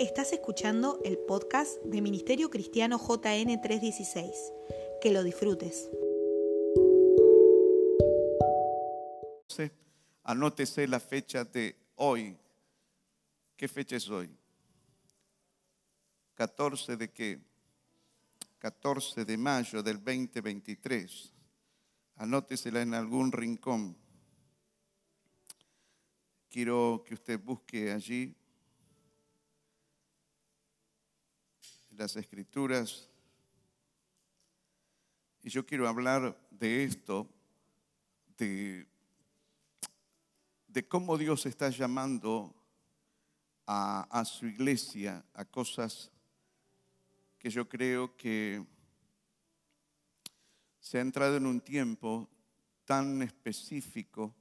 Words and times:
Estás 0.00 0.32
escuchando 0.32 1.00
el 1.04 1.18
podcast 1.18 1.80
de 1.84 2.00
Ministerio 2.00 2.50
Cristiano 2.50 2.98
JN 2.98 3.60
316. 3.60 4.30
Que 5.00 5.12
lo 5.12 5.22
disfrutes. 5.22 5.88
Anótese 10.24 10.88
la 10.88 10.98
fecha 10.98 11.44
de 11.44 11.76
hoy. 11.96 12.36
¿Qué 13.56 13.68
fecha 13.68 13.96
es 13.96 14.08
hoy? 14.08 14.30
14 16.34 16.96
de 16.96 17.12
qué? 17.12 17.38
14 18.58 19.24
de 19.24 19.36
mayo 19.36 19.82
del 19.82 20.02
2023. 20.02 21.32
Anótesela 22.16 22.82
en 22.82 22.94
algún 22.94 23.30
rincón. 23.30 23.96
Quiero 26.48 27.04
que 27.06 27.14
usted 27.14 27.38
busque 27.38 27.92
allí 27.92 28.34
las 31.96 32.16
escrituras. 32.16 33.08
Y 35.42 35.50
yo 35.50 35.66
quiero 35.66 35.88
hablar 35.88 36.38
de 36.50 36.84
esto, 36.84 37.28
de, 38.38 38.86
de 40.68 40.88
cómo 40.88 41.18
Dios 41.18 41.46
está 41.46 41.68
llamando 41.70 42.54
a, 43.66 44.06
a 44.10 44.24
su 44.24 44.46
iglesia 44.46 45.24
a 45.34 45.44
cosas 45.44 46.10
que 47.38 47.50
yo 47.50 47.68
creo 47.68 48.16
que 48.16 48.64
se 50.80 50.98
ha 50.98 51.02
entrado 51.02 51.36
en 51.36 51.46
un 51.46 51.60
tiempo 51.60 52.28
tan 52.84 53.22
específico 53.22 54.34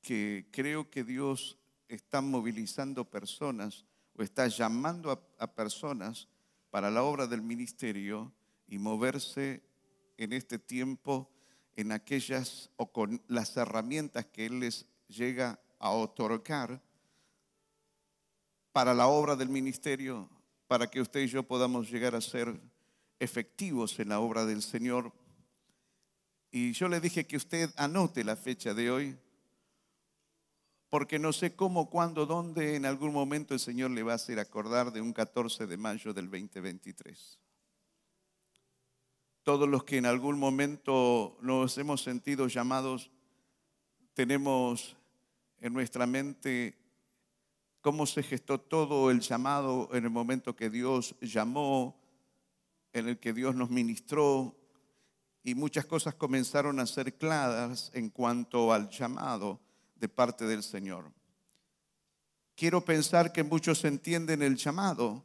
que 0.00 0.48
creo 0.52 0.88
que 0.90 1.04
Dios 1.04 1.58
está 1.88 2.20
movilizando 2.20 3.04
personas 3.08 3.84
o 4.16 4.22
está 4.22 4.48
llamando 4.48 5.10
a, 5.38 5.54
personas 5.54 6.28
para 6.70 6.90
la 6.90 7.02
obra 7.02 7.26
del 7.26 7.42
ministerio 7.42 8.32
y 8.66 8.78
moverse 8.78 9.62
en 10.16 10.32
este 10.32 10.58
tiempo 10.58 11.30
en 11.74 11.92
aquellas 11.92 12.70
o 12.76 12.90
con 12.90 13.22
las 13.28 13.56
herramientas 13.56 14.26
que 14.26 14.46
Él 14.46 14.60
les 14.60 14.86
llega 15.08 15.60
a 15.78 15.90
otorgar 15.90 16.82
para 18.72 18.94
la 18.94 19.06
obra 19.06 19.36
del 19.36 19.48
ministerio, 19.48 20.28
para 20.66 20.86
que 20.86 21.00
usted 21.00 21.20
y 21.20 21.28
yo 21.28 21.42
podamos 21.42 21.90
llegar 21.90 22.14
a 22.14 22.20
ser 22.20 22.58
efectivos 23.18 23.98
en 23.98 24.08
la 24.08 24.20
obra 24.20 24.44
del 24.44 24.62
Señor. 24.62 25.12
Y 26.50 26.72
yo 26.72 26.88
le 26.88 27.00
dije 27.00 27.26
que 27.26 27.36
usted 27.36 27.70
anote 27.76 28.24
la 28.24 28.36
fecha 28.36 28.74
de 28.74 28.90
hoy, 28.90 29.18
porque 30.88 31.18
no 31.18 31.32
sé 31.32 31.54
cómo, 31.54 31.90
cuándo, 31.90 32.26
dónde, 32.26 32.76
en 32.76 32.86
algún 32.86 33.12
momento 33.12 33.54
el 33.54 33.60
Señor 33.60 33.90
le 33.90 34.02
va 34.02 34.12
a 34.12 34.16
hacer 34.16 34.38
acordar 34.38 34.92
de 34.92 35.00
un 35.00 35.12
14 35.12 35.66
de 35.66 35.76
mayo 35.76 36.12
del 36.12 36.30
2023. 36.30 37.40
Todos 39.42 39.68
los 39.68 39.84
que 39.84 39.96
en 39.96 40.06
algún 40.06 40.38
momento 40.38 41.38
nos 41.40 41.76
hemos 41.78 42.02
sentido 42.02 42.46
llamados, 42.46 43.10
tenemos 44.14 44.96
en 45.58 45.72
nuestra 45.72 46.06
mente 46.06 46.76
cómo 47.80 48.06
se 48.06 48.22
gestó 48.22 48.60
todo 48.60 49.10
el 49.10 49.20
llamado 49.20 49.88
en 49.92 50.04
el 50.04 50.10
momento 50.10 50.56
que 50.56 50.70
Dios 50.70 51.14
llamó, 51.20 52.00
en 52.92 53.08
el 53.08 53.18
que 53.18 53.32
Dios 53.32 53.54
nos 53.54 53.70
ministró, 53.70 54.56
y 55.42 55.54
muchas 55.54 55.86
cosas 55.86 56.14
comenzaron 56.14 56.80
a 56.80 56.86
ser 56.86 57.16
claras 57.16 57.90
en 57.94 58.10
cuanto 58.10 58.72
al 58.72 58.90
llamado 58.90 59.60
de 59.96 60.08
parte 60.08 60.44
del 60.44 60.62
Señor. 60.62 61.12
Quiero 62.54 62.84
pensar 62.84 63.32
que 63.32 63.42
muchos 63.42 63.84
entienden 63.84 64.42
el 64.42 64.56
llamado 64.56 65.24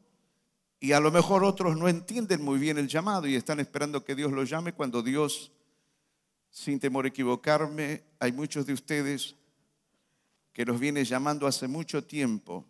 y 0.80 0.94
a 0.94 1.00
lo 1.00 1.12
mejor 1.12 1.44
otros 1.44 1.78
no 1.78 1.88
entienden 1.88 2.44
muy 2.44 2.60
bien 2.60 2.78
el 2.78 2.88
llamado 2.88 3.28
y 3.28 3.36
están 3.36 3.60
esperando 3.60 4.04
que 4.04 4.16
Dios 4.16 4.32
los 4.32 4.50
llame 4.50 4.74
cuando 4.74 5.02
Dios, 5.02 5.52
sin 6.50 6.80
temor 6.80 7.06
a 7.06 7.10
equivocarme, 7.10 8.04
hay 8.20 8.32
muchos 8.32 8.66
de 8.66 8.74
ustedes 8.74 9.36
que 10.52 10.66
los 10.66 10.80
viene 10.80 11.06
llamando 11.06 11.48
hace 11.48 11.68
mucho 11.68 12.04
tiempo. 12.04 12.66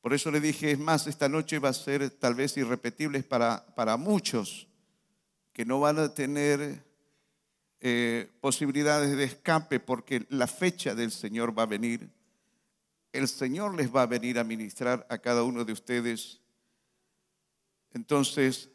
Por 0.00 0.12
eso 0.12 0.30
le 0.30 0.40
dije, 0.40 0.72
es 0.72 0.78
más, 0.78 1.06
esta 1.06 1.28
noche 1.28 1.58
va 1.58 1.70
a 1.70 1.74
ser 1.74 2.10
tal 2.10 2.34
vez 2.34 2.56
irrepetible 2.56 3.22
para, 3.22 3.64
para 3.74 3.96
muchos 3.96 4.68
que 5.52 5.64
no 5.64 5.80
van 5.80 5.98
a 5.98 6.14
tener 6.14 6.87
eh, 7.80 8.28
posibilidades 8.40 9.16
de 9.16 9.24
escape 9.24 9.78
porque 9.78 10.26
la 10.30 10.48
fecha 10.48 10.94
del 10.94 11.12
Señor 11.12 11.56
va 11.56 11.62
a 11.62 11.66
venir. 11.66 12.10
El 13.12 13.28
Señor 13.28 13.74
les 13.74 13.94
va 13.94 14.02
a 14.02 14.06
venir 14.06 14.38
a 14.38 14.44
ministrar 14.44 15.06
a 15.08 15.18
cada 15.18 15.44
uno 15.44 15.64
de 15.64 15.72
ustedes. 15.72 16.40
Entonces, 17.92 18.68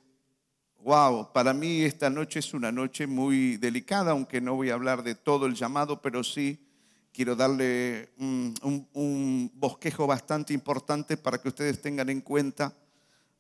wow, 0.80 1.34
para 1.34 1.54
mí 1.54 1.82
esta 1.82 2.10
noche 2.10 2.40
es 2.40 2.54
una 2.54 2.72
noche 2.72 3.06
muy 3.06 3.58
delicada, 3.58 4.12
aunque 4.12 4.40
no 4.40 4.56
voy 4.56 4.70
a 4.70 4.76
hablar 4.76 5.04
de 5.04 5.16
todo 5.16 5.48
el 5.48 5.56
llamado, 5.56 6.02
pero 6.02 6.24
sí 6.24 6.66
quiero 7.12 7.36
darle 7.36 8.10
un, 8.18 8.56
un 8.94 9.52
bosquejo 9.54 10.08
bastante 10.08 10.54
importante 10.54 11.18
para 11.18 11.40
que 11.40 11.50
ustedes 11.50 11.82
tengan 11.82 12.10
en 12.10 12.22
cuenta 12.22 12.74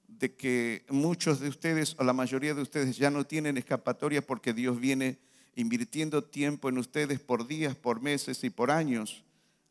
de 0.08 0.36
que 0.36 0.86
muchos 0.90 1.40
de 1.40 1.50
ustedes 1.50 1.96
o 1.98 2.04
la 2.04 2.14
mayoría 2.14 2.54
de 2.54 2.62
ustedes 2.62 2.98
ya 2.98 3.10
no 3.10 3.26
tienen 3.26 3.58
escapatoria 3.58 4.22
porque 4.22 4.54
Dios 4.54 4.80
viene 4.80 5.18
invirtiendo 5.56 6.24
tiempo 6.24 6.70
en 6.70 6.78
ustedes 6.78 7.20
por 7.20 7.48
días, 7.48 7.76
por 7.76 8.02
meses 8.02 8.44
y 8.44 8.50
por 8.50 8.72
años. 8.72 9.24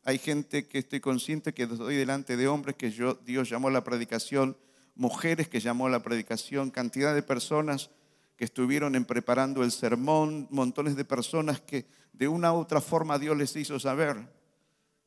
Hay 0.03 0.17
gente 0.17 0.67
que 0.67 0.79
estoy 0.79 0.99
consciente 0.99 1.53
que 1.53 1.63
estoy 1.63 1.95
delante 1.95 2.37
de 2.37 2.47
hombres 2.47 2.75
que 2.75 2.91
yo, 2.91 3.15
Dios 3.25 3.49
llamó 3.49 3.69
a 3.69 3.71
la 3.71 3.83
predicación, 3.83 4.57
mujeres 4.95 5.47
que 5.47 5.59
llamó 5.59 5.87
a 5.87 5.89
la 5.89 6.03
predicación, 6.03 6.71
cantidad 6.71 7.15
de 7.15 7.23
personas 7.23 7.89
que 8.35 8.45
estuvieron 8.45 8.95
en 8.95 9.05
preparando 9.05 9.63
el 9.63 9.71
sermón, 9.71 10.47
montones 10.49 10.95
de 10.95 11.05
personas 11.05 11.61
que 11.61 11.85
de 12.11 12.27
una 12.27 12.53
u 12.53 12.57
otra 12.57 12.81
forma 12.81 13.19
Dios 13.19 13.37
les 13.37 13.55
hizo 13.55 13.79
saber 13.79 14.27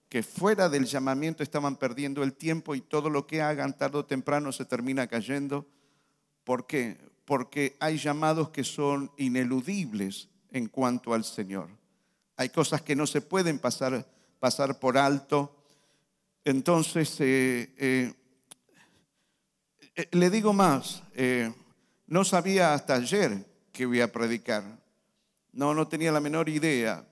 que 0.08 0.22
fuera 0.22 0.68
del 0.68 0.86
llamamiento 0.86 1.42
estaban 1.42 1.76
perdiendo 1.76 2.22
el 2.22 2.32
tiempo 2.32 2.74
y 2.74 2.80
todo 2.80 3.10
lo 3.10 3.26
que 3.26 3.42
hagan 3.42 3.76
tarde 3.76 3.98
o 3.98 4.04
temprano 4.04 4.52
se 4.52 4.64
termina 4.64 5.08
cayendo. 5.08 5.66
¿Por 6.44 6.66
qué? 6.66 6.96
Porque 7.24 7.76
hay 7.80 7.98
llamados 7.98 8.50
que 8.50 8.62
son 8.62 9.10
ineludibles 9.16 10.28
en 10.56 10.68
cuanto 10.68 11.12
al 11.12 11.22
Señor. 11.22 11.68
Hay 12.36 12.48
cosas 12.48 12.80
que 12.80 12.96
no 12.96 13.06
se 13.06 13.20
pueden 13.20 13.58
pasar, 13.58 14.06
pasar 14.38 14.78
por 14.78 14.96
alto. 14.96 15.54
Entonces, 16.44 17.14
eh, 17.20 17.74
eh, 17.76 18.14
eh, 19.94 20.08
le 20.12 20.30
digo 20.30 20.52
más, 20.52 21.02
no 22.06 22.24
sabía 22.24 22.72
hasta 22.72 22.94
ayer 22.94 23.44
que 23.72 23.82
iba 23.82 24.04
a 24.04 24.12
predicar. 24.12 24.64
No, 25.52 25.74
no 25.74 25.88
tenía 25.88 26.12
la 26.12 26.20
menor 26.20 26.48
idea 26.48 27.06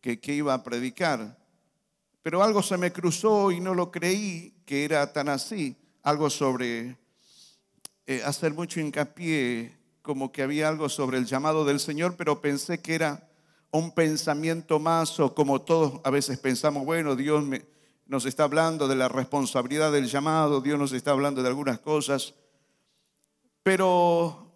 que, 0.00 0.20
que 0.20 0.34
iba 0.34 0.54
a 0.54 0.62
predicar. 0.62 1.38
Pero 2.22 2.42
algo 2.42 2.62
se 2.62 2.78
me 2.78 2.92
cruzó 2.92 3.50
y 3.50 3.58
no 3.58 3.74
lo 3.74 3.90
creí 3.90 4.54
que 4.64 4.84
era 4.84 5.12
tan 5.12 5.28
así. 5.28 5.76
Algo 6.04 6.30
sobre 6.30 6.96
hacer 8.24 8.52
mucho 8.52 8.78
hincapié 8.78 9.81
como 10.02 10.32
que 10.32 10.42
había 10.42 10.68
algo 10.68 10.88
sobre 10.88 11.18
el 11.18 11.26
llamado 11.26 11.64
del 11.64 11.80
Señor, 11.80 12.16
pero 12.16 12.40
pensé 12.40 12.80
que 12.80 12.94
era 12.94 13.28
un 13.70 13.92
pensamiento 13.92 14.78
más 14.78 15.18
o 15.20 15.34
como 15.34 15.62
todos 15.62 16.00
a 16.04 16.10
veces 16.10 16.38
pensamos, 16.38 16.84
bueno, 16.84 17.16
Dios 17.16 17.44
nos 18.06 18.26
está 18.26 18.44
hablando 18.44 18.88
de 18.88 18.96
la 18.96 19.08
responsabilidad 19.08 19.92
del 19.92 20.08
llamado, 20.08 20.60
Dios 20.60 20.78
nos 20.78 20.92
está 20.92 21.12
hablando 21.12 21.42
de 21.42 21.48
algunas 21.48 21.78
cosas, 21.78 22.34
pero 23.62 24.52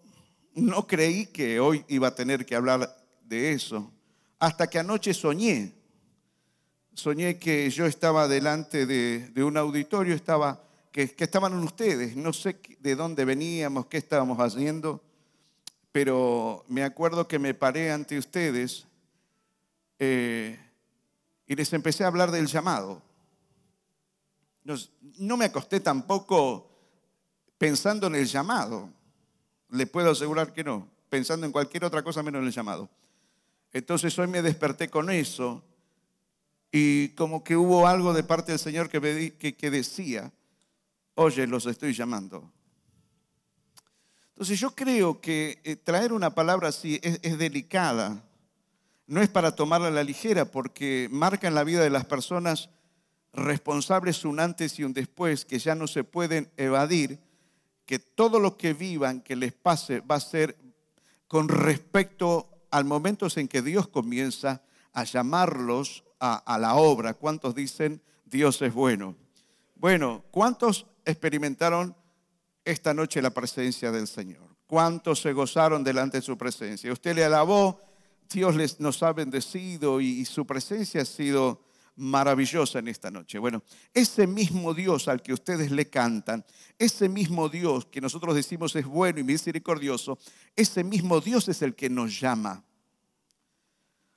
no 0.54 0.86
creí 0.86 1.26
que 1.26 1.60
hoy 1.60 1.84
iba 1.88 2.08
a 2.08 2.14
tener 2.14 2.44
que 2.44 2.56
hablar 2.56 2.94
de 3.22 3.52
eso, 3.52 3.90
hasta 4.38 4.68
que 4.68 4.78
anoche 4.78 5.14
soñé. 5.14 5.72
Soñé 6.92 7.38
que 7.38 7.68
yo 7.70 7.84
estaba 7.86 8.26
delante 8.26 8.86
de, 8.86 9.44
un 9.44 9.56
auditorio, 9.56 10.14
estaba, 10.14 10.62
que, 10.90 11.14
que 11.14 11.24
estaban 11.24 11.54
ustedes, 11.62 12.16
no 12.16 12.32
sé 12.32 12.58
de 12.80 12.96
dónde 12.96 13.24
veníamos, 13.24 13.86
qué 13.86 13.98
estábamos 13.98 14.38
haciendo, 14.40 15.02
pero 15.96 16.62
me 16.68 16.82
acuerdo 16.82 17.26
que 17.26 17.38
me 17.38 17.54
paré 17.54 17.90
ante 17.90 18.18
ustedes 18.18 18.84
eh, 19.98 20.60
y 21.46 21.54
les 21.54 21.72
empecé 21.72 22.04
a 22.04 22.08
hablar 22.08 22.30
del 22.30 22.48
llamado. 22.48 23.00
No, 25.16 25.38
me 25.38 25.46
acosté 25.46 25.80
tampoco 25.80 26.68
pensando 27.56 28.08
en 28.08 28.16
el 28.16 28.26
llamado. 28.26 28.90
Le 29.70 29.86
puedo 29.86 30.10
asegurar 30.10 30.52
que 30.52 30.62
no, 30.64 30.86
pensando 31.08 31.46
en 31.46 31.52
cualquier 31.52 31.86
otra 31.86 32.02
cosa 32.02 32.22
menos 32.22 32.40
en 32.40 32.48
el 32.48 32.52
llamado. 32.52 32.90
Entonces 33.72 34.18
hoy 34.18 34.26
me 34.26 34.42
desperté 34.42 34.90
con 34.90 35.08
eso 35.08 35.62
y 36.70 37.08
como 37.14 37.42
que 37.42 37.56
hubo 37.56 37.86
algo 37.86 38.12
de 38.12 38.22
parte 38.22 38.52
del 38.52 38.58
Señor 38.58 38.90
que, 38.90 39.54
que 39.56 39.70
decía, 39.70 40.30
oye, 41.14 41.46
los 41.46 41.64
estoy 41.64 41.94
llamando. 41.94 42.52
Entonces 44.36 44.60
yo 44.60 44.72
creo 44.72 45.18
que 45.18 45.62
eh, 45.64 45.76
traer 45.76 46.12
una 46.12 46.34
palabra 46.34 46.68
así 46.68 47.00
es, 47.02 47.38
delicada. 47.38 48.22
No 49.06 49.22
es 49.22 49.30
para 49.30 49.56
tomarla 49.56 49.88
a 49.88 49.90
la 49.90 50.04
ligera 50.04 50.44
porque 50.44 51.08
marca 51.10 51.48
en 51.48 51.54
la 51.54 51.64
vida 51.64 51.82
de 51.82 51.88
las 51.88 52.04
personas 52.04 52.68
responsables 53.32 54.26
un 54.26 54.38
antes 54.38 54.78
y 54.78 54.84
un 54.84 54.92
después 54.92 55.46
que 55.46 55.58
ya 55.58 55.74
no 55.74 55.86
se 55.86 56.04
pueden 56.04 56.50
evadir, 56.58 57.18
que 57.86 57.98
todo 57.98 58.38
lo 58.38 58.58
que 58.58 58.74
vivan, 58.74 59.22
que 59.22 59.36
les 59.36 59.54
pase, 59.54 60.00
va 60.00 60.16
a 60.16 60.20
ser 60.20 60.58
con 61.28 61.48
respecto 61.48 62.50
al 62.70 62.84
momento 62.84 63.28
en 63.36 63.48
que 63.48 63.62
Dios 63.62 63.88
comienza 63.88 64.60
a 64.92 65.04
llamarlos 65.04 66.04
a, 66.20 66.34
a 66.34 66.58
la 66.58 66.74
obra. 66.74 67.14
¿Cuántos 67.14 67.54
dicen 67.54 68.02
Dios 68.26 68.60
es 68.60 68.74
bueno? 68.74 69.16
Bueno, 69.76 70.26
¿cuántos 70.30 70.84
experimentaron 71.06 71.96
esta 72.66 72.92
noche 72.92 73.22
la 73.22 73.30
presencia 73.30 73.90
del 73.90 74.06
Señor? 74.06 74.56
¿Cuántos 74.66 75.20
se 75.20 75.32
gozaron 75.32 75.82
delante 75.82 76.18
de 76.18 76.22
su 76.22 76.36
presencia? 76.36 76.92
Usted 76.92 77.14
le 77.14 77.24
alabó, 77.24 77.80
Dios 78.28 78.54
les, 78.56 78.80
nos 78.80 79.02
ha 79.02 79.12
bendecido 79.12 80.00
y, 80.00 80.06
y 80.06 80.24
su 80.24 80.44
presencia 80.44 81.02
ha 81.02 81.04
sido 81.04 81.62
maravillosa 81.94 82.80
en 82.80 82.88
esta 82.88 83.10
noche. 83.10 83.38
Bueno, 83.38 83.62
ese 83.94 84.26
mismo 84.26 84.74
Dios 84.74 85.08
al 85.08 85.22
que 85.22 85.32
ustedes 85.32 85.70
le 85.70 85.88
cantan, 85.88 86.44
ese 86.78 87.08
mismo 87.08 87.48
Dios 87.48 87.86
que 87.86 88.00
nosotros 88.00 88.34
decimos 88.34 88.74
es 88.76 88.84
bueno 88.84 89.20
y 89.20 89.24
misericordioso, 89.24 90.18
ese 90.54 90.84
mismo 90.84 91.20
Dios 91.20 91.48
es 91.48 91.62
el 91.62 91.74
que 91.74 91.88
nos 91.88 92.20
llama. 92.20 92.62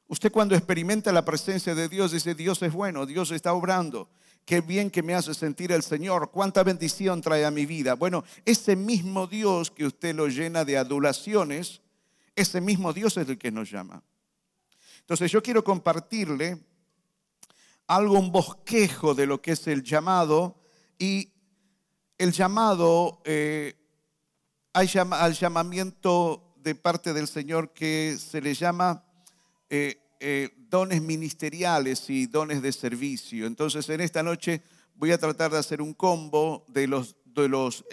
Usted 0.07 0.31
cuando 0.31 0.55
experimenta 0.55 1.11
la 1.11 1.23
presencia 1.23 1.75
de 1.75 1.87
Dios 1.87 2.11
dice, 2.11 2.33
Dios 2.33 2.61
es 2.63 2.73
bueno, 2.73 3.05
Dios 3.05 3.29
está 3.29 3.53
obrando. 3.53 4.09
Qué 4.49 4.61
bien 4.61 4.89
que 4.89 5.03
me 5.03 5.13
hace 5.13 5.35
sentir 5.35 5.71
el 5.71 5.83
Señor, 5.83 6.31
cuánta 6.31 6.63
bendición 6.63 7.21
trae 7.21 7.45
a 7.45 7.51
mi 7.51 7.67
vida. 7.67 7.93
Bueno, 7.93 8.23
ese 8.45 8.75
mismo 8.75 9.27
Dios 9.27 9.69
que 9.69 9.85
usted 9.85 10.15
lo 10.15 10.25
llena 10.25 10.65
de 10.65 10.75
adulaciones, 10.75 11.81
ese 12.35 12.59
mismo 12.59 12.91
Dios 12.91 13.15
es 13.17 13.29
el 13.29 13.37
que 13.37 13.51
nos 13.51 13.69
llama. 13.69 14.01
Entonces 15.01 15.31
yo 15.31 15.43
quiero 15.43 15.63
compartirle 15.63 16.57
algo, 17.85 18.17
un 18.17 18.31
bosquejo 18.31 19.13
de 19.13 19.27
lo 19.27 19.39
que 19.39 19.51
es 19.51 19.67
el 19.67 19.83
llamado 19.83 20.59
y 20.97 21.31
el 22.17 22.31
llamado, 22.31 23.21
eh, 23.25 23.75
al 24.73 25.33
llamamiento 25.35 26.55
de 26.57 26.73
parte 26.73 27.13
del 27.13 27.27
Señor 27.27 27.71
que 27.71 28.17
se 28.19 28.41
le 28.41 28.55
llama 28.55 29.05
eh, 29.69 30.01
eh, 30.19 30.49
dones 30.69 31.01
ministeriales 31.01 32.09
y 32.09 32.27
dones 32.27 32.61
de 32.61 32.71
servicio. 32.73 33.47
Entonces, 33.47 33.87
en 33.89 34.01
esta 34.01 34.21
noche 34.21 34.61
voy 34.95 35.11
a 35.11 35.17
tratar 35.17 35.51
de 35.51 35.57
hacer 35.57 35.81
un 35.81 35.93
combo 35.93 36.65
de 36.67 36.87
los, 36.87 37.15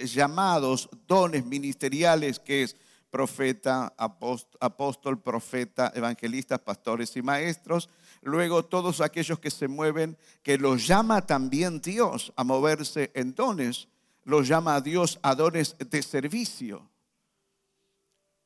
llamados 0.05 0.89
dones 1.07 1.47
ministeriales 1.47 2.41
que 2.41 2.65
es 2.65 2.77
profeta, 3.11 3.95
apóstol, 3.97 5.23
profeta, 5.23 5.93
evangelistas, 5.95 6.59
pastores 6.59 7.17
y 7.17 7.23
maestros. 7.23 7.89
Luego 8.23 8.65
todos 8.65 9.01
aquellos 9.01 9.39
que 9.39 9.53
se 9.53 9.69
mueven, 9.69 10.19
que 10.43 10.59
los 10.59 10.85
llama 10.85 11.25
también 11.25 11.81
Dios 11.81 12.33
a 12.35 12.43
moverse 12.43 13.13
en 13.15 13.37
dones, 13.37 13.87
los 14.25 14.49
llama 14.49 14.75
a 14.75 14.81
Dios 14.81 15.21
a 15.23 15.37
dones 15.37 15.77
de 15.79 16.03
servicio. 16.03 16.91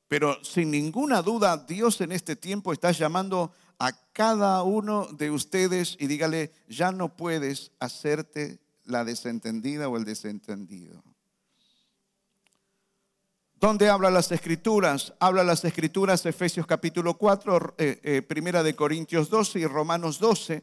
Pero 0.07 0.43
sin 0.45 0.71
ninguna 0.71 1.23
duda, 1.23 1.57
Dios 1.57 2.01
en 2.01 2.13
este 2.13 2.37
tiempo 2.37 2.73
está 2.73 2.91
llamando 2.91 3.53
a 3.81 3.93
cada 4.13 4.63
uno 4.63 5.07
de 5.07 5.31
ustedes 5.31 5.97
y 5.99 6.07
dígale, 6.07 6.53
ya 6.69 6.93
no 6.93 7.17
puedes 7.17 7.73
hacerte 7.81 8.61
la 8.85 9.05
desentendida 9.05 9.89
o 9.89 9.97
el 9.97 10.05
desentendido. 10.05 11.03
¿Dónde 13.55 13.89
habla 13.89 14.11
las 14.11 14.31
escrituras? 14.33 15.15
Habla 15.19 15.45
las 15.45 15.65
escrituras 15.65 16.25
Efesios 16.27 16.67
capítulo 16.67 17.15
4, 17.15 17.75
eh, 17.79 18.01
eh, 18.03 18.23
Primera 18.23 18.63
de 18.63 18.77
Corintios 18.77 19.31
12 19.31 19.61
y 19.61 19.67
Romanos 19.67 20.19
12. 20.19 20.63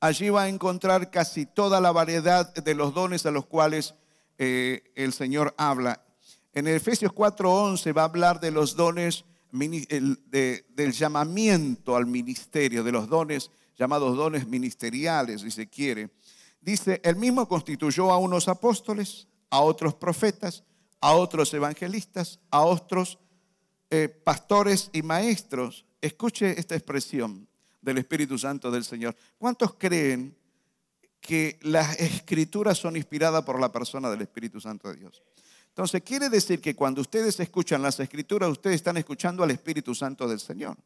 Allí 0.00 0.30
va 0.30 0.44
a 0.44 0.48
encontrar 0.48 1.10
casi 1.10 1.44
toda 1.44 1.82
la 1.82 1.92
variedad 1.92 2.52
de 2.54 2.74
los 2.74 2.94
dones 2.94 3.26
a 3.26 3.30
los 3.30 3.44
cuales 3.44 3.94
eh, 4.38 4.90
el 4.94 5.12
Señor 5.12 5.54
habla. 5.58 6.02
En 6.54 6.66
Efesios 6.66 7.12
4:11 7.12 7.94
va 7.96 8.02
a 8.02 8.06
hablar 8.06 8.40
de 8.40 8.50
los 8.50 8.74
dones, 8.74 9.24
del 9.54 10.92
llamamiento 10.92 11.96
al 11.96 12.06
ministerio, 12.06 12.82
de 12.82 12.92
los 12.92 13.08
dones 13.08 13.50
llamados 13.76 14.16
dones 14.16 14.46
ministeriales, 14.46 15.40
si 15.42 15.50
se 15.50 15.68
quiere. 15.68 16.10
Dice, 16.60 17.00
el 17.04 17.16
mismo 17.16 17.46
constituyó 17.48 18.10
a 18.10 18.18
unos 18.18 18.48
apóstoles, 18.48 19.28
a 19.50 19.60
otros 19.60 19.94
profetas, 19.94 20.64
a 21.00 21.12
otros 21.12 21.52
evangelistas, 21.52 22.40
a 22.50 22.62
otros 22.62 23.18
eh, 23.90 24.08
pastores 24.08 24.90
y 24.92 25.02
maestros. 25.02 25.84
Escuche 26.00 26.58
esta 26.58 26.74
expresión 26.74 27.46
del 27.82 27.98
Espíritu 27.98 28.38
Santo 28.38 28.70
del 28.70 28.84
Señor. 28.84 29.14
¿Cuántos 29.36 29.74
creen 29.74 30.34
que 31.20 31.58
las 31.62 31.98
escrituras 32.00 32.78
son 32.78 32.96
inspiradas 32.96 33.44
por 33.44 33.60
la 33.60 33.70
persona 33.70 34.10
del 34.10 34.22
Espíritu 34.22 34.60
Santo 34.60 34.88
de 34.88 34.96
Dios? 34.96 35.22
Entonces, 35.74 36.02
quiere 36.02 36.28
decir 36.28 36.60
que 36.60 36.76
cuando 36.76 37.00
ustedes 37.00 37.40
escuchan 37.40 37.82
las 37.82 37.98
escrituras, 37.98 38.48
ustedes 38.48 38.76
están 38.76 38.96
escuchando 38.96 39.42
al 39.42 39.50
Espíritu 39.50 39.92
Santo 39.92 40.28
del 40.28 40.38
Señor, 40.38 40.76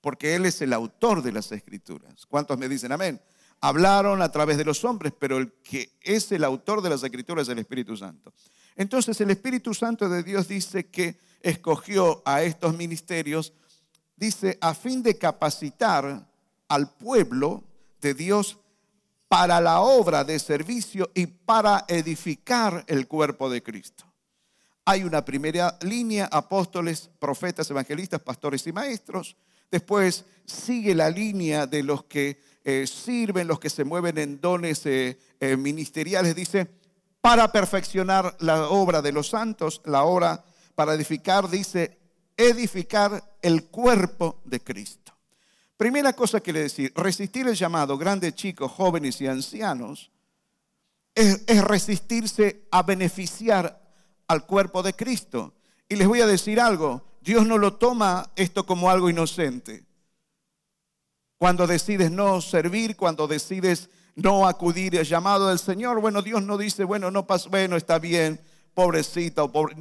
porque 0.00 0.36
Él 0.36 0.46
es 0.46 0.62
el 0.62 0.72
autor 0.72 1.20
de 1.20 1.32
las 1.32 1.50
escrituras. 1.50 2.24
¿Cuántos 2.26 2.56
me 2.56 2.68
dicen 2.68 2.92
amén? 2.92 3.20
Hablaron 3.60 4.22
a 4.22 4.30
través 4.30 4.56
de 4.56 4.64
los 4.64 4.84
hombres, 4.84 5.12
pero 5.18 5.38
el 5.38 5.50
que 5.54 5.98
es 6.00 6.30
el 6.30 6.44
autor 6.44 6.80
de 6.80 6.90
las 6.90 7.02
escrituras 7.02 7.48
es 7.48 7.52
el 7.52 7.58
Espíritu 7.58 7.96
Santo. 7.96 8.32
Entonces, 8.76 9.20
el 9.20 9.32
Espíritu 9.32 9.74
Santo 9.74 10.08
de 10.08 10.22
Dios 10.22 10.46
dice 10.46 10.86
que 10.86 11.18
escogió 11.40 12.22
a 12.24 12.44
estos 12.44 12.76
ministerios, 12.76 13.52
dice, 14.14 14.58
a 14.60 14.74
fin 14.74 15.02
de 15.02 15.18
capacitar 15.18 16.30
al 16.68 16.94
pueblo 16.94 17.64
de 18.00 18.14
Dios 18.14 18.58
para 19.28 19.60
la 19.60 19.80
obra 19.80 20.24
de 20.24 20.38
servicio 20.38 21.10
y 21.14 21.26
para 21.26 21.84
edificar 21.88 22.84
el 22.86 23.06
cuerpo 23.08 23.50
de 23.50 23.62
Cristo. 23.62 24.04
Hay 24.84 25.02
una 25.02 25.24
primera 25.24 25.78
línea, 25.82 26.28
apóstoles, 26.30 27.10
profetas, 27.18 27.70
evangelistas, 27.70 28.20
pastores 28.20 28.66
y 28.66 28.72
maestros. 28.72 29.36
Después 29.70 30.24
sigue 30.44 30.94
la 30.94 31.08
línea 31.08 31.66
de 31.66 31.82
los 31.82 32.04
que 32.04 32.38
eh, 32.64 32.86
sirven, 32.86 33.48
los 33.48 33.58
que 33.58 33.70
se 33.70 33.84
mueven 33.84 34.18
en 34.18 34.40
dones 34.40 34.84
eh, 34.84 35.18
eh, 35.40 35.56
ministeriales. 35.56 36.34
Dice, 36.34 36.68
para 37.20 37.50
perfeccionar 37.50 38.36
la 38.40 38.68
obra 38.68 39.00
de 39.00 39.12
los 39.12 39.28
santos, 39.28 39.80
la 39.86 40.04
obra 40.04 40.44
para 40.74 40.92
edificar, 40.94 41.48
dice, 41.48 41.98
edificar 42.36 43.36
el 43.40 43.64
cuerpo 43.64 44.40
de 44.44 44.60
Cristo. 44.60 45.13
Primera 45.76 46.12
cosa 46.12 46.40
que 46.40 46.52
le 46.52 46.62
decir, 46.62 46.92
resistir 46.94 47.48
el 47.48 47.54
llamado, 47.54 47.98
grandes 47.98 48.34
chicos, 48.34 48.70
jóvenes 48.70 49.20
y 49.20 49.26
ancianos, 49.26 50.10
es, 51.14 51.42
es, 51.46 51.64
resistirse 51.64 52.66
a 52.70 52.82
beneficiar 52.82 53.80
al 54.28 54.46
cuerpo 54.46 54.82
de 54.82 54.94
Cristo. 54.94 55.54
Y 55.88 55.96
les 55.96 56.06
voy 56.06 56.20
a 56.20 56.26
decir 56.26 56.60
algo, 56.60 57.02
Dios 57.20 57.46
no 57.46 57.58
lo 57.58 57.74
toma 57.74 58.30
esto 58.36 58.66
como 58.66 58.90
algo 58.90 59.10
inocente. 59.10 59.84
Cuando 61.38 61.66
decides 61.66 62.10
no 62.10 62.40
servir, 62.40 62.96
cuando 62.96 63.26
decides 63.26 63.90
no 64.14 64.46
acudir 64.46 64.98
al 64.98 65.04
llamado 65.04 65.48
del 65.48 65.58
Señor, 65.58 66.00
bueno, 66.00 66.22
Dios 66.22 66.42
no 66.42 66.56
dice, 66.56 66.84
bueno, 66.84 67.10
no 67.10 67.26
pasa, 67.26 67.48
bueno, 67.48 67.76
está 67.76 67.98
bien, 67.98 68.40
pobrecita 68.74 69.42
o 69.42 69.50
pobre. 69.50 69.76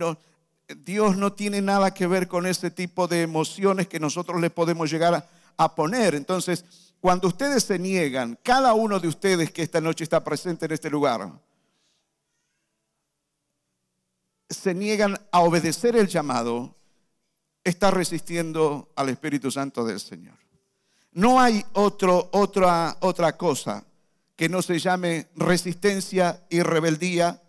Dios 0.67 1.17
no 1.17 1.33
tiene 1.33 1.61
nada 1.61 1.93
que 1.93 2.07
ver 2.07 2.27
con 2.27 2.47
ese 2.47 2.71
tipo 2.71 3.07
de 3.07 3.21
emociones 3.21 3.87
que 3.87 3.99
nosotros 3.99 4.41
le 4.41 4.49
podemos 4.49 4.89
llegar 4.89 5.13
a 5.13 5.27
a 5.57 5.75
poner. 5.75 6.15
Entonces, 6.15 6.65
cuando 6.99 7.27
ustedes 7.27 7.63
se 7.63 7.77
niegan, 7.77 8.39
cada 8.43 8.73
uno 8.73 8.99
de 8.99 9.07
ustedes 9.07 9.51
que 9.51 9.61
esta 9.61 9.81
noche 9.81 10.03
está 10.03 10.23
presente 10.23 10.65
en 10.65 10.71
este 10.71 10.89
lugar, 10.89 11.31
se 14.49 14.73
niegan 14.73 15.19
a 15.31 15.41
obedecer 15.41 15.95
el 15.95 16.07
llamado, 16.07 16.75
está 17.63 17.91
resistiendo 17.91 18.89
al 18.95 19.09
Espíritu 19.09 19.51
Santo 19.51 19.83
del 19.83 19.99
Señor. 19.99 20.37
No 21.11 21.39
hay 21.39 21.65
otro, 21.73 22.29
otra, 22.31 22.97
otra 23.01 23.37
cosa 23.37 23.83
que 24.35 24.49
no 24.49 24.61
se 24.61 24.79
llame 24.79 25.27
resistencia 25.35 26.43
y 26.49 26.61
rebeldía 26.61 27.41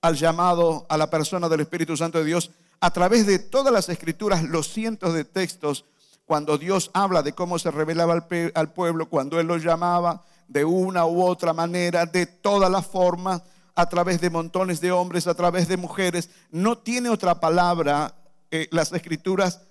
al 0.00 0.16
llamado 0.16 0.86
a 0.88 0.96
la 0.96 1.10
persona 1.10 1.48
del 1.48 1.60
Espíritu 1.60 1.96
Santo 1.96 2.18
de 2.18 2.24
Dios 2.24 2.50
a 2.80 2.90
través 2.90 3.26
de 3.26 3.38
todas 3.38 3.72
las 3.72 3.88
escrituras, 3.88 4.42
los 4.42 4.68
cientos 4.68 5.14
de 5.14 5.24
textos 5.24 5.84
cuando 6.28 6.58
Dios 6.58 6.90
habla 6.92 7.22
de 7.22 7.32
cómo 7.32 7.58
se 7.58 7.70
revelaba 7.70 8.26
al, 8.54 8.72
pueblo, 8.74 9.08
cuando 9.08 9.40
Él 9.40 9.46
lo 9.46 9.56
llamaba 9.56 10.22
de 10.46 10.62
una 10.62 11.06
u 11.06 11.22
otra 11.22 11.54
manera, 11.54 12.04
de 12.04 12.26
todas 12.26 12.70
las 12.70 12.86
formas, 12.86 13.42
a 13.74 13.88
través 13.88 14.20
de 14.20 14.28
montones 14.28 14.78
de 14.82 14.92
hombres, 14.92 15.26
a 15.26 15.32
través 15.32 15.68
de 15.68 15.78
mujeres. 15.78 16.28
No 16.50 16.76
tiene 16.76 17.08
otra 17.08 17.40
palabra 17.40 18.14
eh, 18.50 18.68
las 18.72 18.92
escrituras 18.92 19.62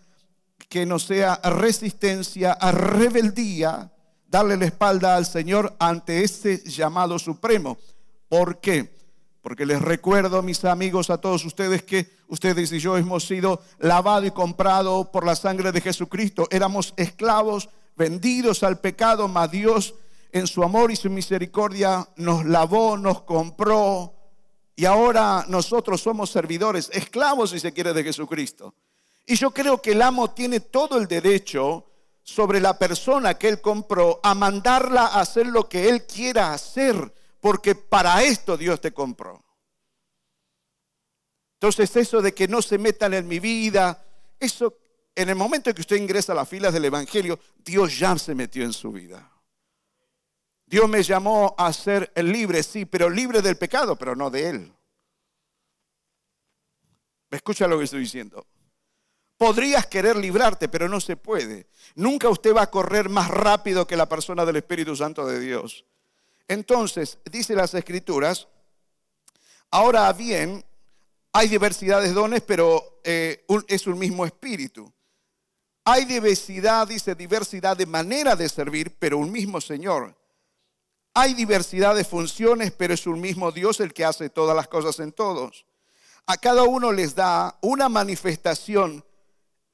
que 0.67 0.87
no 0.87 0.97
sea 0.97 1.39
resistencia, 1.43 2.53
a 2.53 2.71
rebeldía, 2.71 3.91
darle 4.27 4.57
la 4.57 4.65
espalda 4.65 5.15
al 5.15 5.27
Señor 5.27 5.75
ante 5.77 6.23
ese 6.23 6.63
llamado 6.67 7.19
supremo. 7.19 7.77
¿Por 8.29 8.59
qué? 8.59 8.96
Porque 9.47 9.65
les 9.65 9.81
recuerdo, 9.81 10.41
mis 10.41 10.65
amigos, 10.65 11.09
a 11.09 11.21
todos 11.21 11.45
ustedes 11.45 11.81
que 11.81 12.11
ustedes 12.27 12.69
y 12.73 12.79
yo 12.79 12.97
hemos 12.97 13.25
sido 13.25 13.61
lavados 13.79 14.27
y 14.27 14.31
comprados 14.31 15.07
por 15.07 15.25
la 15.25 15.37
sangre 15.37 15.71
de 15.71 15.79
Jesucristo. 15.79 16.49
Éramos 16.51 16.93
esclavos, 16.97 17.69
vendidos 17.95 18.61
al 18.63 18.81
pecado, 18.81 19.29
mas 19.29 19.49
Dios 19.49 19.95
en 20.33 20.47
su 20.47 20.63
amor 20.63 20.91
y 20.91 20.97
su 20.97 21.09
misericordia 21.09 22.09
nos 22.17 22.43
lavó, 22.43 22.97
nos 22.97 23.21
compró 23.21 24.13
y 24.75 24.83
ahora 24.83 25.45
nosotros 25.47 26.01
somos 26.01 26.29
servidores, 26.29 26.89
esclavos 26.91 27.51
si 27.51 27.61
se 27.61 27.71
quiere 27.71 27.93
de 27.93 28.03
Jesucristo. 28.03 28.75
Y 29.25 29.37
yo 29.37 29.51
creo 29.51 29.81
que 29.81 29.93
el 29.93 30.01
amo 30.01 30.31
tiene 30.31 30.59
todo 30.59 30.97
el 30.97 31.07
derecho 31.07 31.85
sobre 32.21 32.59
la 32.59 32.77
persona 32.77 33.35
que 33.35 33.47
él 33.47 33.61
compró 33.61 34.19
a 34.23 34.35
mandarla 34.35 35.03
a 35.03 35.21
hacer 35.21 35.47
lo 35.47 35.69
que 35.69 35.87
él 35.87 36.05
quiera 36.05 36.51
hacer, 36.51 37.13
porque 37.47 37.75
para 37.75 38.21
esto 38.23 38.57
Dios 38.57 38.81
te 38.81 38.91
compró. 38.91 39.41
Entonces 41.53 41.95
eso 41.95 42.21
de 42.21 42.33
que 42.33 42.45
no 42.45 42.61
se 42.61 42.77
metan 42.77 43.13
en 43.13 43.25
mi 43.25 43.39
vida, 43.39 44.05
eso 44.37 44.77
en 45.15 45.29
el 45.29 45.35
momento 45.35 45.69
en 45.69 45.75
que 45.77 45.79
usted 45.79 45.95
ingresa 45.95 46.33
a 46.33 46.35
las 46.35 46.49
filas 46.49 46.73
del 46.73 46.83
Evangelio, 46.83 47.39
Dios 47.59 47.97
ya 47.97 48.17
se 48.17 48.35
metió 48.35 48.65
en 48.65 48.73
su 48.73 48.91
vida. 48.91 49.31
Dios 50.65 50.89
me 50.89 51.01
llamó 51.01 51.55
a 51.57 51.71
ser 51.71 52.11
libre, 52.17 52.61
sí, 52.63 52.83
pero 52.83 53.09
libre 53.09 53.41
del 53.41 53.55
pecado, 53.55 53.95
pero 53.95 54.13
no 54.13 54.29
de 54.29 54.49
él. 54.49 54.73
¿Me 57.29 57.37
escucha 57.37 57.65
lo 57.65 57.77
que 57.77 57.85
estoy 57.85 58.01
diciendo? 58.01 58.45
Podrías 59.37 59.87
querer 59.87 60.17
librarte, 60.17 60.67
pero 60.67 60.89
no 60.89 60.99
se 60.99 61.15
puede. 61.15 61.69
Nunca 61.95 62.27
usted 62.27 62.53
va 62.53 62.63
a 62.63 62.71
correr 62.71 63.07
más 63.07 63.29
rápido 63.29 63.87
que 63.87 63.95
la 63.95 64.09
persona 64.09 64.43
del 64.43 64.57
Espíritu 64.57 64.97
Santo 64.97 65.25
de 65.25 65.39
Dios. 65.39 65.85
Entonces, 66.47 67.17
dice 67.29 67.55
las 67.55 67.73
Escrituras, 67.73 68.47
ahora 69.69 70.11
bien, 70.13 70.63
hay 71.33 71.47
diversidad 71.49 72.01
de 72.01 72.13
dones, 72.13 72.41
pero 72.41 73.01
eh, 73.03 73.45
es 73.67 73.87
un 73.87 73.99
mismo 73.99 74.25
espíritu. 74.25 74.91
Hay 75.83 76.05
diversidad, 76.05 76.87
dice, 76.87 77.15
diversidad 77.15 77.77
de 77.77 77.85
manera 77.85 78.35
de 78.35 78.49
servir, 78.49 78.95
pero 78.97 79.17
un 79.17 79.31
mismo 79.31 79.61
Señor. 79.61 80.15
Hay 81.13 81.33
diversidad 81.33 81.95
de 81.95 82.03
funciones, 82.03 82.71
pero 82.71 82.93
es 82.93 83.07
un 83.07 83.19
mismo 83.21 83.51
Dios 83.51 83.79
el 83.79 83.93
que 83.93 84.05
hace 84.05 84.29
todas 84.29 84.55
las 84.55 84.67
cosas 84.67 84.99
en 84.99 85.11
todos. 85.11 85.65
A 86.25 86.37
cada 86.37 86.63
uno 86.63 86.91
les 86.91 87.15
da 87.15 87.57
una 87.61 87.87
manifestación 87.87 89.03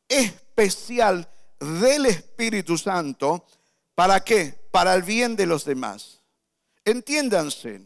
especial 0.08 1.27
del 1.60 2.06
Espíritu 2.06 2.77
Santo. 2.77 3.46
¿Para 3.96 4.24
qué? 4.24 4.68
Para 4.72 4.94
el 4.96 5.03
bien 5.03 5.36
de 5.36 5.46
los 5.46 5.65
demás. 5.65 6.23
Entiéndanse. 6.86 7.82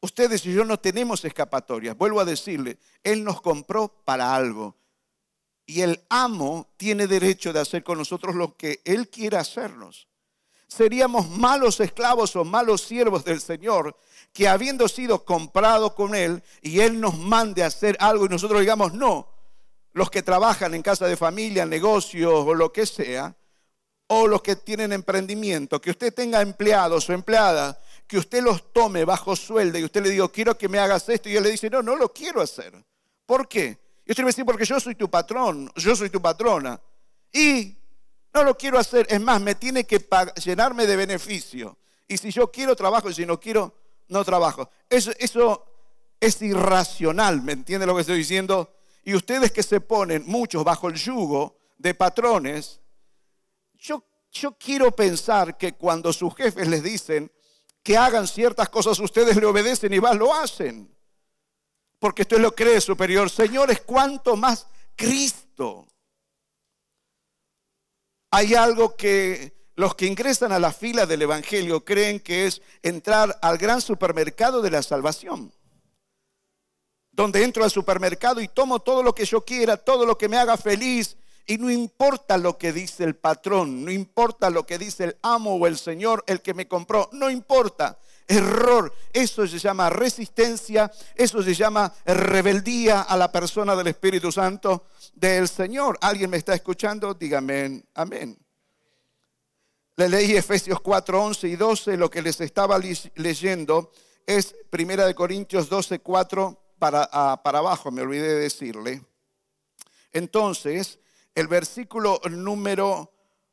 Ustedes 0.00 0.46
y 0.46 0.52
yo 0.52 0.64
no 0.64 0.78
tenemos 0.78 1.24
escapatorias. 1.24 1.96
Vuelvo 1.96 2.20
a 2.20 2.24
decirle, 2.24 2.78
Él 3.02 3.24
nos 3.24 3.40
compró 3.40 3.88
para 4.04 4.34
algo. 4.34 4.76
Y 5.66 5.82
el 5.82 6.00
amo 6.08 6.68
tiene 6.76 7.06
derecho 7.06 7.52
de 7.52 7.60
hacer 7.60 7.84
con 7.84 7.98
nosotros 7.98 8.34
lo 8.34 8.56
que 8.56 8.80
Él 8.84 9.08
quiera 9.08 9.40
hacernos. 9.40 10.08
Seríamos 10.68 11.28
malos 11.30 11.80
esclavos 11.80 12.36
o 12.36 12.44
malos 12.44 12.82
siervos 12.82 13.24
del 13.24 13.40
Señor 13.40 13.96
que 14.32 14.48
habiendo 14.48 14.86
sido 14.86 15.24
comprado 15.24 15.94
con 15.94 16.14
Él 16.14 16.42
y 16.62 16.80
Él 16.80 17.00
nos 17.00 17.18
mande 17.18 17.62
a 17.62 17.66
hacer 17.66 17.96
algo 18.00 18.26
y 18.26 18.28
nosotros 18.28 18.60
digamos 18.60 18.92
no, 18.92 19.28
los 19.92 20.10
que 20.10 20.22
trabajan 20.22 20.74
en 20.74 20.82
casa 20.82 21.06
de 21.06 21.16
familia, 21.16 21.66
negocios 21.66 22.44
o 22.46 22.54
lo 22.54 22.72
que 22.72 22.86
sea, 22.86 23.34
o 24.08 24.26
los 24.26 24.42
que 24.42 24.56
tienen 24.56 24.92
emprendimiento, 24.92 25.80
que 25.80 25.90
usted 25.90 26.12
tenga 26.12 26.40
empleados 26.40 27.08
o 27.08 27.12
empleadas, 27.12 27.76
que 28.06 28.18
usted 28.18 28.42
los 28.42 28.72
tome 28.72 29.04
bajo 29.04 29.36
sueldo 29.36 29.78
y 29.78 29.84
usted 29.84 30.02
le 30.02 30.10
diga, 30.10 30.28
quiero 30.28 30.56
que 30.56 30.68
me 30.68 30.78
hagas 30.78 31.08
esto, 31.08 31.28
y 31.28 31.36
él 31.36 31.42
le 31.42 31.50
dice, 31.50 31.68
no, 31.68 31.82
no 31.82 31.94
lo 31.94 32.12
quiero 32.12 32.40
hacer. 32.40 32.72
¿Por 33.26 33.46
qué? 33.46 33.78
Y 34.06 34.12
usted 34.12 34.24
me 34.24 34.30
dice, 34.30 34.44
porque 34.44 34.64
yo 34.64 34.80
soy 34.80 34.94
tu 34.94 35.10
patrón, 35.10 35.70
yo 35.76 35.94
soy 35.94 36.08
tu 36.08 36.22
patrona. 36.22 36.80
Y 37.30 37.76
no 38.32 38.44
lo 38.44 38.56
quiero 38.56 38.78
hacer, 38.78 39.06
es 39.10 39.20
más, 39.20 39.40
me 39.42 39.54
tiene 39.54 39.84
que 39.84 40.02
llenarme 40.42 40.86
de 40.86 40.96
beneficio. 40.96 41.76
Y 42.06 42.16
si 42.16 42.30
yo 42.30 42.50
quiero, 42.50 42.74
trabajo, 42.74 43.10
y 43.10 43.14
si 43.14 43.26
no 43.26 43.38
quiero, 43.38 43.74
no 44.08 44.24
trabajo. 44.24 44.70
Eso, 44.88 45.12
eso 45.18 45.66
es 46.18 46.40
irracional, 46.40 47.42
¿me 47.42 47.52
entiende 47.52 47.86
lo 47.86 47.94
que 47.94 48.00
estoy 48.00 48.16
diciendo? 48.16 48.74
Y 49.04 49.14
ustedes 49.14 49.52
que 49.52 49.62
se 49.62 49.82
ponen 49.82 50.24
muchos 50.26 50.64
bajo 50.64 50.88
el 50.88 50.94
yugo 50.94 51.58
de 51.76 51.94
patrones, 51.94 52.77
yo, 53.78 54.04
quiero 54.58 54.90
pensar 54.92 55.56
que 55.56 55.74
cuando 55.74 56.12
sus 56.12 56.34
jefes 56.34 56.68
les 56.68 56.82
dicen 56.82 57.30
que 57.82 57.96
hagan 57.96 58.26
ciertas 58.26 58.68
cosas, 58.68 58.98
ustedes 58.98 59.36
le 59.36 59.46
obedecen 59.46 59.92
y 59.92 59.98
van, 59.98 60.18
lo 60.18 60.34
hacen. 60.34 60.94
Porque 61.98 62.22
usted 62.22 62.38
lo 62.38 62.54
cree 62.54 62.80
superior. 62.80 63.30
Señores, 63.30 63.80
cuánto 63.80 64.36
más 64.36 64.66
Cristo. 64.94 65.86
Hay 68.30 68.54
algo 68.54 68.94
que 68.94 69.70
los 69.74 69.94
que 69.94 70.06
ingresan 70.06 70.52
a 70.52 70.58
la 70.58 70.72
fila 70.72 71.06
del 71.06 71.22
Evangelio 71.22 71.84
creen 71.84 72.20
que 72.20 72.46
es 72.46 72.60
entrar 72.82 73.38
al 73.40 73.58
gran 73.58 73.80
supermercado 73.80 74.60
de 74.60 74.70
la 74.70 74.82
salvación 74.82 75.52
donde 77.18 77.42
entro 77.42 77.64
al 77.64 77.70
supermercado 77.72 78.40
y 78.40 78.46
tomo 78.46 78.78
todo 78.78 79.02
lo 79.02 79.12
que 79.12 79.24
yo 79.24 79.44
quiera, 79.44 79.76
todo 79.76 80.06
lo 80.06 80.16
que 80.16 80.28
me 80.28 80.36
haga 80.36 80.56
feliz. 80.56 81.16
Y 81.50 81.56
no 81.56 81.70
importa 81.70 82.36
lo 82.36 82.58
que 82.58 82.74
dice 82.74 83.04
el 83.04 83.16
patrón, 83.16 83.82
no 83.82 83.90
importa 83.90 84.50
lo 84.50 84.66
que 84.66 84.76
dice 84.76 85.04
el 85.04 85.16
amo 85.22 85.54
o 85.54 85.66
el 85.66 85.78
señor, 85.78 86.22
el 86.26 86.42
que 86.42 86.52
me 86.52 86.68
compró, 86.68 87.08
no 87.12 87.30
importa. 87.30 87.98
Error, 88.26 88.92
eso 89.14 89.46
se 89.46 89.58
llama 89.58 89.88
resistencia, 89.88 90.92
eso 91.14 91.42
se 91.42 91.54
llama 91.54 91.90
rebeldía 92.04 93.00
a 93.00 93.16
la 93.16 93.32
persona 93.32 93.74
del 93.74 93.86
Espíritu 93.86 94.30
Santo 94.30 94.84
del 95.14 95.48
Señor. 95.48 95.96
¿Alguien 96.02 96.28
me 96.28 96.36
está 96.36 96.52
escuchando? 96.52 97.14
Dígame 97.14 97.82
amén. 97.94 98.36
Le 99.96 100.10
leí 100.10 100.36
Efesios 100.36 100.82
4, 100.82 101.24
11 101.24 101.48
y 101.48 101.56
12, 101.56 101.96
lo 101.96 102.10
que 102.10 102.20
les 102.20 102.42
estaba 102.42 102.78
leyendo 103.14 103.90
es 104.26 104.54
Primera 104.68 105.06
de 105.06 105.14
Corintios 105.14 105.70
12, 105.70 106.00
4 106.00 106.62
para, 106.78 107.08
para 107.42 107.58
abajo, 107.60 107.90
me 107.90 108.02
olvidé 108.02 108.34
de 108.34 108.40
decirle. 108.40 109.02
Entonces, 110.12 110.98
el 111.38 111.46
versículo 111.46 112.20
número 112.28 113.12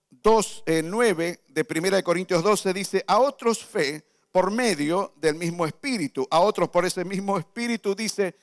2, 0.10 0.64
9 0.86 1.28
eh, 1.28 1.40
de 1.48 1.68
1 1.70 2.04
Corintios 2.04 2.42
12 2.42 2.74
dice, 2.74 3.06
a 3.08 3.20
otros 3.20 3.64
fe 3.64 4.04
por 4.32 4.50
medio 4.50 5.14
del 5.18 5.36
mismo 5.36 5.68
espíritu, 5.68 6.28
a 6.32 6.40
otros 6.40 6.70
por 6.70 6.84
ese 6.84 7.06
mismo 7.06 7.38
espíritu 7.38 7.94
dice, 7.94 8.36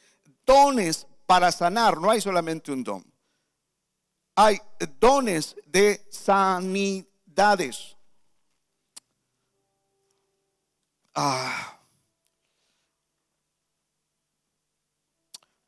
dones 0.46 1.08
para 1.26 1.50
sanar, 1.50 2.00
no 2.00 2.08
hay 2.08 2.20
solamente 2.20 2.70
un 2.70 2.84
don. 2.84 3.04
Hay 4.36 4.60
dones 5.00 5.56
de 5.66 6.06
sanidades. 6.08 7.96
Ah, 11.16 11.80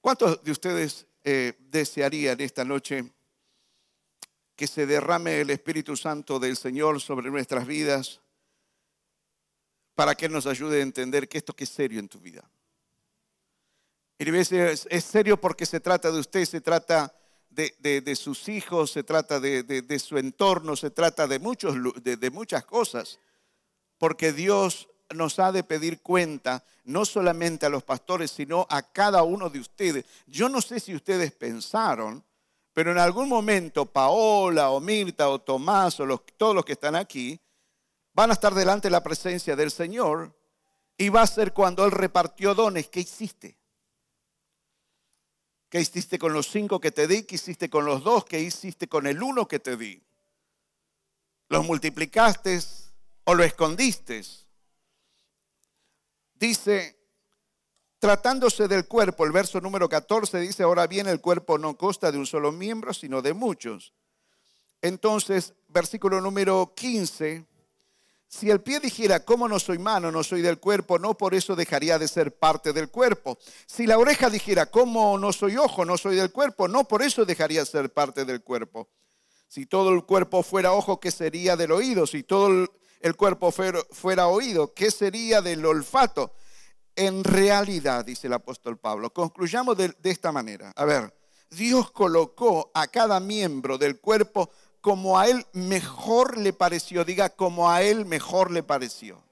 ¿Cuántos 0.00 0.44
de 0.44 0.52
ustedes 0.52 1.08
eh, 1.24 1.54
desearían 1.58 2.40
esta 2.40 2.64
noche 2.64 3.12
que 4.56 4.66
se 4.66 4.86
derrame 4.86 5.40
el 5.40 5.50
Espíritu 5.50 5.96
Santo 5.96 6.38
del 6.38 6.56
Señor 6.56 7.00
sobre 7.00 7.30
nuestras 7.30 7.66
vidas 7.66 8.20
para 9.94 10.14
que 10.14 10.28
nos 10.28 10.46
ayude 10.46 10.80
a 10.80 10.82
entender 10.82 11.28
que 11.28 11.38
esto 11.38 11.54
es 11.56 11.68
serio 11.68 12.00
en 12.00 12.08
tu 12.08 12.18
vida? 12.18 12.48
Y 14.18 14.30
veces 14.30 14.86
es 14.90 15.04
serio 15.04 15.40
porque 15.40 15.66
se 15.66 15.80
trata 15.80 16.10
de 16.10 16.20
usted, 16.20 16.44
se 16.44 16.60
trata 16.60 17.12
de, 17.50 18.16
sus 18.16 18.48
hijos, 18.48 18.90
se 18.92 19.02
trata 19.02 19.40
de, 19.40 19.98
su 19.98 20.18
entorno, 20.18 20.76
se 20.76 20.90
trata 20.90 21.26
de, 21.26 21.38
muchos, 21.38 21.76
de 22.02 22.30
muchas 22.30 22.64
cosas, 22.64 23.18
porque 23.98 24.32
Dios 24.32 24.88
nos 25.12 25.38
ha 25.38 25.52
de 25.52 25.62
pedir 25.62 26.00
cuenta, 26.00 26.64
no 26.84 27.04
solamente 27.04 27.66
a 27.66 27.70
los 27.70 27.82
pastores, 27.82 28.30
sino 28.30 28.66
a 28.70 28.82
cada 28.82 29.22
uno 29.22 29.50
de 29.50 29.60
ustedes. 29.60 30.04
Yo 30.26 30.48
no 30.48 30.60
sé 30.60 30.80
si 30.80 30.94
ustedes 30.94 31.32
pensaron, 31.32 32.24
pero 32.74 32.90
en 32.92 32.98
algún 32.98 33.28
momento 33.28 33.86
Paola 33.86 34.70
o 34.70 34.80
Mirta 34.80 35.30
o 35.30 35.40
Tomás 35.40 35.98
o 36.00 36.18
todos 36.36 36.54
los 36.54 36.64
que 36.64 36.72
están 36.72 36.96
aquí 36.96 37.40
van 38.12 38.30
a 38.30 38.34
estar 38.34 38.52
delante 38.52 38.88
de 38.88 38.92
la 38.92 39.02
presencia 39.02 39.56
del 39.56 39.70
Señor 39.70 40.36
y 40.98 41.08
va 41.08 41.22
a 41.22 41.26
ser 41.26 41.52
cuando 41.52 41.84
Él 41.86 41.92
repartió 41.92 42.54
dones. 42.54 42.88
¿Qué 42.88 43.00
hiciste? 43.00 43.56
¿Qué 45.68 45.80
hiciste 45.80 46.18
con 46.18 46.32
los 46.32 46.48
cinco 46.48 46.78
que 46.78 46.92
te 46.92 47.08
di? 47.08 47.22
¿Qué 47.22 47.36
hiciste 47.36 47.70
con 47.70 47.86
los 47.86 48.04
dos? 48.04 48.24
¿Qué 48.24 48.40
hiciste 48.40 48.88
con 48.88 49.06
el 49.06 49.22
uno 49.22 49.48
que 49.48 49.58
te 49.58 49.76
di? 49.76 50.02
¿Los 51.48 51.64
multiplicaste 51.64 52.60
o 53.24 53.34
lo 53.34 53.42
escondiste? 53.42 54.22
dice, 56.34 56.98
tratándose 58.04 58.68
del 58.68 58.86
cuerpo, 58.86 59.24
el 59.24 59.32
verso 59.32 59.62
número 59.62 59.88
14 59.88 60.38
dice, 60.40 60.62
ahora 60.62 60.86
bien 60.86 61.06
el 61.06 61.22
cuerpo 61.22 61.56
no 61.56 61.78
consta 61.78 62.12
de 62.12 62.18
un 62.18 62.26
solo 62.26 62.52
miembro, 62.52 62.92
sino 62.92 63.22
de 63.22 63.32
muchos. 63.32 63.94
Entonces, 64.82 65.54
versículo 65.68 66.20
número 66.20 66.74
15, 66.76 67.46
si 68.28 68.50
el 68.50 68.60
pie 68.60 68.78
dijera, 68.78 69.24
¿cómo 69.24 69.48
no 69.48 69.58
soy 69.58 69.78
mano, 69.78 70.12
no 70.12 70.22
soy 70.22 70.42
del 70.42 70.58
cuerpo? 70.58 70.98
No 70.98 71.16
por 71.16 71.34
eso 71.34 71.56
dejaría 71.56 71.98
de 71.98 72.06
ser 72.06 72.36
parte 72.36 72.74
del 72.74 72.90
cuerpo. 72.90 73.38
Si 73.64 73.86
la 73.86 73.96
oreja 73.96 74.28
dijera, 74.28 74.66
¿cómo 74.66 75.16
no 75.16 75.32
soy 75.32 75.56
ojo, 75.56 75.86
no 75.86 75.96
soy 75.96 76.16
del 76.16 76.30
cuerpo? 76.30 76.68
No 76.68 76.86
por 76.86 77.02
eso 77.02 77.24
dejaría 77.24 77.60
de 77.60 77.66
ser 77.66 77.90
parte 77.90 78.26
del 78.26 78.42
cuerpo. 78.42 78.90
Si 79.48 79.64
todo 79.64 79.94
el 79.94 80.04
cuerpo 80.04 80.42
fuera 80.42 80.72
ojo, 80.72 81.00
¿qué 81.00 81.10
sería 81.10 81.56
del 81.56 81.72
oído? 81.72 82.06
Si 82.06 82.22
todo 82.22 82.68
el 83.00 83.16
cuerpo 83.16 83.50
fuera 83.50 84.26
oído? 84.26 84.74
¿Qué 84.74 84.90
sería 84.90 85.40
del 85.40 85.64
olfato? 85.64 86.34
En 86.96 87.24
realidad, 87.24 88.04
dice 88.04 88.28
el 88.28 88.32
apóstol 88.32 88.78
Pablo, 88.78 89.12
concluyamos 89.12 89.76
de, 89.76 89.94
esta 90.04 90.30
manera. 90.30 90.72
A 90.76 90.84
ver, 90.84 91.12
Dios 91.50 91.90
colocó 91.90 92.70
a 92.74 92.86
cada 92.86 93.20
miembro 93.20 93.78
del 93.78 93.98
cuerpo 93.98 94.50
como 94.80 95.18
a 95.18 95.28
él 95.28 95.46
mejor 95.52 96.38
le 96.38 96.52
pareció. 96.52 97.04
Diga, 97.04 97.30
como 97.30 97.70
a 97.70 97.82
él 97.82 98.06
mejor 98.06 98.50
le 98.50 98.62
pareció. 98.62 99.22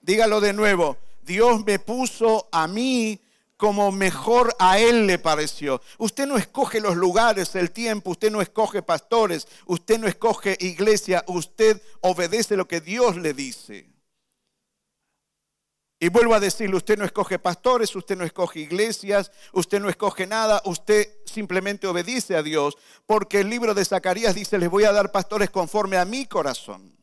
Dígalo 0.00 0.40
de 0.40 0.52
nuevo. 0.52 0.96
Dios 1.22 1.64
me 1.64 1.78
puso 1.78 2.48
a 2.50 2.66
mí 2.66 3.20
como 3.60 3.92
mejor 3.92 4.56
a 4.58 4.78
Él 4.78 5.06
le 5.06 5.18
pareció. 5.18 5.82
Usted 5.98 6.26
no 6.26 6.38
escoge 6.38 6.80
los 6.80 6.96
lugares, 6.96 7.54
el 7.54 7.70
tiempo, 7.70 8.12
usted 8.12 8.32
no 8.32 8.40
escoge 8.40 8.80
pastores, 8.80 9.46
usted 9.66 9.98
no 9.98 10.08
escoge 10.08 10.56
iglesia, 10.60 11.22
usted 11.28 11.80
obedece 12.00 12.56
lo 12.56 12.66
que 12.66 12.80
Dios 12.80 13.16
le 13.16 13.34
dice. 13.34 13.89
Y 16.00 16.08
vuelvo 16.08 16.34
a 16.34 16.40
decirle, 16.40 16.76
usted 16.76 16.98
no 16.98 17.04
escoge 17.04 17.38
pastores, 17.38 17.94
usted 17.94 18.16
no 18.16 18.24
escoge 18.24 18.60
iglesias, 18.60 19.30
usted 19.52 19.80
no 19.80 19.88
escoge 19.88 20.26
nada, 20.26 20.62
usted 20.64 21.06
simplemente 21.26 21.86
obedece 21.86 22.34
a 22.34 22.42
Dios, 22.42 22.76
porque 23.06 23.40
el 23.40 23.50
libro 23.50 23.74
de 23.74 23.84
Zacarías 23.84 24.34
dice, 24.34 24.58
les 24.58 24.70
voy 24.70 24.84
a 24.84 24.92
dar 24.92 25.12
pastores 25.12 25.50
conforme 25.50 25.98
a 25.98 26.04
mi 26.04 26.26
corazón 26.26 27.00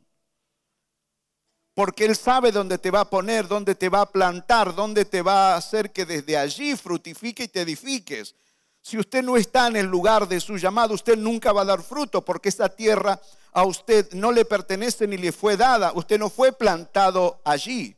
porque 1.77 2.05
Él 2.05 2.15
sabe 2.15 2.51
dónde 2.51 2.79
te 2.79 2.89
va 2.89 3.01
a 3.01 3.09
poner, 3.11 3.47
dónde 3.47 3.75
te 3.75 3.87
va 3.87 4.01
a 4.01 4.11
plantar, 4.11 4.73
dónde 4.73 5.05
te 5.05 5.21
va 5.21 5.53
a 5.53 5.57
hacer 5.57 5.91
que 5.91 6.07
desde 6.07 6.35
allí 6.35 6.75
frutifique 6.75 7.43
y 7.43 7.47
te 7.49 7.61
edifiques. 7.61 8.33
Si 8.81 8.97
usted 8.97 9.21
no 9.21 9.37
está 9.37 9.67
en 9.67 9.75
el 9.75 9.85
lugar 9.85 10.27
de 10.27 10.39
su 10.39 10.57
llamado, 10.57 10.95
usted 10.95 11.15
nunca 11.15 11.51
va 11.51 11.61
a 11.61 11.65
dar 11.65 11.83
fruto, 11.83 12.25
porque 12.25 12.49
esa 12.49 12.67
tierra 12.67 13.21
a 13.51 13.63
usted 13.63 14.11
no 14.13 14.31
le 14.31 14.43
pertenece 14.43 15.05
ni 15.05 15.17
le 15.17 15.31
fue 15.31 15.55
dada. 15.55 15.91
Usted 15.93 16.17
no 16.17 16.31
fue 16.31 16.51
plantado 16.51 17.41
allí. 17.43 17.96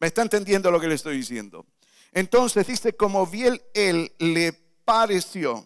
¿Me 0.00 0.06
está 0.06 0.22
entendiendo 0.22 0.70
lo 0.70 0.80
que 0.80 0.88
le 0.88 0.94
estoy 0.94 1.16
diciendo? 1.16 1.66
Entonces 2.12 2.66
dice, 2.66 2.94
como 2.94 3.26
bien 3.26 3.60
él 3.74 4.12
le 4.18 4.52
pareció. 4.84 5.64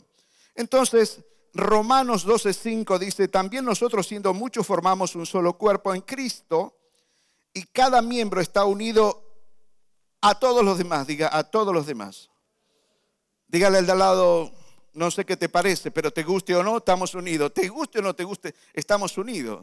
Entonces, 0.54 1.20
Romanos 1.54 2.26
12:5 2.26 2.98
dice, 2.98 3.28
también 3.28 3.64
nosotros 3.64 4.06
siendo 4.06 4.32
muchos 4.34 4.66
formamos 4.66 5.14
un 5.14 5.26
solo 5.26 5.56
cuerpo 5.58 5.94
en 5.94 6.00
Cristo 6.00 6.76
y 7.52 7.64
cada 7.64 8.00
miembro 8.00 8.40
está 8.40 8.64
unido 8.64 9.22
a 10.22 10.38
todos 10.38 10.64
los 10.64 10.78
demás, 10.78 11.06
diga, 11.06 11.28
a 11.32 11.44
todos 11.44 11.74
los 11.74 11.86
demás. 11.86 12.30
Dígale 13.48 13.78
al 13.78 13.86
de 13.86 13.92
al 13.92 13.98
lado, 13.98 14.52
no 14.94 15.10
sé 15.10 15.26
qué 15.26 15.36
te 15.36 15.48
parece, 15.48 15.90
pero 15.90 16.10
te 16.10 16.22
guste 16.22 16.56
o 16.56 16.62
no, 16.62 16.78
estamos 16.78 17.14
unidos. 17.14 17.52
Te 17.52 17.68
guste 17.68 17.98
o 17.98 18.02
no 18.02 18.14
te 18.14 18.24
guste, 18.24 18.54
estamos 18.72 19.18
unidos. 19.18 19.62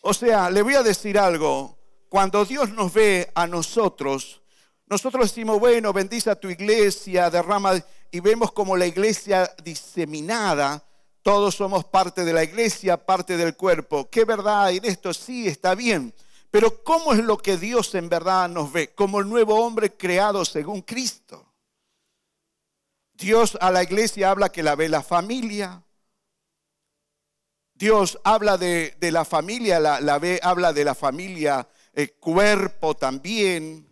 O 0.00 0.14
sea, 0.14 0.50
le 0.50 0.62
voy 0.62 0.74
a 0.74 0.82
decir 0.82 1.18
algo. 1.18 1.78
Cuando 2.12 2.44
Dios 2.44 2.68
nos 2.68 2.92
ve 2.92 3.32
a 3.34 3.46
nosotros, 3.46 4.42
nosotros 4.86 5.30
decimos, 5.30 5.58
bueno, 5.58 5.94
bendice 5.94 6.28
a 6.28 6.38
tu 6.38 6.50
iglesia, 6.50 7.30
derrama, 7.30 7.82
y 8.10 8.20
vemos 8.20 8.52
como 8.52 8.76
la 8.76 8.84
iglesia 8.84 9.50
diseminada, 9.64 10.84
todos 11.22 11.54
somos 11.54 11.86
parte 11.86 12.26
de 12.26 12.34
la 12.34 12.44
iglesia, 12.44 12.98
parte 12.98 13.38
del 13.38 13.56
cuerpo. 13.56 14.10
¿Qué 14.10 14.26
verdad 14.26 14.64
hay 14.64 14.76
en 14.76 14.84
esto? 14.84 15.14
Sí, 15.14 15.48
está 15.48 15.74
bien. 15.74 16.12
Pero 16.50 16.84
¿cómo 16.84 17.14
es 17.14 17.20
lo 17.20 17.38
que 17.38 17.56
Dios 17.56 17.94
en 17.94 18.10
verdad 18.10 18.46
nos 18.50 18.70
ve? 18.70 18.92
Como 18.94 19.20
el 19.20 19.26
nuevo 19.30 19.64
hombre 19.64 19.96
creado 19.96 20.44
según 20.44 20.82
Cristo. 20.82 21.54
Dios 23.14 23.56
a 23.58 23.70
la 23.70 23.82
iglesia 23.82 24.30
habla 24.30 24.52
que 24.52 24.62
la 24.62 24.74
ve 24.74 24.90
la 24.90 25.02
familia. 25.02 25.82
Dios 27.72 28.18
habla 28.22 28.58
de, 28.58 28.94
la 29.00 29.24
familia, 29.24 29.80
la, 29.80 30.18
ve, 30.18 30.40
habla 30.42 30.74
de 30.74 30.84
la 30.84 30.94
familia 30.94 31.66
eh, 31.94 32.08
cuerpo 32.08 32.94
también. 32.94 33.86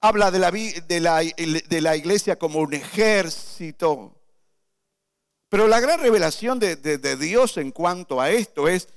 Habla 0.00 0.30
de 0.30 0.38
la, 0.38 0.50
de, 0.50 1.00
la, 1.00 1.18
de 1.20 1.80
la, 1.80 1.96
iglesia 1.96 2.36
como 2.36 2.60
un 2.60 2.74
ejército. 2.74 4.16
Pero 5.48 5.68
la 5.68 5.80
gran 5.80 6.00
revelación 6.00 6.58
de, 6.58 6.76
de 6.76 7.16
Dios 7.16 7.56
en 7.58 7.70
cuanto 7.70 8.20
a 8.20 8.30
esto 8.30 8.68
es 8.68 8.88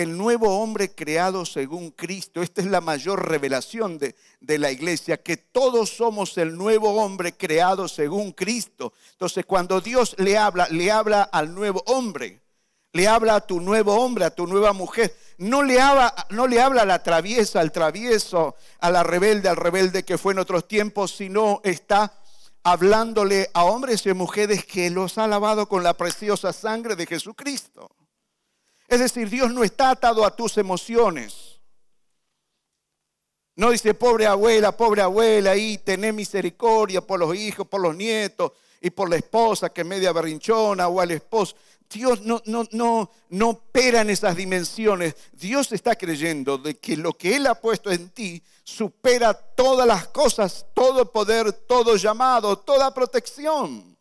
el 0.00 0.16
nuevo 0.16 0.60
hombre 0.60 0.94
creado 0.94 1.44
según 1.44 1.90
Cristo. 1.90 2.42
Esta 2.42 2.62
es 2.62 2.66
la 2.68 2.80
mayor 2.80 3.28
revelación 3.28 3.98
de, 3.98 4.14
de, 4.40 4.58
la 4.58 4.70
iglesia, 4.70 5.22
que 5.22 5.36
todos 5.36 5.90
somos 5.90 6.38
el 6.38 6.56
nuevo 6.56 6.94
hombre 6.94 7.32
creado 7.36 7.86
según 7.86 8.32
Cristo. 8.32 8.94
Entonces, 9.12 9.44
cuando 9.44 9.80
Dios 9.80 10.14
le 10.18 10.38
habla, 10.38 10.68
le 10.70 10.90
habla 10.90 11.22
al 11.22 11.54
nuevo 11.54 11.82
hombre, 11.86 12.40
le 12.92 13.06
habla 13.06 13.36
a 13.36 13.40
tu 13.40 13.60
nuevo 13.60 13.94
hombre, 13.94 14.24
a 14.24 14.34
tu 14.34 14.46
nueva 14.46 14.72
mujer. 14.72 15.14
No 15.38 15.62
le 15.62 15.80
habla, 15.80 16.14
no 16.30 16.46
le 16.46 16.60
habla 16.60 16.82
a 16.82 16.86
la 16.86 17.02
traviesa, 17.02 17.60
al 17.60 17.72
travieso, 17.72 18.56
a 18.80 18.90
la 18.90 19.02
rebelde, 19.02 19.48
al 19.48 19.56
rebelde 19.56 20.04
que 20.04 20.18
fue 20.18 20.32
en 20.32 20.40
otros 20.40 20.66
tiempos, 20.66 21.12
sino 21.12 21.60
está 21.64 22.12
hablándole 22.62 23.50
a 23.54 23.64
hombres 23.64 24.04
y 24.06 24.12
mujeres 24.12 24.64
que 24.66 24.90
los 24.90 25.18
ha 25.18 25.26
lavado 25.26 25.66
con 25.68 25.82
la 25.82 25.94
preciosa 25.94 26.52
sangre 26.52 26.96
de 26.96 27.06
Jesucristo. 27.06 27.90
Es 28.88 29.00
decir, 29.00 29.30
Dios 29.30 29.52
no 29.52 29.62
está 29.62 29.90
atado 29.90 30.24
a 30.24 30.34
tus 30.34 30.58
emociones. 30.58 31.60
No 33.54 33.70
dice, 33.70 33.94
pobre 33.94 34.26
abuela, 34.26 34.76
pobre 34.76 35.02
abuela, 35.02 35.56
y 35.56 35.78
tené 35.78 36.12
misericordia 36.12 37.00
por 37.00 37.20
los 37.20 37.34
hijos, 37.36 37.66
por 37.66 37.80
los 37.80 37.94
nietos 37.94 38.52
y 38.80 38.90
por 38.90 39.10
la 39.10 39.16
esposa 39.16 39.70
que 39.70 39.84
media 39.84 40.12
berrinchona 40.12 40.88
o 40.88 41.00
al 41.00 41.10
esposo. 41.10 41.54
Dios 41.90 42.20
no, 42.22 42.40
no, 42.46 42.66
no, 42.70 43.10
no 43.30 43.48
opera 43.48 44.02
en 44.02 44.10
esas 44.10 44.36
dimensiones. 44.36 45.16
Dios 45.32 45.72
está 45.72 45.96
creyendo 45.96 46.56
de 46.56 46.78
que 46.78 46.96
lo 46.96 47.12
que 47.14 47.34
Él 47.34 47.48
ha 47.48 47.56
puesto 47.56 47.90
en 47.90 48.10
ti 48.10 48.42
supera 48.62 49.34
todas 49.34 49.86
las 49.86 50.06
cosas, 50.08 50.66
todo 50.72 51.10
poder, 51.10 51.52
todo 51.52 51.96
llamado, 51.96 52.56
toda 52.58 52.94
protección. 52.94 53.98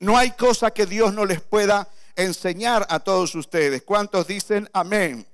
No 0.00 0.18
hay 0.18 0.32
cosa 0.32 0.72
que 0.72 0.86
Dios 0.86 1.14
no 1.14 1.24
les 1.24 1.40
pueda 1.40 1.88
enseñar 2.16 2.84
a 2.90 2.98
todos 2.98 3.34
ustedes. 3.36 3.82
¿Cuántos 3.82 4.26
dicen 4.26 4.68
amén? 4.72 5.26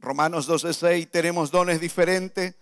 Romanos 0.00 0.48
12:6, 0.48 1.08
tenemos 1.10 1.52
dones 1.52 1.80
diferentes. 1.80 2.54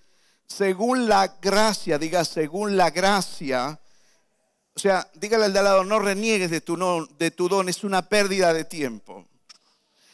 Según 0.47 1.09
la 1.09 1.39
gracia, 1.41 1.99
diga, 1.99 2.25
según 2.25 2.77
la 2.77 2.91
gracia. 2.91 3.81
O 4.77 4.81
sea, 4.81 5.09
dígale 5.15 5.45
al 5.45 5.53
de 5.53 5.59
al 5.61 5.65
lado, 5.65 5.85
no 5.85 5.99
reniegues 6.01 6.51
de 6.51 6.61
tu, 6.61 6.77
de 7.19 7.31
tu 7.31 7.49
don, 7.49 7.69
es 7.69 7.85
una 7.85 8.09
pérdida 8.09 8.53
de 8.53 8.65
tiempo. 8.65 9.25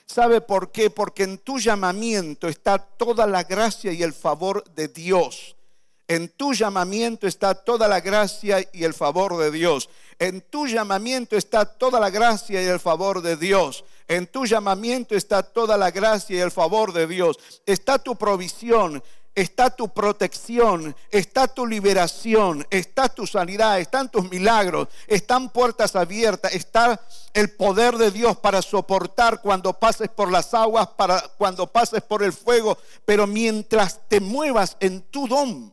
¿Sabe 0.04 0.40
por 0.40 0.70
qué? 0.72 0.90
Porque 0.90 1.22
en 1.22 1.38
tu 1.38 1.58
llamamiento 1.58 2.48
está 2.48 2.78
toda 2.78 3.26
la 3.26 3.44
gracia 3.44 3.92
y 3.92 4.02
el 4.02 4.12
favor 4.12 4.64
de 4.74 4.88
Dios. 4.88 5.56
En 6.08 6.28
tu 6.28 6.52
llamamiento 6.52 7.28
está 7.28 7.54
toda 7.54 7.86
la 7.86 8.00
gracia 8.00 8.68
y 8.72 8.82
el 8.82 8.92
favor 8.92 9.36
de 9.36 9.52
Dios. 9.52 9.88
En 10.18 10.40
tu 10.40 10.66
llamamiento 10.66 11.36
está 11.36 11.64
toda 11.64 12.00
la 12.00 12.10
gracia 12.10 12.60
y 12.60 12.66
el 12.66 12.80
favor 12.80 13.22
de 13.22 13.36
Dios. 13.36 13.84
En 14.08 14.26
tu 14.26 14.44
llamamiento 14.44 15.14
está 15.14 15.44
toda 15.44 15.76
la 15.76 15.92
gracia 15.92 16.36
y 16.36 16.40
el 16.40 16.50
favor 16.50 16.92
de 16.92 17.06
Dios. 17.06 17.38
Está 17.64 18.00
tu 18.00 18.16
provisión, 18.16 19.00
está 19.40 19.70
tu 19.70 19.88
protección, 19.88 20.94
está 21.10 21.48
tu 21.48 21.66
liberación, 21.66 22.66
está 22.70 23.08
tu 23.08 23.26
sanidad, 23.26 23.80
están 23.80 24.10
tus 24.10 24.30
milagros, 24.30 24.88
están 25.06 25.50
puertas 25.50 25.96
abiertas, 25.96 26.54
está 26.54 27.00
el 27.34 27.50
poder 27.50 27.96
de 27.96 28.10
Dios 28.10 28.36
para 28.38 28.62
soportar 28.62 29.40
cuando 29.40 29.72
pases 29.72 30.08
por 30.08 30.30
las 30.30 30.54
aguas, 30.54 30.88
para 30.88 31.20
cuando 31.38 31.66
pases 31.66 32.02
por 32.02 32.22
el 32.22 32.32
fuego, 32.32 32.78
pero 33.04 33.26
mientras 33.26 34.00
te 34.08 34.20
muevas 34.20 34.76
en 34.80 35.02
tu 35.02 35.26
don 35.26 35.72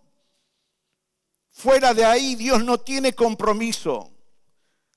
Fuera 1.57 1.95
de 1.95 2.05
ahí 2.05 2.35
Dios 2.35 2.63
no 2.63 2.77
tiene 2.77 3.13
compromiso 3.13 4.11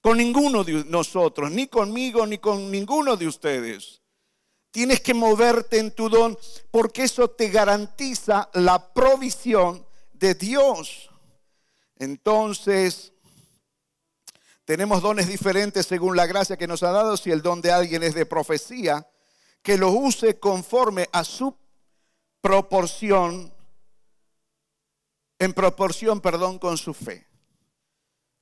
con 0.03 0.19
ninguno 0.19 0.63
de 0.63 0.85
nosotros, 0.85 1.51
ni 1.51 1.69
conmigo, 1.69 2.27
ni 2.27 2.37
con 2.37 2.71
ninguno 2.71 3.17
de 3.17 3.27
ustedes. 3.27 4.00
Tienes 4.71 5.01
que 5.01 5.15
moverte 5.15 5.79
en 5.79 5.91
tu 5.91 6.09
don 6.09 6.39
porque 6.71 7.05
eso 7.05 7.29
te 7.29 7.49
garantiza 7.49 8.49
la 8.55 8.93
provisión 8.93 9.85
de 10.13 10.35
Dios. 10.35 11.11
Entonces, 11.97 13.13
tenemos 14.65 15.03
dones 15.03 15.27
diferentes 15.27 15.87
según 15.87 16.17
la 16.17 16.27
gracia 16.27 16.57
que 16.57 16.69
nos 16.69 16.83
ha 16.83 16.93
dado. 16.93 17.17
Si 17.17 17.31
el 17.31 17.43
don 17.43 17.61
de 17.61 17.73
alguien 17.73 18.03
es 18.03 18.15
de 18.15 18.27
profecía, 18.27 19.09
que 19.63 19.77
lo 19.77 19.91
use 19.91 20.39
conforme 20.39 21.09
a 21.13 21.25
su 21.25 21.57
proporción 22.41 23.53
en 25.41 25.55
proporción, 25.55 26.21
perdón, 26.21 26.59
con 26.59 26.77
su 26.77 26.93
fe. 26.93 27.27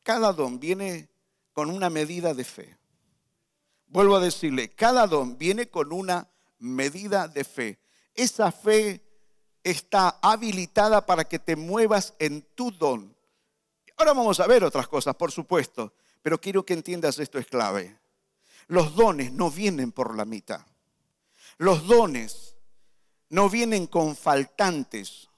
Cada 0.03 0.33
don 0.33 0.59
viene 0.59 1.09
con 1.53 1.71
una 1.71 1.89
medida 1.89 2.35
de 2.35 2.45
fe. 2.45 2.77
Vuelvo 3.89 4.17
a 4.17 4.21
decirle, 4.21 4.71
cada 4.75 5.07
don 5.07 5.39
viene 5.39 5.69
con 5.69 5.93
una 5.93 6.29
medida 6.59 7.27
de 7.27 7.45
fe. 7.45 7.79
Esa 8.15 8.53
fe 8.53 9.03
está 9.65 10.19
habilitada 10.23 11.07
para 11.07 11.25
que 11.25 11.39
te 11.39 11.57
muevas 11.57 12.15
en 12.19 12.43
tu 12.55 12.71
don. 12.71 13.17
Ahora 13.97 14.13
vamos 14.13 14.41
a 14.41 14.47
ver 14.47 14.63
otras 14.63 14.89
cosas, 14.89 15.15
por 15.17 15.33
supuesto, 15.33 15.95
pero 16.23 16.41
quiero 16.41 16.65
que 16.65 16.75
entiendas 16.75 17.19
esto 17.19 17.39
es 17.39 17.47
clave. 17.47 17.99
Los 18.67 18.95
dones 18.95 19.33
no 19.33 19.51
vienen 19.51 19.93
por 19.93 20.15
la 20.15 20.25
mitad. 20.25 20.61
Los 21.57 21.87
dones 21.87 22.57
no 23.31 23.49
vienen 23.49 23.87
con 23.87 24.15
faltantes. 24.15 25.29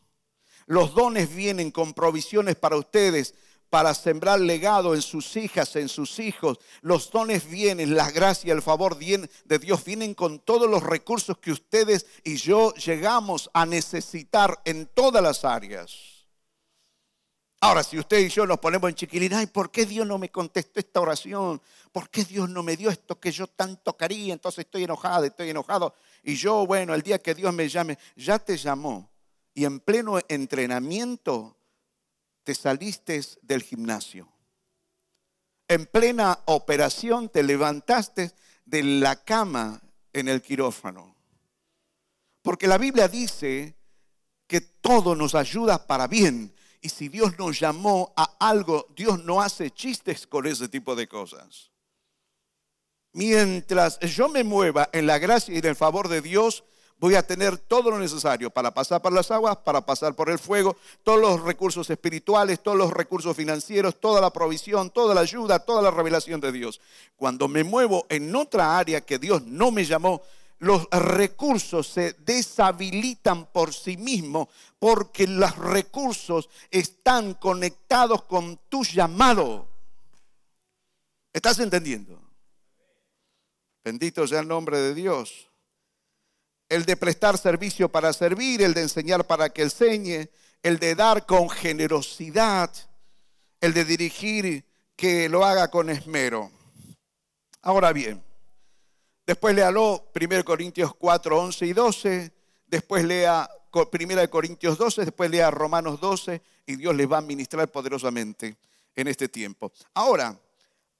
Los 0.67 0.95
dones 0.95 1.35
vienen 1.35 1.71
con 1.71 1.95
provisiones 1.95 2.57
para 2.57 2.77
ustedes, 2.77 3.35
para 3.71 3.95
sembrar 3.95 4.41
legado 4.41 4.95
en 4.95 5.01
sus 5.01 5.37
hijas, 5.37 5.77
en 5.77 5.89
sus 5.89 6.19
hijos. 6.19 6.59
Los 6.83 7.11
dones 7.11 7.49
vienen, 7.49 7.97
la 7.97 8.11
gracia, 8.11 8.53
el 8.53 8.63
favor 8.63 8.99
de 8.99 9.59
Dios 9.61 9.85
vienen 9.85 10.15
con 10.15 10.41
todos 10.41 10.69
los 10.69 10.83
recursos 10.83 11.39
que 11.39 11.53
ustedes 11.53 12.05
y 12.25 12.37
yo 12.37 12.75
llegamos 12.75 13.49
a 13.55 13.65
necesitar 13.65 14.61
en 14.65 14.87
todas 14.87 15.23
las 15.23 15.45
áreas. 15.45 16.21
Ahora, 17.63 17.83
si 17.83 17.99
usted 17.99 18.19
y 18.21 18.29
yo 18.31 18.47
nos 18.47 18.59
ponemos 18.59 18.89
en 18.89 18.97
chiquilín, 18.97 19.35
ay, 19.35 19.47
¿por 19.47 19.71
qué 19.71 19.85
Dios 19.85 20.07
no 20.07 20.17
me 20.17 20.31
contestó 20.31 20.81
esta 20.81 21.01
oración? 21.01 21.61
¿Por 21.93 22.09
qué 22.09 22.25
Dios 22.25 22.49
no 22.49 22.63
me 22.63 22.75
dio 22.75 22.89
esto 22.89 23.21
que 23.21 23.31
yo 23.31 23.47
tanto 23.47 23.97
quería? 23.99 24.33
Entonces 24.33 24.65
estoy 24.65 24.85
enojado, 24.85 25.27
estoy 25.27 25.51
enojado. 25.51 25.95
Y 26.23 26.37
yo, 26.37 26.67
bueno, 26.67 26.95
el 26.95 27.03
día 27.03 27.19
que 27.19 27.35
Dios 27.35 27.53
me 27.53 27.69
llame, 27.69 27.99
ya 28.17 28.39
te 28.39 28.57
llamó. 28.57 29.11
Y 29.53 29.67
en 29.67 29.79
pleno 29.81 30.19
entrenamiento 30.29 31.55
te 32.45 32.55
saliste 32.55 33.21
del 33.43 33.63
gimnasio. 33.63 34.29
En 35.69 35.87
plena 35.87 36.41
operación 36.47 37.29
te 37.29 37.43
levantaste 37.43 38.33
de 38.65 38.83
la 38.83 39.23
cama 39.25 39.81
en 40.13 40.29
el 40.29 40.43
quirófano. 40.43 41.17
Porque 42.43 42.67
la 42.67 42.79
Biblia 42.79 43.09
dice 43.09 43.77
que 44.47 44.61
todo 44.61 45.15
nos 45.15 45.35
ayuda 45.35 45.87
para 45.87 46.09
bien 46.09 46.55
y 46.81 46.89
si 46.89 47.09
Dios 47.09 47.39
nos 47.39 47.61
llamó 47.61 48.13
a 48.17 48.37
algo, 48.41 48.87
Dios 48.97 49.23
no 49.25 49.43
hace 49.43 49.71
chistes 49.71 50.27
con 50.27 50.47
ese 50.47 50.69
tipo 50.69 50.97
de 50.97 51.07
cosas. 51.07 51.71
Mientras 53.13 53.99
yo 54.01 54.29
me 54.29 54.45
mueva 54.45 54.89
en 54.93 55.07
la 55.07 55.19
gracia 55.19 55.55
y 55.55 55.59
en 55.59 55.67
el 55.67 55.77
favor 55.77 56.09
de 56.09 56.23
Dios, 56.23 56.65
voy 57.01 57.15
a 57.15 57.27
tener 57.27 57.57
todo 57.57 57.91
lo 57.91 57.99
necesario 57.99 58.51
para 58.51 58.73
pasar 58.73 59.01
por 59.01 59.13
las 59.13 59.31
aguas, 59.31 59.57
para 59.57 59.85
pasar 59.85 60.15
por 60.15 60.29
el 60.29 60.39
fuego, 60.39 60.77
todos 61.03 61.19
los 61.19 61.41
recursos 61.43 61.89
espirituales, 61.89 62.63
todos 62.63 62.77
los 62.77 62.93
recursos 62.93 63.35
financieros, 63.35 63.99
toda 63.99 64.21
la 64.21 64.31
provisión, 64.31 64.91
toda 64.91 65.15
la 65.15 65.23
ayuda, 65.23 65.59
toda 65.61 65.81
la 65.81 65.91
revelación 65.91 66.41
de 66.41 66.53
Dios. 66.53 66.81
Cuando 67.17 67.49
me 67.49 67.65
muevo 67.65 68.07
en 68.11 68.37
otra 68.37 68.79
área 68.79 69.01
que 69.01 69.19
Dios 69.19 69.43
no 69.47 69.71
me 69.71 69.87
llamó, 69.87 70.23
los 70.59 70.87
recursos 70.91 71.87
se 71.87 72.13
deshabilitan 72.13 73.47
por 73.47 73.73
sí 73.73 73.97
mismos 73.97 74.49
porque 74.79 75.27
los 75.27 75.57
recursos 75.57 76.51
están 76.71 77.33
conectados 77.33 78.25
con 78.25 78.59
tu 78.69 78.85
llamado. 78.85 79.67
¿Estás 81.33 81.59
entendiendo? 81.61 82.21
Bendito 83.83 84.27
sea 84.27 84.41
el 84.41 84.49
nombre 84.49 84.79
de 84.79 84.95
Dios. 84.95 85.50
El 86.71 86.87
de 86.87 86.97
prestar 86.97 87.37
servicio 87.37 87.91
para 87.91 88.15
servir, 88.15 88.63
el 88.63 88.73
de 88.73 88.81
enseñar 88.81 89.27
para 89.27 89.51
que 89.51 89.63
enseñe, 89.63 90.31
el 90.63 90.79
de 90.79 90.95
dar 90.95 91.27
con 91.27 91.51
generosidad, 91.51 92.71
el 93.61 93.75
de 93.75 93.85
dirigir 93.85 94.65
que 94.97 95.29
lo 95.29 95.45
haga 95.45 95.69
con 95.69 95.91
esmero. 95.91 96.51
Ahora 97.61 97.93
bien, 97.93 98.23
Después 99.31 99.55
léalo 99.55 100.11
1 100.13 100.45
Corintios 100.45 100.93
4, 100.97 101.39
11 101.39 101.67
y 101.67 101.73
12. 101.73 102.33
Después 102.67 103.05
lea 103.05 103.49
1 103.73 104.29
Corintios 104.29 104.77
12. 104.77 105.05
Después 105.05 105.31
lea 105.31 105.53
Romanos 105.53 106.01
12. 106.01 106.43
Y 106.67 106.75
Dios 106.75 106.97
les 106.97 107.09
va 107.09 107.19
a 107.19 107.21
ministrar 107.21 107.71
poderosamente 107.71 108.57
en 108.97 109.07
este 109.07 109.29
tiempo. 109.29 109.71
Ahora, 109.95 110.37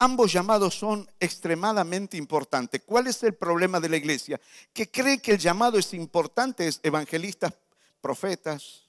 ambos 0.01 0.33
llamados 0.33 0.75
son 0.75 1.09
extremadamente 1.21 2.17
importantes. 2.17 2.83
¿Cuál 2.85 3.07
es 3.07 3.23
el 3.23 3.35
problema 3.35 3.79
de 3.79 3.89
la 3.89 3.97
iglesia? 3.97 4.41
Que 4.73 4.91
cree 4.91 5.21
que 5.21 5.33
el 5.33 5.39
llamado 5.39 5.79
es 5.79 5.95
importante, 5.95 6.67
es 6.67 6.81
evangelistas, 6.83 7.53
profetas, 8.01 8.89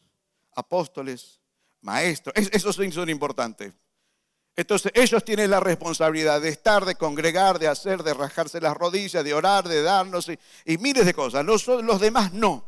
apóstoles, 0.55 1.39
maestros. 1.81 2.33
Esos 2.35 2.75
son 2.75 3.09
importantes. 3.09 3.73
Entonces 4.55 4.91
ellos 4.95 5.23
tienen 5.23 5.51
la 5.51 5.59
responsabilidad 5.59 6.41
de 6.41 6.49
estar, 6.49 6.85
de 6.85 6.95
congregar, 6.95 7.59
de 7.59 7.67
hacer, 7.67 8.03
de 8.03 8.13
rajarse 8.13 8.59
las 8.61 8.75
rodillas, 8.75 9.23
de 9.23 9.33
orar, 9.33 9.67
de 9.67 9.81
darnos 9.81 10.29
y, 10.29 10.77
miles 10.77 11.05
de 11.05 11.13
cosas. 11.13 11.45
Los, 11.45 11.67
los 11.67 11.99
demás 11.99 12.33
no. 12.33 12.65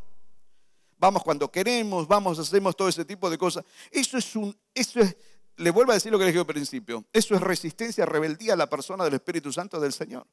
Vamos 0.98 1.22
cuando 1.22 1.50
queremos, 1.50 2.06
vamos, 2.06 2.38
hacemos 2.38 2.76
todo 2.76 2.88
ese 2.88 3.04
tipo 3.04 3.28
de 3.28 3.36
cosas. 3.38 3.64
Eso 3.90 4.16
es 4.18 4.36
un, 4.36 4.56
eso 4.74 5.00
es, 5.00 5.16
le 5.56 5.70
vuelvo 5.70 5.92
a 5.92 5.94
decir 5.94 6.10
lo 6.10 6.18
que 6.18 6.24
les 6.24 6.32
dije 6.32 6.40
al 6.40 6.46
principio, 6.46 7.04
eso 7.12 7.34
es 7.34 7.40
resistencia, 7.40 8.06
rebeldía 8.06 8.54
a 8.54 8.56
la 8.56 8.68
persona 8.68 9.04
del 9.04 9.14
Espíritu 9.14 9.52
Santo 9.52 9.80
del 9.80 9.92
Señor. 9.92 10.26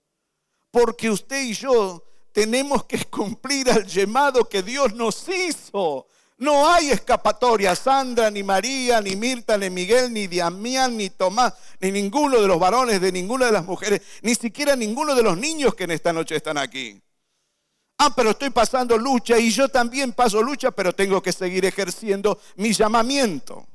Porque 0.72 1.10
usted 1.10 1.44
y 1.44 1.54
yo 1.54 2.04
tenemos 2.32 2.86
que 2.86 3.06
cumplir 3.06 3.70
al 3.70 3.86
llamado 3.86 4.48
que 4.48 4.64
Dios 4.64 4.94
nos 4.94 5.28
hizo. 5.28 6.08
No 6.38 6.68
hay 6.68 6.90
escapatoria. 6.90 7.76
Sandra, 7.76 8.32
ni 8.32 8.42
María, 8.42 9.00
ni 9.02 9.16
Mirta, 9.16 9.58
ni 9.58 9.70
Miguel, 9.70 10.12
ni 10.12 10.28
Damián, 10.28 10.98
ni 10.98 11.10
Tomás, 11.10 11.54
ni 11.80 11.92
ninguno 11.92 12.42
de 12.42 12.48
los 12.48 12.60
varones, 12.60 13.00
de 13.00 13.12
ninguna 13.12 13.46
de 13.46 13.52
las 13.52 13.66
mujeres, 13.66 14.02
ni 14.24 14.34
siquiera 14.34 14.76
ninguno 14.76 15.14
de 15.14 15.22
los 15.22 15.38
niños 15.38 15.76
que 15.76 15.84
en 15.84 15.92
esta 15.92 16.12
noche 16.12 16.36
están 16.36 16.58
aquí. 16.58 17.00
Ah, 18.00 18.12
pero 18.16 18.32
estoy 18.32 18.50
pasando 18.50 18.98
lucha 18.98 19.38
y 19.38 19.52
yo 19.52 19.70
también 19.70 20.14
paso 20.14 20.42
lucha, 20.42 20.72
pero 20.72 20.94
tengo 20.94 21.22
que 21.22 21.32
seguir 21.32 21.66
ejerciendo 21.66 22.40
mi 22.56 22.74
llamamiento. 22.74 23.68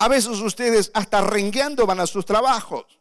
A 0.00 0.08
veces 0.08 0.40
ustedes 0.40 0.90
hasta 0.92 1.20
rengueando 1.20 1.86
van 1.86 2.00
a 2.00 2.06
sus 2.06 2.26
trabajos 2.26 3.00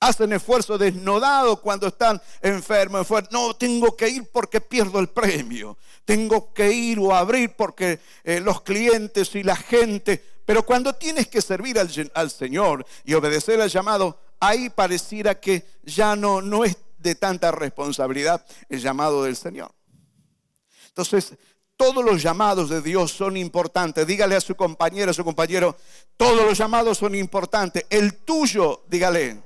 hacen 0.00 0.32
esfuerzo 0.32 0.78
desnudado 0.78 1.60
cuando 1.60 1.88
están 1.88 2.20
enfermos. 2.40 3.08
No, 3.30 3.54
tengo 3.54 3.96
que 3.96 4.08
ir 4.08 4.28
porque 4.32 4.60
pierdo 4.60 4.98
el 5.00 5.08
premio. 5.08 5.76
Tengo 6.04 6.52
que 6.52 6.70
ir 6.72 6.98
o 6.98 7.14
abrir 7.14 7.54
porque 7.56 8.00
eh, 8.24 8.40
los 8.40 8.62
clientes 8.62 9.34
y 9.34 9.42
la 9.42 9.56
gente. 9.56 10.22
Pero 10.44 10.64
cuando 10.64 10.94
tienes 10.94 11.28
que 11.28 11.42
servir 11.42 11.78
al, 11.78 11.90
al, 12.14 12.30
Señor 12.30 12.86
y 13.04 13.14
obedecer 13.14 13.60
al 13.60 13.68
llamado, 13.68 14.18
ahí 14.40 14.70
pareciera 14.70 15.38
que 15.38 15.66
ya 15.82 16.16
no, 16.16 16.40
no 16.40 16.64
es 16.64 16.76
de 16.98 17.14
tanta 17.14 17.50
responsabilidad 17.50 18.44
el 18.68 18.80
llamado 18.80 19.24
del 19.24 19.36
Señor. 19.36 19.72
Entonces, 20.88 21.34
todos 21.78 22.04
los 22.04 22.20
llamados 22.20 22.68
de 22.68 22.82
Dios 22.82 23.12
son 23.12 23.36
importantes. 23.36 24.04
Dígale 24.04 24.34
a 24.34 24.40
su 24.40 24.56
compañero, 24.56 25.12
a 25.12 25.14
su 25.14 25.24
compañero, 25.24 25.76
todos 26.16 26.44
los 26.44 26.58
llamados 26.58 26.98
son 26.98 27.14
importantes. 27.14 27.86
El 27.88 28.14
tuyo, 28.16 28.82
dígale, 28.88 29.40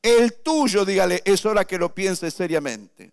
el 0.00 0.34
tuyo, 0.34 0.84
dígale, 0.84 1.20
es 1.24 1.44
hora 1.44 1.64
que 1.64 1.78
lo 1.78 1.92
piense 1.92 2.30
seriamente. 2.30 3.12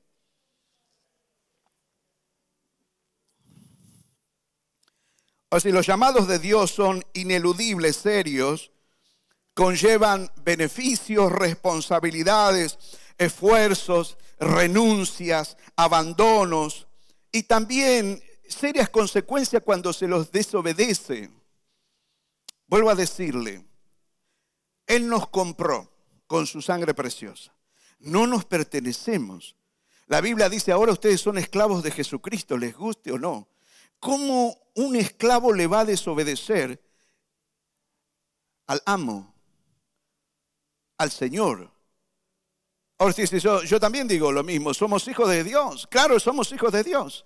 O 5.49 5.59
si 5.59 5.71
los 5.71 5.87
llamados 5.87 6.27
de 6.27 6.37
Dios 6.37 6.69
son 6.69 7.03
ineludibles, 7.13 7.95
serios, 7.95 8.71
conllevan 9.55 10.31
beneficios, 10.43 11.31
responsabilidades, 11.31 12.77
esfuerzos, 13.17 14.19
renuncias, 14.39 15.57
abandonos 15.75 16.88
y 17.31 17.43
también 17.43 18.21
serias 18.47 18.89
consecuencias 18.89 19.63
cuando 19.63 19.93
se 19.93 20.07
los 20.07 20.31
desobedece. 20.31 21.29
Vuelvo 22.67 22.89
a 22.89 22.95
decirle, 22.95 23.65
Él 24.87 25.07
nos 25.07 25.27
compró 25.29 25.91
con 26.27 26.45
su 26.45 26.61
sangre 26.61 26.93
preciosa. 26.93 27.53
No 27.99 28.27
nos 28.27 28.45
pertenecemos. 28.45 29.55
La 30.07 30.21
Biblia 30.21 30.49
dice, 30.49 30.71
ahora 30.71 30.91
ustedes 30.91 31.21
son 31.21 31.37
esclavos 31.37 31.83
de 31.83 31.91
Jesucristo, 31.91 32.57
les 32.57 32.75
guste 32.75 33.11
o 33.11 33.19
no. 33.19 33.47
¿Cómo 33.99 34.57
un 34.75 34.95
esclavo 34.95 35.53
le 35.53 35.67
va 35.67 35.81
a 35.81 35.85
desobedecer 35.85 36.81
al 38.67 38.81
amo, 38.85 39.35
al 40.97 41.11
Señor? 41.11 41.71
Ahora 42.99 43.13
sí, 43.13 43.25
yo, 43.39 43.63
yo 43.63 43.79
también 43.79 44.07
digo 44.07 44.31
lo 44.31 44.43
mismo, 44.43 44.73
somos 44.73 45.07
hijos 45.07 45.27
de 45.29 45.43
Dios. 45.43 45.87
Claro, 45.87 46.19
somos 46.19 46.51
hijos 46.51 46.71
de 46.71 46.83
Dios. 46.83 47.25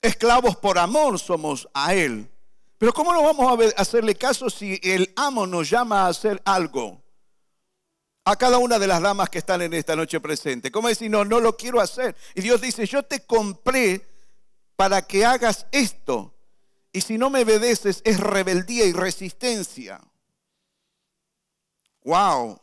Esclavos 0.00 0.56
por 0.56 0.78
amor 0.78 1.18
somos 1.18 1.68
a 1.74 1.94
Él. 1.94 2.30
Pero 2.78 2.94
¿cómo 2.94 3.12
no 3.12 3.22
vamos 3.22 3.72
a 3.76 3.80
hacerle 3.80 4.14
caso 4.14 4.48
si 4.48 4.80
el 4.82 5.12
amo 5.16 5.46
nos 5.46 5.68
llama 5.68 6.02
a 6.02 6.08
hacer 6.08 6.40
algo? 6.44 7.02
a 8.28 8.36
cada 8.36 8.58
una 8.58 8.78
de 8.78 8.86
las 8.86 9.00
damas 9.00 9.30
que 9.30 9.38
están 9.38 9.62
en 9.62 9.72
esta 9.72 9.96
noche 9.96 10.20
presente. 10.20 10.70
¿Cómo 10.70 10.88
decir, 10.88 11.10
no, 11.10 11.24
no 11.24 11.40
lo 11.40 11.56
quiero 11.56 11.80
hacer? 11.80 12.14
Y 12.34 12.42
Dios 12.42 12.60
dice, 12.60 12.84
yo 12.84 13.02
te 13.02 13.20
compré 13.20 14.06
para 14.76 15.00
que 15.00 15.24
hagas 15.24 15.66
esto. 15.72 16.34
Y 16.92 17.00
si 17.00 17.16
no 17.16 17.30
me 17.30 17.42
obedeces 17.42 18.02
es 18.04 18.20
rebeldía 18.20 18.84
y 18.84 18.92
resistencia. 18.92 19.98
Wow. 22.04 22.60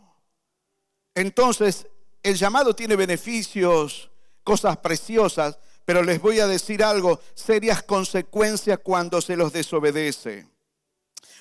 Entonces, 1.15 1.87
el 2.21 2.35
llamado 2.35 2.75
tiene 2.75 2.95
beneficios, 2.95 4.11
cosas 4.43 4.77
preciosas, 4.77 5.57
pero 5.85 6.03
les 6.03 6.21
voy 6.21 6.39
a 6.39 6.47
decir 6.47 6.83
algo, 6.83 7.19
serias 7.33 7.81
consecuencias 7.83 8.79
cuando 8.83 9.21
se 9.21 9.37
los 9.37 9.53
desobedece. 9.53 10.47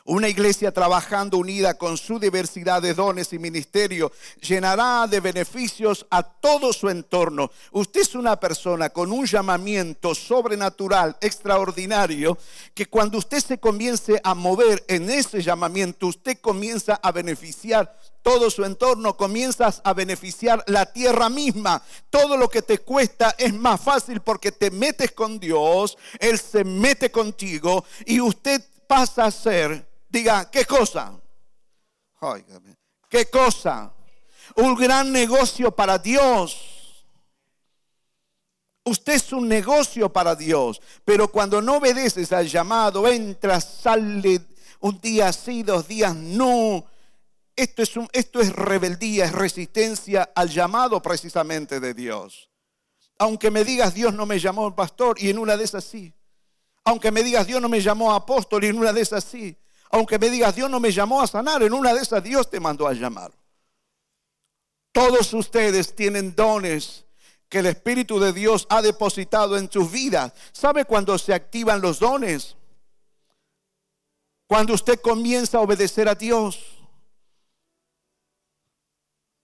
Una 0.07 0.29
iglesia 0.29 0.71
trabajando 0.71 1.39
unida 1.39 1.79
con 1.79 1.97
su 1.97 2.19
diversidad 2.19 2.83
de 2.83 2.93
dones 2.93 3.33
y 3.33 3.39
ministerio 3.39 4.13
llenará 4.39 5.07
de 5.07 5.19
beneficios 5.19 6.05
a 6.11 6.23
todo 6.23 6.75
su 6.75 6.91
entorno. 6.91 7.51
Usted 7.73 8.03
es 8.03 8.15
una 8.15 8.39
persona 8.39 8.91
con 8.91 9.11
un 9.13 9.25
llamamiento 9.25 10.15
sobrenatural, 10.15 11.17
extraordinario, 11.23 12.37
que 12.75 12.85
cuando 12.85 13.17
usted 13.17 13.39
se 13.39 13.57
comience 13.57 14.21
a 14.23 14.35
mover 14.35 14.85
en 14.89 15.09
ese 15.09 15.41
llamamiento, 15.41 16.09
usted 16.09 16.37
comienza 16.39 17.01
a 17.03 17.11
beneficiar 17.11 17.99
todo 18.21 18.51
su 18.51 18.63
entorno, 18.63 19.17
comienzas 19.17 19.81
a 19.85 19.95
beneficiar 19.95 20.63
la 20.67 20.85
tierra 20.85 21.31
misma. 21.31 21.83
Todo 22.11 22.37
lo 22.37 22.51
que 22.51 22.61
te 22.61 22.77
cuesta 22.77 23.35
es 23.39 23.55
más 23.55 23.81
fácil 23.81 24.21
porque 24.21 24.53
te 24.53 24.71
metes 24.71 25.13
con 25.13 25.41
Dios, 25.41 25.97
Él 26.19 26.39
se 26.39 26.63
mete 26.63 27.11
contigo 27.11 27.87
y 28.05 28.21
usted 28.21 28.63
pasa 28.87 29.25
a 29.25 29.31
ser 29.31 29.94
Diga, 30.15 30.49
¿qué 30.49 30.65
cosa? 30.65 31.13
¿Qué 33.09 33.29
cosa? 33.29 33.93
Un 34.55 34.77
gran 34.77 35.11
negocio 35.11 35.73
para 35.73 35.99
Dios. 35.99 37.05
Usted 38.85 39.15
es 39.15 39.33
un 39.33 39.49
negocio 39.49 40.13
para 40.13 40.37
Dios, 40.37 40.81
pero 41.05 41.27
cuando 41.27 41.61
no 41.61 41.79
obedeces 41.79 42.31
al 42.33 42.47
llamado, 42.47 43.09
entra, 43.09 43.61
sale 43.61 44.41
un 44.79 45.01
día 45.01 45.33
sí, 45.33 45.65
dos 45.65 45.89
días 45.89 46.15
no. 46.15 46.85
Esto 47.57 47.83
es, 47.83 47.91
esto 48.13 48.41
es 48.41 48.53
rebeldía, 48.53 49.25
es 49.25 49.33
resistencia 49.33 50.31
al 50.33 50.49
llamado 50.49 51.03
precisamente 51.03 51.81
de 51.81 51.93
Dios. 51.93 52.51
Aunque 53.19 53.51
me 53.51 53.65
digas 53.65 53.95
Dios 53.95 54.15
no 54.15 54.27
me 54.27 54.39
llamó 54.39 54.77
pastor 54.77 55.17
y 55.19 55.31
en 55.31 55.39
una 55.39 55.57
de 55.57 55.65
esas 55.65 55.83
sí. 55.83 56.15
Aunque 56.85 57.11
me 57.11 57.25
digas 57.25 57.49
Dios 57.49 57.61
no 57.61 57.69
me 57.69 57.81
llamó 57.81 58.15
apóstol 58.15 58.63
y 58.63 58.69
en 58.69 58.79
una 58.79 58.93
de 58.93 59.01
esas 59.01 59.25
sí 59.25 59.59
aunque 59.95 60.19
me 60.19 60.29
digas, 60.29 60.57
Dios 60.57 60.69
no 60.69 60.81
me 60.81 60.91
llamó 60.91 61.23
a 61.23 61.27
sanar, 61.29 61.63
en 61.63 61.73
una 61.73 61.95
de 61.95 62.01
esas 62.01 62.21
Dios 62.21 62.51
te 62.51 62.59
mandó 62.59 62.89
a 62.89 62.95
llamar. 62.95 63.31
Todos 64.91 65.33
ustedes 65.33 65.95
tienen 65.95 66.35
dones 66.35 67.05
que 67.49 67.61
el 67.61 67.67
Espíritu 67.67 68.19
de 68.19 68.33
Dios 68.33 68.67
ha 68.71 68.83
depositado 68.83 69.57
en 69.57 69.71
sus 69.71 69.93
vidas. 69.93 70.33
¿Sabe 70.51 70.85
cuándo 70.85 71.17
se 71.17 71.33
activan 71.33 71.81
los 71.81 72.01
dones? 72.01 72.57
Cuando 74.49 74.75
usted 74.75 75.01
comienza 75.01 75.59
a 75.59 75.61
obedecer 75.61 76.09
a 76.09 76.17
Dios. 76.17 76.59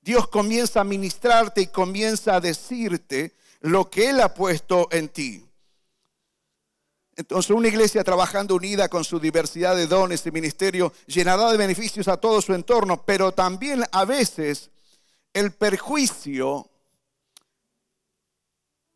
Dios 0.00 0.26
comienza 0.26 0.80
a 0.80 0.84
ministrarte 0.84 1.60
y 1.60 1.66
comienza 1.68 2.34
a 2.34 2.40
decirte 2.40 3.36
lo 3.60 3.88
que 3.88 4.10
Él 4.10 4.20
ha 4.20 4.34
puesto 4.34 4.88
en 4.90 5.10
ti. 5.10 5.49
Entonces 7.20 7.50
una 7.50 7.68
iglesia 7.68 8.02
trabajando 8.02 8.54
unida 8.54 8.88
con 8.88 9.04
su 9.04 9.20
diversidad 9.20 9.76
de 9.76 9.86
dones 9.86 10.24
y 10.24 10.30
ministerio 10.30 10.90
llenará 11.06 11.50
de 11.50 11.58
beneficios 11.58 12.08
a 12.08 12.16
todo 12.16 12.40
su 12.40 12.54
entorno, 12.54 13.04
pero 13.04 13.32
también 13.32 13.84
a 13.92 14.06
veces 14.06 14.70
el 15.34 15.52
perjuicio 15.52 16.70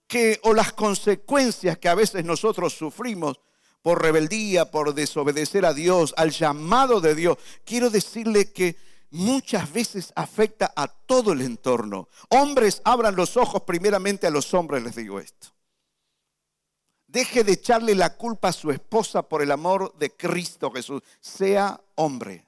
que 0.07 0.41
o 0.45 0.55
las 0.55 0.73
consecuencias 0.73 1.77
que 1.77 1.91
a 1.91 1.95
veces 1.95 2.25
nosotros 2.25 2.73
sufrimos 2.73 3.41
por 3.83 4.01
rebeldía, 4.01 4.71
por 4.71 4.95
desobedecer 4.95 5.67
a 5.67 5.75
Dios, 5.75 6.15
al 6.17 6.31
llamado 6.31 7.03
de 7.03 7.15
Dios, 7.15 7.37
quiero 7.67 7.91
decirle 7.91 8.53
que 8.53 8.77
muchas 9.11 9.71
veces 9.71 10.15
afecta 10.17 10.73
a 10.75 10.89
todo 10.89 11.33
el 11.33 11.43
entorno. 11.43 12.09
Hombres, 12.31 12.81
abran 12.85 13.17
los 13.17 13.37
ojos 13.37 13.65
primeramente 13.67 14.27
a 14.27 14.31
los 14.31 14.55
hombres, 14.55 14.83
les 14.83 14.97
digo 14.97 15.21
esto. 15.21 15.54
Deje 17.14 17.44
de 17.44 17.53
echarle 17.53 17.94
la 17.94 18.16
culpa 18.16 18.48
a 18.48 18.53
su 18.53 18.72
esposa 18.72 19.22
por 19.22 19.40
el 19.40 19.53
amor 19.53 19.94
de 19.98 20.11
Cristo 20.11 20.68
Jesús. 20.72 21.00
Sea 21.20 21.81
hombre. 21.94 22.44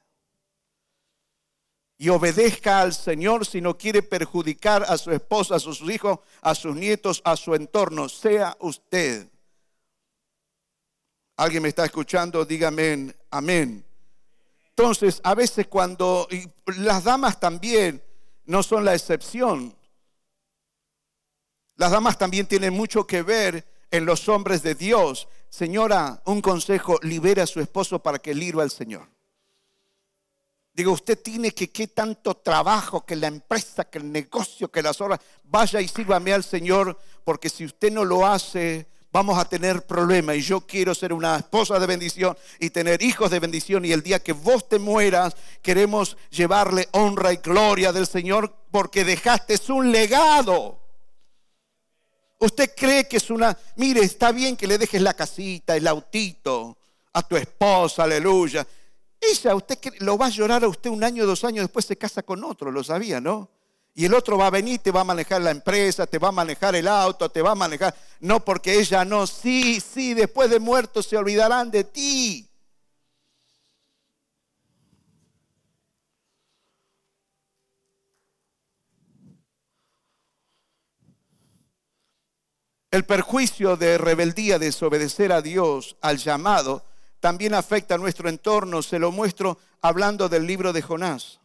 Y 1.96 2.08
obedezca 2.08 2.80
al 2.80 2.92
Señor 2.92 3.46
si 3.46 3.60
no 3.60 3.78
quiere 3.78 4.02
perjudicar 4.02 4.82
a 4.88 4.98
su 4.98 5.12
esposa, 5.12 5.54
a 5.54 5.60
sus 5.60 5.82
hijos, 5.82 6.18
a 6.40 6.56
sus 6.56 6.74
nietos, 6.74 7.22
a 7.24 7.36
su 7.36 7.54
entorno. 7.54 8.08
Sea 8.08 8.56
usted. 8.58 9.28
¿Alguien 11.36 11.62
me 11.62 11.68
está 11.68 11.84
escuchando? 11.84 12.44
Dígame 12.44 13.14
amén. 13.30 13.84
Entonces, 14.70 15.20
a 15.22 15.36
veces 15.36 15.68
cuando, 15.68 16.26
las 16.78 17.04
damas 17.04 17.38
también 17.38 18.02
no 18.46 18.64
son 18.64 18.84
la 18.84 18.96
excepción, 18.96 19.76
las 21.76 21.92
damas 21.92 22.18
también 22.18 22.48
tienen 22.48 22.74
mucho 22.74 23.06
que 23.06 23.22
ver 23.22 23.75
en 23.90 24.06
los 24.06 24.28
hombres 24.28 24.62
de 24.62 24.74
Dios. 24.74 25.28
Señora, 25.48 26.22
un 26.26 26.40
consejo, 26.40 26.98
libere 27.02 27.42
a 27.42 27.46
su 27.46 27.60
esposo 27.60 27.98
para 28.00 28.18
que 28.18 28.34
sirva 28.34 28.62
al 28.62 28.70
Señor. 28.70 29.08
Digo, 30.76 30.92
usted 30.92 31.18
tiene 31.18 31.52
que, 31.52 31.70
qué 31.70 31.86
tanto 31.86 32.36
trabajo, 32.36 33.06
que 33.06 33.16
la 33.16 33.28
empresa, 33.28 33.88
que 33.88 33.96
el 33.96 34.12
negocio, 34.12 34.70
que 34.70 34.82
las 34.82 35.00
horas, 35.00 35.20
vaya 35.44 35.80
y 35.80 35.88
sírvame 35.88 36.34
al 36.34 36.44
Señor, 36.44 36.98
porque 37.24 37.48
si 37.48 37.64
usted 37.64 37.90
no 37.90 38.04
lo 38.04 38.26
hace, 38.26 38.86
vamos 39.10 39.38
a 39.38 39.48
tener 39.48 39.86
problemas. 39.86 40.36
Y 40.36 40.42
yo 40.42 40.60
quiero 40.60 40.94
ser 40.94 41.14
una 41.14 41.36
esposa 41.38 41.78
de 41.78 41.86
bendición 41.86 42.36
y 42.60 42.68
tener 42.68 43.02
hijos 43.02 43.30
de 43.30 43.40
bendición. 43.40 43.86
Y 43.86 43.92
el 43.92 44.02
día 44.02 44.22
que 44.22 44.32
vos 44.32 44.68
te 44.68 44.78
mueras, 44.78 45.34
queremos 45.62 46.18
llevarle 46.28 46.88
honra 46.92 47.32
y 47.32 47.36
gloria 47.36 47.90
del 47.90 48.06
Señor, 48.06 48.54
porque 48.70 49.06
dejaste 49.06 49.58
un 49.72 49.90
legado. 49.90 50.85
Usted 52.38 52.72
cree 52.76 53.08
que 53.08 53.16
es 53.16 53.30
una, 53.30 53.56
mire, 53.76 54.00
está 54.02 54.30
bien 54.32 54.56
que 54.56 54.66
le 54.66 54.78
dejes 54.78 55.00
la 55.00 55.14
casita, 55.14 55.74
el 55.76 55.86
autito 55.86 56.76
a 57.12 57.22
tu 57.22 57.36
esposa, 57.36 58.04
aleluya. 58.04 58.66
Ella, 59.18 59.54
usted 59.54 59.78
lo 60.00 60.18
va 60.18 60.26
a 60.26 60.30
llorar 60.30 60.62
a 60.62 60.68
usted 60.68 60.90
un 60.90 61.02
año, 61.02 61.24
dos 61.24 61.44
años, 61.44 61.64
después 61.64 61.86
se 61.86 61.96
casa 61.96 62.22
con 62.22 62.44
otro, 62.44 62.70
lo 62.70 62.84
sabía, 62.84 63.20
¿no? 63.20 63.50
Y 63.94 64.04
el 64.04 64.12
otro 64.12 64.36
va 64.36 64.48
a 64.48 64.50
venir, 64.50 64.80
te 64.80 64.90
va 64.90 65.00
a 65.00 65.04
manejar 65.04 65.40
la 65.40 65.50
empresa, 65.50 66.06
te 66.06 66.18
va 66.18 66.28
a 66.28 66.32
manejar 66.32 66.76
el 66.76 66.86
auto, 66.86 67.30
te 67.30 67.40
va 67.40 67.52
a 67.52 67.54
manejar. 67.54 67.94
No, 68.20 68.44
porque 68.44 68.78
ella 68.78 69.06
no, 69.06 69.26
sí, 69.26 69.80
sí, 69.80 70.12
después 70.12 70.50
de 70.50 70.60
muerto 70.60 71.02
se 71.02 71.16
olvidarán 71.16 71.70
de 71.70 71.84
ti. 71.84 72.45
El 82.96 83.04
perjuicio 83.04 83.76
de 83.76 83.98
rebeldía, 83.98 84.58
desobedecer 84.58 85.30
a 85.30 85.42
Dios, 85.42 85.98
al 86.00 86.16
llamado, 86.16 86.82
también 87.20 87.52
afecta 87.52 87.96
a 87.96 87.98
nuestro 87.98 88.30
entorno. 88.30 88.80
Se 88.80 88.98
lo 88.98 89.12
muestro 89.12 89.58
hablando 89.82 90.30
del 90.30 90.46
libro 90.46 90.72
de 90.72 90.80
Jonás. 90.80 91.38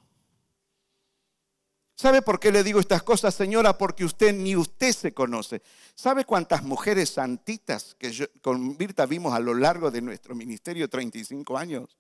¿Sabe 1.94 2.22
por 2.22 2.40
qué 2.40 2.54
le 2.54 2.64
digo 2.64 2.80
estas 2.80 3.04
cosas, 3.04 3.36
señora? 3.36 3.78
Porque 3.78 4.06
usted 4.06 4.34
ni 4.34 4.56
usted 4.56 4.94
se 4.94 5.14
conoce. 5.14 5.62
¿Sabe 5.94 6.24
cuántas 6.24 6.64
mujeres 6.64 7.10
santitas 7.10 7.98
que 8.00 8.30
con 8.42 8.78
Virta 8.78 9.06
vimos 9.06 9.34
a 9.34 9.42
lo 9.42 9.54
largo 9.54 9.92
de 9.92 10.02
nuestro 10.02 10.34
ministerio, 10.34 10.88
35 10.88 11.58
años? 11.58 11.98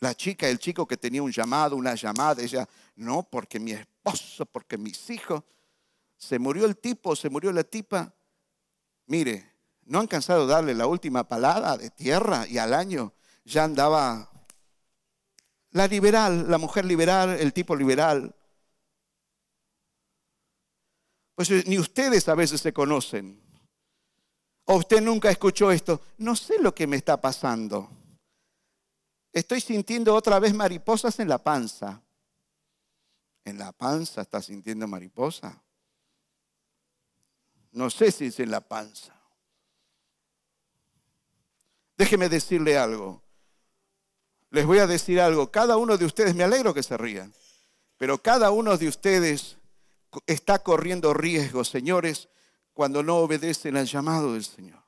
La 0.00 0.12
chica, 0.12 0.48
el 0.48 0.58
chico 0.58 0.88
que 0.88 0.96
tenía 0.96 1.22
un 1.22 1.30
llamado, 1.30 1.76
una 1.76 1.94
llamada, 1.94 2.42
ella, 2.42 2.68
no, 2.96 3.22
porque 3.22 3.60
mi 3.60 3.70
esposo, 3.70 4.44
porque 4.44 4.76
mis 4.76 5.08
hijos. 5.08 5.44
Se 6.16 6.40
murió 6.40 6.66
el 6.66 6.76
tipo, 6.78 7.14
se 7.14 7.30
murió 7.30 7.52
la 7.52 7.62
tipa. 7.62 8.12
Mire, 9.10 9.44
no 9.86 9.98
han 9.98 10.06
cansado 10.06 10.46
de 10.46 10.52
darle 10.52 10.72
la 10.72 10.86
última 10.86 11.26
palada 11.26 11.76
de 11.76 11.90
tierra 11.90 12.46
y 12.46 12.58
al 12.58 12.72
año 12.72 13.12
ya 13.44 13.64
andaba 13.64 14.30
la 15.72 15.88
liberal, 15.88 16.48
la 16.48 16.58
mujer 16.58 16.84
liberal, 16.84 17.30
el 17.30 17.52
tipo 17.52 17.74
liberal. 17.74 18.32
Pues 21.34 21.50
ni 21.66 21.76
ustedes 21.76 22.28
a 22.28 22.36
veces 22.36 22.60
se 22.60 22.72
conocen. 22.72 23.42
O 24.66 24.76
usted 24.76 25.00
nunca 25.00 25.28
escuchó 25.28 25.72
esto. 25.72 26.00
No 26.18 26.36
sé 26.36 26.60
lo 26.60 26.72
que 26.72 26.86
me 26.86 26.96
está 26.96 27.20
pasando. 27.20 27.90
Estoy 29.32 29.60
sintiendo 29.60 30.14
otra 30.14 30.38
vez 30.38 30.54
mariposas 30.54 31.18
en 31.18 31.28
la 31.28 31.38
panza. 31.38 32.00
¿En 33.44 33.58
la 33.58 33.72
panza 33.72 34.20
está 34.20 34.40
sintiendo 34.40 34.86
mariposa? 34.86 35.60
No 37.72 37.90
sé 37.90 38.10
si 38.10 38.26
es 38.26 38.40
en 38.40 38.50
la 38.50 38.60
panza. 38.60 39.14
Déjeme 41.96 42.28
decirle 42.28 42.78
algo. 42.78 43.22
Les 44.50 44.66
voy 44.66 44.78
a 44.78 44.86
decir 44.86 45.20
algo. 45.20 45.50
Cada 45.50 45.76
uno 45.76 45.96
de 45.96 46.04
ustedes, 46.04 46.34
me 46.34 46.44
alegro 46.44 46.74
que 46.74 46.82
se 46.82 46.96
rían, 46.96 47.32
pero 47.96 48.18
cada 48.18 48.50
uno 48.50 48.76
de 48.76 48.88
ustedes 48.88 49.58
está 50.26 50.60
corriendo 50.60 51.14
riesgos, 51.14 51.68
señores, 51.68 52.28
cuando 52.72 53.02
no 53.02 53.18
obedecen 53.18 53.76
al 53.76 53.86
llamado 53.86 54.32
del 54.32 54.44
Señor. 54.44 54.82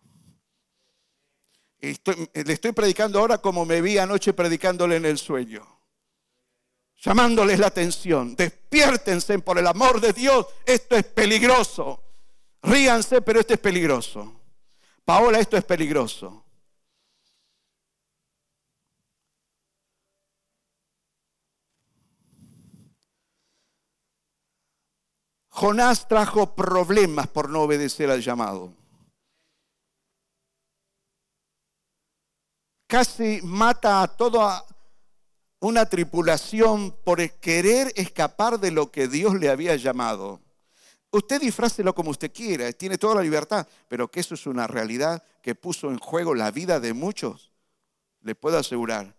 le 1.80 2.52
estoy 2.52 2.72
predicando 2.72 3.18
ahora 3.18 3.38
como 3.38 3.64
me 3.64 3.80
vi 3.80 3.98
anoche 3.98 4.32
predicándole 4.32 4.96
en 4.96 5.04
el 5.04 5.18
sueño. 5.18 5.68
Llamándoles 7.02 7.58
la 7.58 7.66
atención. 7.66 8.36
Despiértense 8.36 9.38
por 9.40 9.58
el 9.58 9.66
amor 9.66 10.00
de 10.00 10.12
Dios. 10.12 10.46
Esto 10.64 10.96
es 10.96 11.04
peligroso. 11.04 12.01
Ríganse, 12.62 13.20
pero 13.20 13.40
esto 13.40 13.54
es 13.54 13.60
peligroso. 13.60 14.40
Paola, 15.04 15.40
esto 15.40 15.56
es 15.56 15.64
peligroso. 15.64 16.44
Jonás 25.48 26.08
trajo 26.08 26.54
problemas 26.54 27.28
por 27.28 27.50
no 27.50 27.62
obedecer 27.62 28.10
al 28.10 28.22
llamado. 28.22 28.72
Casi 32.86 33.40
mata 33.42 34.02
a 34.02 34.08
toda 34.08 34.64
una 35.60 35.86
tripulación 35.86 36.90
por 37.04 37.30
querer 37.38 37.92
escapar 37.96 38.58
de 38.58 38.70
lo 38.70 38.90
que 38.90 39.08
Dios 39.08 39.34
le 39.34 39.50
había 39.50 39.76
llamado. 39.76 40.40
Usted 41.14 41.42
disfrácelo 41.42 41.94
como 41.94 42.10
usted 42.10 42.32
quiera, 42.32 42.72
tiene 42.72 42.96
toda 42.96 43.16
la 43.16 43.22
libertad, 43.22 43.68
pero 43.86 44.10
que 44.10 44.20
eso 44.20 44.34
es 44.34 44.46
una 44.46 44.66
realidad 44.66 45.22
que 45.42 45.54
puso 45.54 45.90
en 45.90 45.98
juego 45.98 46.34
la 46.34 46.50
vida 46.50 46.80
de 46.80 46.94
muchos, 46.94 47.52
le 48.22 48.34
puedo 48.34 48.56
asegurar. 48.56 49.14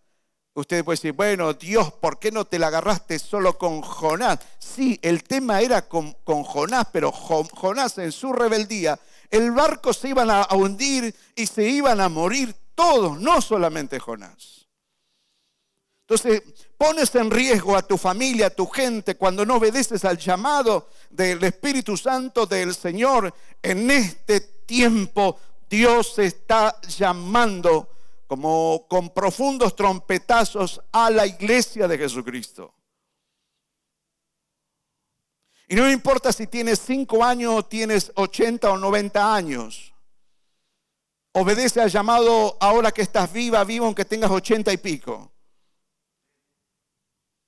Usted 0.56 0.84
puede 0.84 0.98
decir, 0.98 1.14
bueno, 1.14 1.54
Dios, 1.54 1.94
¿por 1.94 2.18
qué 2.18 2.32
no 2.32 2.46
te 2.46 2.58
la 2.58 2.68
agarraste 2.68 3.20
solo 3.20 3.60
con 3.60 3.82
Jonás? 3.82 4.40
Sí, 4.58 5.00
el 5.04 5.24
tema 5.24 5.62
era 5.62 5.88
con, 5.88 6.14
Jonás, 6.24 6.88
pero 6.92 7.12
Jonás 7.12 8.00
en 8.00 8.12
su 8.12 8.34
rebeldía, 8.34 9.00
el 9.30 9.52
barco 9.52 9.94
se 9.94 10.10
iban 10.10 10.32
a 10.32 10.48
hundir 10.52 11.16
y 11.36 11.46
se 11.46 11.68
iban 11.68 12.02
a 12.02 12.10
morir 12.10 12.56
todos, 12.74 13.20
no 13.20 13.40
solamente 13.40 14.00
Jonás. 14.00 14.63
Entonces, 16.08 16.44
pones 16.78 17.16
en 17.16 17.32
riesgo 17.32 17.78
a 17.78 17.82
tu 17.82 17.98
familia, 17.98 18.48
a 18.48 18.50
tu 18.50 18.68
gente, 18.68 19.16
cuando 19.16 19.46
no 19.46 19.56
obedeces 19.56 20.04
al 20.04 20.18
llamado 20.18 20.90
del 21.10 21.42
Espíritu 21.44 21.96
Santo 21.96 22.46
del 22.46 22.76
Señor. 22.76 23.34
En 23.62 23.90
este 23.90 24.42
tiempo, 24.66 25.40
Dios 25.70 26.20
está 26.20 26.80
llamando 26.82 27.90
como 28.28 28.86
con 28.90 29.12
profundos 29.12 29.76
trompetazos 29.76 30.82
a 30.92 31.10
la 31.10 31.26
iglesia 31.26 31.88
de 31.88 31.98
Jesucristo. 31.98 32.74
Y 35.70 35.76
no 35.76 35.90
importa 35.90 36.34
si 36.34 36.48
tienes 36.48 36.80
cinco 36.80 37.24
años 37.24 37.54
o 37.56 37.66
tienes 37.66 38.12
80 38.16 38.70
o 38.70 38.78
90 38.78 39.36
años. 39.36 39.94
Obedece 41.32 41.82
al 41.82 41.90
llamado 41.90 42.58
ahora 42.60 42.92
que 42.92 43.02
estás 43.02 43.32
viva, 43.32 43.64
vivo, 43.64 43.86
aunque 43.86 44.06
tengas 44.06 44.30
80 44.30 44.72
y 44.74 44.78
pico. 44.78 45.33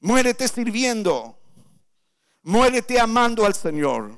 Muérete 0.05 0.47
sirviendo. 0.47 1.35
Muérete 2.43 2.99
amando 2.99 3.43
al 3.43 3.55
Señor. 3.55 4.15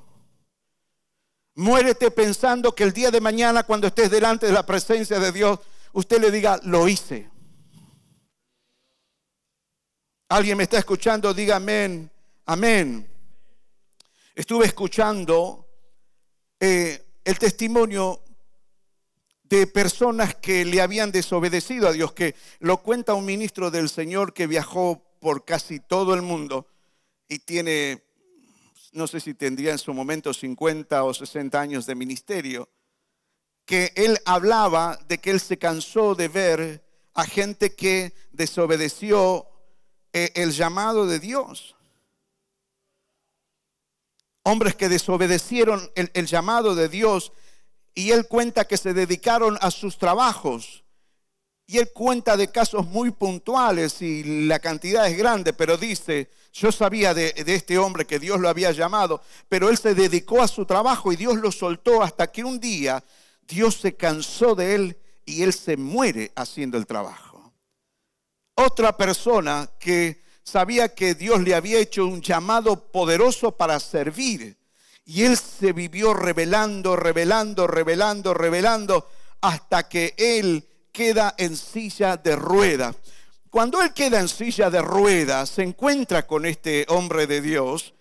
Muérete 1.56 2.12
pensando 2.12 2.76
que 2.76 2.84
el 2.84 2.92
día 2.92 3.10
de 3.10 3.22
mañana, 3.22 3.64
cuando 3.64 3.88
estés 3.88 4.12
delante 4.12 4.48
de 4.48 4.52
la 4.52 4.66
presencia 4.66 5.18
de 5.18 5.32
Dios, 5.32 5.60
usted 5.94 6.20
le 6.20 6.30
diga, 6.30 6.60
lo 6.64 6.90
hice. 6.90 7.30
Alguien 10.28 10.58
me 10.58 10.64
está 10.64 10.78
escuchando, 10.78 11.34
diga 11.34 11.56
amén, 11.56 12.12
amén. 12.46 13.08
Estuve 14.36 14.66
escuchando 14.66 15.70
eh, 16.60 17.02
el 17.24 17.40
testimonio 17.40 18.26
de 19.44 19.68
personas 19.68 20.36
que 20.36 20.66
le 20.66 20.82
habían 20.82 21.14
desobedecido 21.14 21.88
a 21.88 21.94
Dios, 21.94 22.12
que 22.12 22.36
lo 22.60 22.76
cuenta 22.84 23.14
un 23.14 23.24
ministro 23.24 23.72
del 23.72 23.88
Señor 23.88 24.34
que 24.34 24.48
viajó 24.48 25.07
por 25.20 25.46
casi 25.46 25.80
todo 25.80 26.14
el 26.14 26.22
mundo 26.22 26.68
y 27.28 27.40
tiene, 27.40 28.04
no 28.94 29.08
sé 29.08 29.20
si 29.20 29.34
tendría 29.34 29.72
en 29.72 29.78
su 29.78 29.94
momento 29.94 30.34
50 30.34 31.04
o 31.04 31.14
60 31.14 31.60
años 31.60 31.86
de 31.86 31.96
ministerio, 31.96 32.70
que 33.66 33.92
él 33.96 34.18
hablaba 34.26 34.98
de 35.08 35.18
que 35.18 35.32
él 35.32 35.40
se 35.40 35.58
cansó 35.58 36.16
de 36.16 36.28
ver 36.30 36.84
a 37.14 37.26
gente 37.26 37.76
que 37.76 38.14
desobedeció 38.32 39.48
eh, 40.14 40.32
el 40.36 40.52
llamado 40.52 41.06
de 41.06 41.20
Dios. 41.20 41.76
Hombres 44.44 44.76
que 44.76 44.88
desobedecieron 44.88 45.92
el, 45.96 46.10
el 46.14 46.28
llamado 46.28 46.76
de 46.76 46.88
Dios 46.88 47.34
y 47.94 48.12
él 48.12 48.28
cuenta 48.28 48.66
que 48.66 48.78
se 48.78 48.94
dedicaron 48.94 49.58
a 49.60 49.72
sus 49.72 49.98
trabajos 49.98 50.86
y 51.70 51.80
él 51.80 51.92
cuenta 51.94 52.38
de 52.38 52.48
casos 52.48 52.88
muy 52.88 53.12
puntuales 53.12 54.02
y 54.02 54.46
la 54.48 54.60
cantidad 54.60 55.06
es 55.06 55.18
grande, 55.18 55.52
pero 55.52 55.78
dice, 55.78 56.30
yo 56.54 56.72
sabía 56.72 57.14
de, 57.14 57.34
este 57.46 57.78
hombre 57.78 58.06
que 58.06 58.20
Dios 58.20 58.40
lo 58.40 58.48
había 58.48 58.72
llamado, 58.72 59.22
pero 59.50 59.70
él 59.70 59.78
se 59.78 59.94
dedicó 59.94 60.42
a 60.42 60.48
su 60.48 60.66
trabajo 60.66 61.12
y 61.12 61.18
Dios 61.18 61.36
lo 61.36 61.52
soltó 61.52 62.02
hasta 62.02 62.32
que 62.32 62.46
un 62.46 62.62
día 62.62 63.04
Dios 63.46 63.76
se 63.82 63.96
cansó 63.96 64.56
de 64.56 64.76
él 64.76 64.98
y 65.26 65.44
él 65.44 65.54
se 65.54 65.76
muere 65.76 66.32
haciendo 66.38 66.78
el 66.78 66.88
trabajo. 66.88 67.54
Otra 68.56 68.96
persona 68.96 69.70
que 69.78 70.24
sabía 70.44 70.96
que 70.96 71.16
Dios 71.16 71.42
le 71.42 71.54
había 71.54 71.80
hecho 71.80 72.06
un 72.06 72.22
llamado 72.22 72.92
poderoso 72.92 73.52
para 73.52 73.82
servir 73.82 74.58
y 75.04 75.24
él 75.24 75.38
se 75.38 75.74
vivió 75.74 76.14
revelando, 76.14 76.96
revelando, 76.96 77.68
revelando, 77.68 78.34
revelando 78.34 79.10
hasta 79.42 79.88
que 79.90 80.14
él 80.18 80.67
queda 80.98 81.36
en 81.38 81.56
silla 81.56 82.18
de 82.18 82.36
ruedas. 82.36 82.96
Cuando 83.52 83.84
él 83.84 83.94
queda 83.94 84.20
en 84.20 84.28
silla 84.28 84.72
de 84.72 84.82
ruedas, 84.82 85.48
se 85.48 85.62
encuentra 85.62 86.26
con 86.26 86.44
este 86.44 86.88
hombre 86.90 87.28
de 87.28 87.40
Dios 87.40 87.94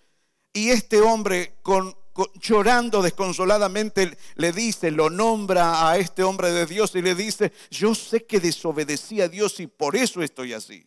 y 0.51 0.71
este 0.71 0.99
hombre 0.99 1.53
con, 1.61 1.95
llorando 2.41 3.03
desconsoladamente 3.03 4.17
le 4.33 4.51
dice, 4.51 4.89
lo 4.89 5.11
nombra 5.11 5.87
a 5.87 5.97
este 5.99 6.23
hombre 6.23 6.51
de 6.51 6.65
Dios 6.65 6.95
y 6.95 7.03
le 7.03 7.13
dice, 7.13 7.53
yo 7.69 7.93
sé 7.93 8.25
que 8.25 8.39
desobedecí 8.39 9.21
a 9.21 9.29
Dios 9.29 9.59
y 9.59 9.67
por 9.67 9.95
eso 9.95 10.23
estoy 10.23 10.53
así. 10.53 10.83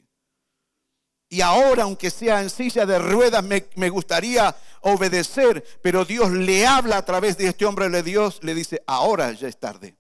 Y 1.29 1.43
ahora, 1.43 1.85
aunque 1.85 2.11
sea 2.11 2.43
en 2.43 2.51
silla 2.51 2.87
de 2.87 2.99
ruedas, 2.99 3.45
me, 3.45 3.67
me, 3.77 3.89
gustaría 3.89 4.57
obedecer, 4.81 5.65
pero 5.81 6.05
Dios 6.05 6.33
le 6.33 6.67
habla 6.67 6.97
a 6.97 7.05
través 7.05 7.39
de 7.39 7.47
este 7.47 7.67
hombre 7.67 7.89
de 7.89 8.03
Dios, 8.03 8.41
le 8.43 8.53
dice, 8.53 8.83
ahora 8.85 9.31
ya 9.31 9.47
es 9.47 9.61
tarde 9.61 10.00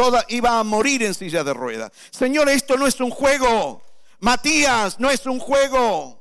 toda 0.00 0.24
iba 0.28 0.58
a 0.58 0.64
morir 0.64 1.02
en 1.02 1.12
silla 1.12 1.44
de 1.44 1.52
ruedas. 1.52 1.92
Señor, 2.10 2.48
esto 2.48 2.78
no 2.78 2.86
es 2.86 2.98
un 3.02 3.10
juego. 3.10 3.82
Matías, 4.20 4.98
no 4.98 5.10
es 5.10 5.26
un 5.26 5.38
juego. 5.38 6.18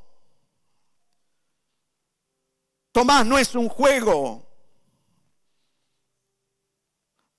Tomás, 2.91 3.25
no 3.25 3.39
es 3.39 3.55
un 3.55 3.69
juego. 3.69 4.45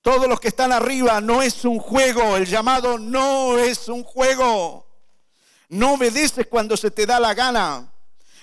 Todos 0.01 0.27
los 0.27 0.39
que 0.39 0.47
están 0.47 0.71
arriba, 0.71 1.21
no 1.21 1.43
es 1.43 1.63
un 1.63 1.77
juego. 1.77 2.35
El 2.35 2.47
llamado 2.47 2.97
no 2.97 3.59
es 3.59 3.87
un 3.87 4.03
juego. 4.03 4.87
No 5.69 5.93
obedeces 5.93 6.47
cuando 6.47 6.75
se 6.75 6.89
te 6.89 7.05
da 7.05 7.19
la 7.19 7.35
gana. 7.35 7.93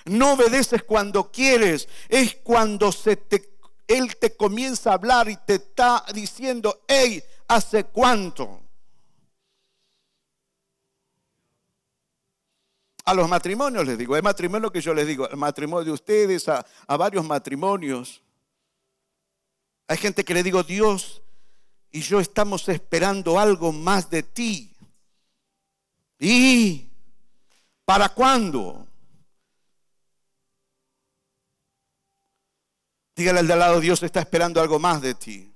No 0.05 0.35
obedeces 0.35 0.83
cuando 0.83 1.29
quieres. 1.33 1.89
Es 2.07 2.37
cuando 2.43 2.93
se 2.93 3.17
te, 3.17 3.57
Él 3.89 4.15
te 4.15 4.37
comienza 4.37 4.91
a 4.91 4.93
hablar 4.93 5.27
y 5.27 5.35
te 5.35 5.55
está 5.55 6.05
diciendo, 6.13 6.83
hey, 6.87 7.21
¿Hace 7.49 7.83
cuánto? 7.85 8.61
A 13.05 13.13
los 13.15 13.27
matrimonios 13.27 13.87
les 13.87 13.97
digo, 13.97 14.15
es 14.15 14.21
matrimonio 14.21 14.71
que 14.71 14.81
yo 14.81 14.93
les 14.93 15.07
digo, 15.07 15.27
el 15.27 15.35
matrimonio 15.35 15.83
de 15.83 15.91
ustedes, 15.91 16.47
a, 16.47 16.63
a 16.87 16.95
varios 16.95 17.25
matrimonios. 17.25 18.21
Hay 19.87 19.97
gente 19.97 20.23
que 20.23 20.35
le 20.35 20.43
digo, 20.43 20.61
Dios 20.61 21.23
y 21.91 22.01
yo 22.01 22.19
estamos 22.19 22.69
esperando 22.69 23.39
algo 23.39 23.71
más 23.71 24.11
de 24.11 24.21
ti. 24.21 24.71
¿Y 26.19 26.87
para 27.83 28.09
cuándo? 28.09 28.87
Dígale 33.15 33.39
al 33.39 33.47
de 33.47 33.53
al 33.53 33.59
lado, 33.59 33.79
Dios 33.79 34.03
está 34.03 34.19
esperando 34.19 34.61
algo 34.61 34.77
más 34.77 35.01
de 35.01 35.15
ti. 35.15 35.48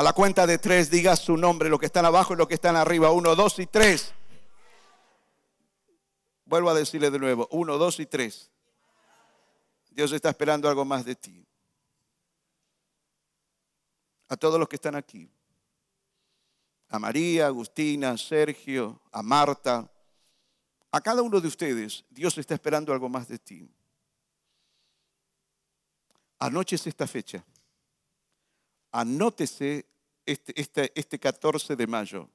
A 0.00 0.02
la 0.02 0.14
cuenta 0.14 0.46
de 0.46 0.56
tres, 0.56 0.90
diga 0.90 1.14
su 1.14 1.36
nombre, 1.36 1.68
lo 1.68 1.78
que 1.78 1.84
están 1.84 2.06
abajo 2.06 2.32
y 2.32 2.36
lo 2.38 2.48
que 2.48 2.54
están 2.54 2.74
arriba. 2.74 3.10
Uno, 3.10 3.36
dos 3.36 3.58
y 3.58 3.66
tres. 3.66 4.14
Vuelvo 6.46 6.70
a 6.70 6.74
decirle 6.74 7.10
de 7.10 7.18
nuevo. 7.18 7.46
Uno, 7.50 7.76
dos 7.76 8.00
y 8.00 8.06
tres. 8.06 8.50
Dios 9.90 10.10
está 10.12 10.30
esperando 10.30 10.70
algo 10.70 10.86
más 10.86 11.04
de 11.04 11.16
ti. 11.16 11.46
A 14.30 14.38
todos 14.38 14.58
los 14.58 14.70
que 14.70 14.76
están 14.76 14.94
aquí. 14.94 15.28
A 16.88 16.98
María, 16.98 17.48
Agustina, 17.48 18.16
Sergio, 18.16 19.02
a 19.12 19.22
Marta. 19.22 19.86
A 20.92 21.00
cada 21.02 21.20
uno 21.20 21.42
de 21.42 21.48
ustedes, 21.48 22.06
Dios 22.08 22.38
está 22.38 22.54
esperando 22.54 22.94
algo 22.94 23.10
más 23.10 23.28
de 23.28 23.38
ti. 23.38 23.70
Anoche 26.38 26.76
es 26.76 26.86
esta 26.86 27.06
fecha 27.06 27.44
anótese 28.92 29.86
este, 30.32 30.60
este, 30.60 30.92
este 30.94 31.18
14 31.18 31.74
de 31.74 31.86
mayo. 31.86 32.28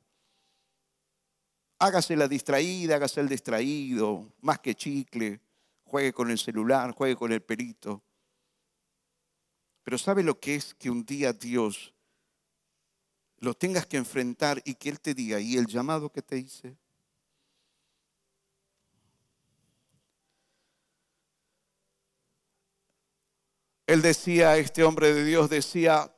Hágase 1.80 2.16
la 2.16 2.28
distraída, 2.28 2.96
hágase 2.96 3.22
el 3.22 3.30
distraído, 3.30 4.34
más 4.42 4.60
que 4.60 4.76
chicle, 4.76 5.40
juegue 5.86 6.12
con 6.12 6.30
el 6.30 6.38
celular, 6.38 6.92
juegue 6.92 7.16
con 7.16 7.32
el 7.32 7.42
perito. 7.42 8.04
Pero 9.84 9.98
¿sabe 9.98 10.24
lo 10.24 10.40
que 10.40 10.56
es 10.56 10.74
que 10.74 10.90
un 10.90 11.06
día 11.06 11.32
Dios 11.32 11.94
lo 13.38 13.54
tengas 13.54 13.86
que 13.86 13.98
enfrentar 13.98 14.62
y 14.66 14.76
que 14.76 14.90
Él 14.90 15.00
te 15.00 15.14
diga, 15.14 15.40
¿y 15.40 15.58
el 15.58 15.68
llamado 15.68 16.12
que 16.12 16.22
te 16.22 16.38
hice? 16.38 16.76
Él 23.88 24.02
decía, 24.02 24.58
este 24.58 24.84
hombre 24.84 25.14
de 25.14 25.24
Dios 25.24 25.50
decía, 25.50 26.15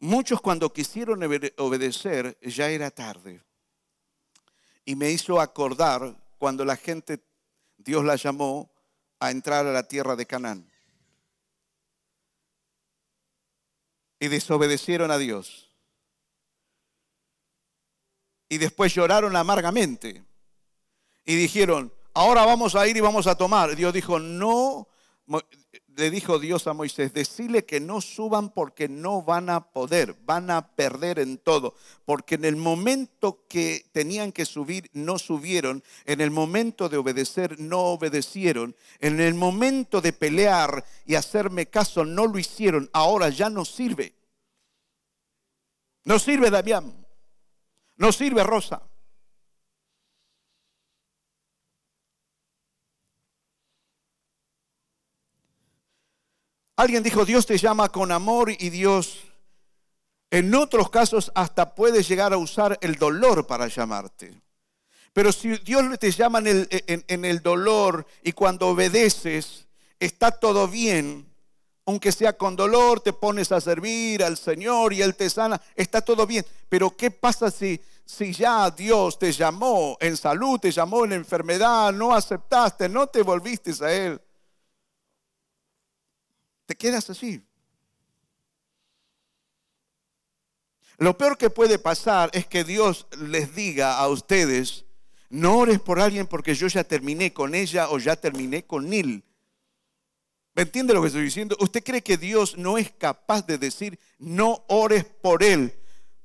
muchos 0.00 0.40
cuando 0.40 0.72
quisieron 0.72 1.22
obedecer 1.58 2.38
ya 2.42 2.68
era 2.68 2.90
tarde. 2.90 3.42
Y 4.84 4.96
me 4.96 5.10
hizo 5.10 5.40
acordar 5.40 6.16
cuando 6.38 6.64
la 6.64 6.76
gente, 6.76 7.22
Dios 7.76 8.04
la 8.04 8.16
llamó 8.16 8.70
a 9.20 9.30
entrar 9.30 9.66
a 9.66 9.72
la 9.72 9.86
tierra 9.86 10.16
de 10.16 10.26
Canaán. 10.26 10.68
Y 14.18 14.28
desobedecieron 14.28 15.10
a 15.10 15.18
Dios. 15.18 15.70
Y 18.48 18.58
después 18.58 18.92
lloraron 18.94 19.36
amargamente. 19.36 20.24
Y 21.24 21.36
dijeron, 21.36 21.92
ahora 22.14 22.44
vamos 22.44 22.74
a 22.74 22.86
ir 22.88 22.96
y 22.96 23.00
vamos 23.00 23.26
a 23.26 23.36
tomar. 23.36 23.76
Dios 23.76 23.92
dijo, 23.94 24.18
no, 24.18 24.88
le 25.96 26.10
dijo 26.10 26.38
Dios 26.38 26.66
a 26.66 26.72
Moisés, 26.72 27.12
decile 27.12 27.64
que 27.64 27.80
no 27.80 28.00
suban 28.00 28.50
porque 28.50 28.88
no 28.88 29.22
van 29.22 29.50
a 29.50 29.72
poder, 29.72 30.16
van 30.24 30.50
a 30.50 30.74
perder 30.74 31.18
en 31.18 31.38
todo, 31.38 31.74
porque 32.04 32.36
en 32.36 32.44
el 32.44 32.56
momento 32.56 33.44
que 33.48 33.86
tenían 33.92 34.32
que 34.32 34.44
subir 34.44 34.90
no 34.92 35.18
subieron, 35.18 35.82
en 36.04 36.20
el 36.20 36.30
momento 36.30 36.88
de 36.88 36.96
obedecer 36.96 37.58
no 37.60 37.80
obedecieron, 37.80 38.76
en 39.00 39.20
el 39.20 39.34
momento 39.34 40.00
de 40.00 40.12
pelear 40.12 40.84
y 41.06 41.14
hacerme 41.14 41.66
caso 41.66 42.04
no 42.04 42.26
lo 42.26 42.38
hicieron, 42.38 42.88
ahora 42.92 43.28
ya 43.28 43.50
no 43.50 43.64
sirve. 43.64 44.14
No 46.04 46.18
sirve 46.18 46.50
Damián, 46.50 47.06
no 47.96 48.12
sirve 48.12 48.42
Rosa. 48.42 48.89
Alguien 56.80 57.02
dijo, 57.02 57.26
Dios 57.26 57.44
te 57.44 57.58
llama 57.58 57.90
con 57.90 58.10
amor 58.10 58.50
y 58.50 58.70
Dios 58.70 59.18
en 60.30 60.54
otros 60.54 60.88
casos 60.88 61.30
hasta 61.34 61.74
puede 61.74 62.02
llegar 62.02 62.32
a 62.32 62.38
usar 62.38 62.78
el 62.80 62.94
dolor 62.94 63.46
para 63.46 63.66
llamarte. 63.66 64.32
Pero 65.12 65.30
si 65.30 65.58
Dios 65.58 65.84
te 65.98 66.10
llama 66.10 66.38
en 66.38 67.24
el, 67.26 67.42
dolor 67.42 68.06
y 68.22 68.32
cuando 68.32 68.68
obedeces, 68.68 69.66
está 69.98 70.30
todo 70.30 70.68
bien, 70.68 71.30
aunque 71.84 72.12
sea 72.12 72.32
con 72.38 72.56
dolor, 72.56 73.00
te 73.00 73.12
pones 73.12 73.52
a 73.52 73.60
servir 73.60 74.24
al 74.24 74.38
Señor 74.38 74.94
y 74.94 75.02
Él 75.02 75.14
te 75.14 75.28
sana, 75.28 75.60
está 75.76 76.00
todo 76.00 76.26
bien. 76.26 76.46
Pero 76.70 76.96
¿qué 76.96 77.10
pasa 77.10 77.50
si, 77.50 77.78
si 78.06 78.32
ya 78.32 78.70
Dios 78.70 79.18
te 79.18 79.32
llamó 79.32 79.98
en 80.00 80.16
salud, 80.16 80.58
te 80.58 80.72
llamó 80.72 81.04
en 81.04 81.12
enfermedad, 81.12 81.92
no 81.92 82.14
aceptaste, 82.14 82.88
no 82.88 83.06
te 83.06 83.20
volviste 83.20 83.70
a 83.84 83.92
Él? 83.92 84.20
Te 86.70 86.76
quedas 86.76 87.10
así. 87.10 87.42
Lo 90.98 91.18
peor 91.18 91.36
que 91.36 91.50
puede 91.50 91.80
pasar 91.80 92.30
es 92.32 92.46
que 92.46 92.62
Dios 92.62 93.08
les 93.18 93.56
diga 93.56 93.98
a 93.98 94.06
ustedes, 94.06 94.84
no 95.30 95.58
ores 95.58 95.80
por 95.80 95.98
alguien 95.98 96.28
porque 96.28 96.54
yo 96.54 96.68
ya 96.68 96.84
terminé 96.84 97.32
con 97.32 97.56
ella 97.56 97.90
o 97.90 97.98
ya 97.98 98.14
terminé 98.14 98.64
con 98.64 98.92
él. 98.92 99.24
¿Me 100.54 100.62
entiende 100.62 100.94
lo 100.94 101.00
que 101.00 101.08
estoy 101.08 101.24
diciendo? 101.24 101.56
¿Usted 101.58 101.82
cree 101.82 102.02
que 102.02 102.16
Dios 102.16 102.56
no 102.56 102.78
es 102.78 102.92
capaz 102.92 103.44
de 103.44 103.58
decir, 103.58 103.98
no 104.20 104.64
ores 104.68 105.04
por 105.04 105.42
él? 105.42 105.74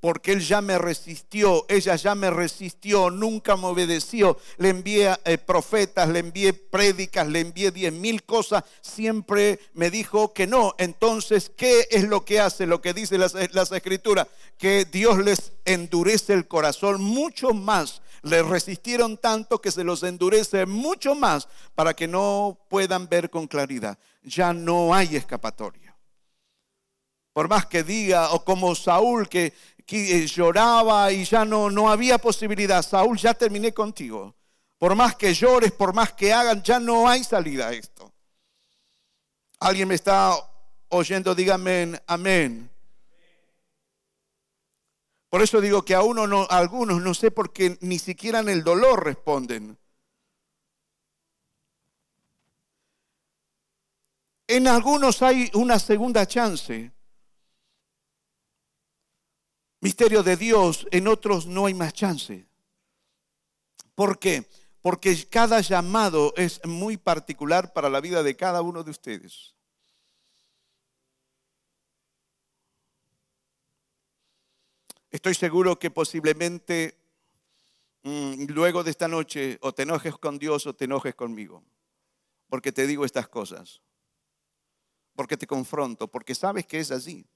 Porque 0.05 0.33
él 0.33 0.41
ya 0.41 0.61
me 0.61 0.77
resistió, 0.77 1.65
ella 1.67 1.95
ya 1.95 2.13
me 2.13 2.29
resistió, 2.29 3.09
nunca 3.09 3.57
me 3.57 3.65
obedeció. 3.65 4.37
Le 4.57 4.69
envié 4.69 5.17
eh, 5.25 5.39
profetas, 5.39 6.07
le 6.09 6.19
envié 6.19 6.53
prédicas, 6.53 7.27
le 7.27 7.39
envié 7.39 7.71
diez 7.71 7.91
mil 7.91 8.23
cosas, 8.23 8.65
siempre 8.81 9.59
me 9.73 9.89
dijo 9.89 10.31
que 10.31 10.45
no. 10.45 10.75
Entonces, 10.77 11.51
¿qué 11.57 11.87
es 11.89 12.03
lo 12.03 12.23
que 12.23 12.39
hace? 12.39 12.67
Lo 12.67 12.81
que 12.81 12.93
dice 12.93 13.17
las, 13.17 13.33
las 13.55 13.71
escrituras, 13.71 14.27
que 14.59 14.85
Dios 14.85 15.17
les 15.17 15.53
endurece 15.65 16.33
el 16.33 16.47
corazón 16.47 17.01
mucho 17.01 17.55
más. 17.55 18.03
Le 18.21 18.43
resistieron 18.43 19.17
tanto 19.17 19.59
que 19.59 19.71
se 19.71 19.83
los 19.83 20.03
endurece 20.03 20.67
mucho 20.67 21.15
más 21.15 21.47
para 21.73 21.95
que 21.95 22.07
no 22.07 22.59
puedan 22.69 23.09
ver 23.09 23.31
con 23.31 23.47
claridad. 23.47 23.97
Ya 24.21 24.53
no 24.53 24.93
hay 24.93 25.15
escapatoria 25.15 25.85
por 27.35 27.49
más 27.49 27.65
que 27.65 27.83
diga, 27.83 28.31
o 28.31 28.45
como 28.45 28.73
Saúl 28.75 29.27
que 29.27 29.47
eh, 29.47 29.53
lloraba 29.87 31.11
y 31.11 31.23
ya 31.25 31.45
no, 31.45 31.69
no 31.69 31.89
había 31.89 32.17
posibilidad. 32.17 32.81
Saúl, 32.81 33.17
ya 33.17 33.33
terminé 33.33 33.73
contigo. 33.73 34.35
Por 34.77 34.95
más 34.95 35.15
que 35.15 35.33
llores, 35.33 35.71
por 35.71 35.93
más 35.93 36.13
que 36.13 36.33
hagan, 36.33 36.61
ya 36.63 36.79
no 36.79 37.07
hay 37.07 37.23
salida 37.23 37.69
a 37.69 37.73
esto. 37.73 38.11
¿Alguien 39.59 39.87
me 39.87 39.95
está 39.95 40.35
oyendo? 40.89 41.33
Dígame 41.33 42.01
amén. 42.07 42.69
Por 45.29 45.41
eso 45.41 45.59
digo 45.59 45.83
que 45.83 45.95
a 45.95 46.01
uno 46.01 46.27
no, 46.27 46.43
a 46.49 46.57
algunos 46.57 47.01
no 47.01 47.13
sé 47.13 47.31
por 47.31 47.51
qué 47.51 47.77
ni 47.81 47.99
siquiera 47.99 48.39
en 48.39 48.49
el 48.49 48.63
dolor 48.63 49.03
responden. 49.03 49.77
En 54.47 54.67
algunos 54.67 55.21
hay 55.21 55.49
una 55.53 55.79
segunda 55.79 56.25
chance 56.27 56.91
misterio 59.85 60.23
de 60.23 60.35
Dios, 60.35 60.87
en 60.89 61.07
otros 61.07 61.45
no 61.45 61.67
hay 61.67 61.75
más 61.75 61.93
chance. 61.93 62.47
¿Por 63.93 64.17
qué? 64.17 64.49
Porque 64.81 65.27
cada 65.29 65.61
llamado 65.61 66.33
es 66.37 66.59
muy 66.65 66.97
particular 66.97 67.71
para 67.71 67.87
la 67.87 68.01
vida 68.01 68.23
de 68.23 68.35
cada 68.35 68.63
uno 68.63 68.83
de 68.83 68.89
ustedes. 68.89 69.53
Estoy 75.11 75.35
seguro 75.35 75.77
que 75.77 75.91
posiblemente 75.91 76.97
mm, 78.01 78.45
luego 78.47 78.83
de 78.83 78.89
esta 78.89 79.07
noche 79.07 79.59
o 79.61 79.71
te 79.71 79.83
enojes 79.83 80.17
con 80.17 80.39
Dios 80.39 80.65
o 80.65 80.73
te 80.73 80.85
enojes 80.85 81.13
conmigo, 81.13 81.63
porque 82.49 82.71
te 82.71 82.87
digo 82.87 83.05
estas 83.05 83.27
cosas, 83.27 83.83
porque 85.15 85.37
te 85.37 85.45
confronto, 85.45 86.07
porque 86.07 86.33
sabes 86.33 86.65
que 86.65 86.79
es 86.79 86.89
así. 86.89 87.27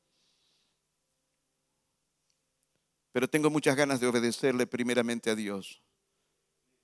Pero 3.20 3.30
tengo 3.30 3.50
muchas 3.50 3.76
ganas 3.76 4.00
de 4.00 4.08
obedecerle 4.08 4.66
primeramente 4.66 5.30
a 5.30 5.36
Dios. 5.36 5.84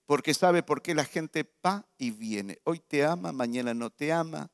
Porque 0.05 0.33
sabe 0.33 0.63
por 0.63 0.81
qué 0.81 0.93
la 0.93 1.05
gente 1.05 1.49
va 1.65 1.87
y 1.97 2.11
viene. 2.11 2.59
Hoy 2.65 2.79
te 2.79 3.05
ama, 3.05 3.31
mañana 3.31 3.73
no 3.73 3.89
te 3.89 4.11
ama. 4.11 4.51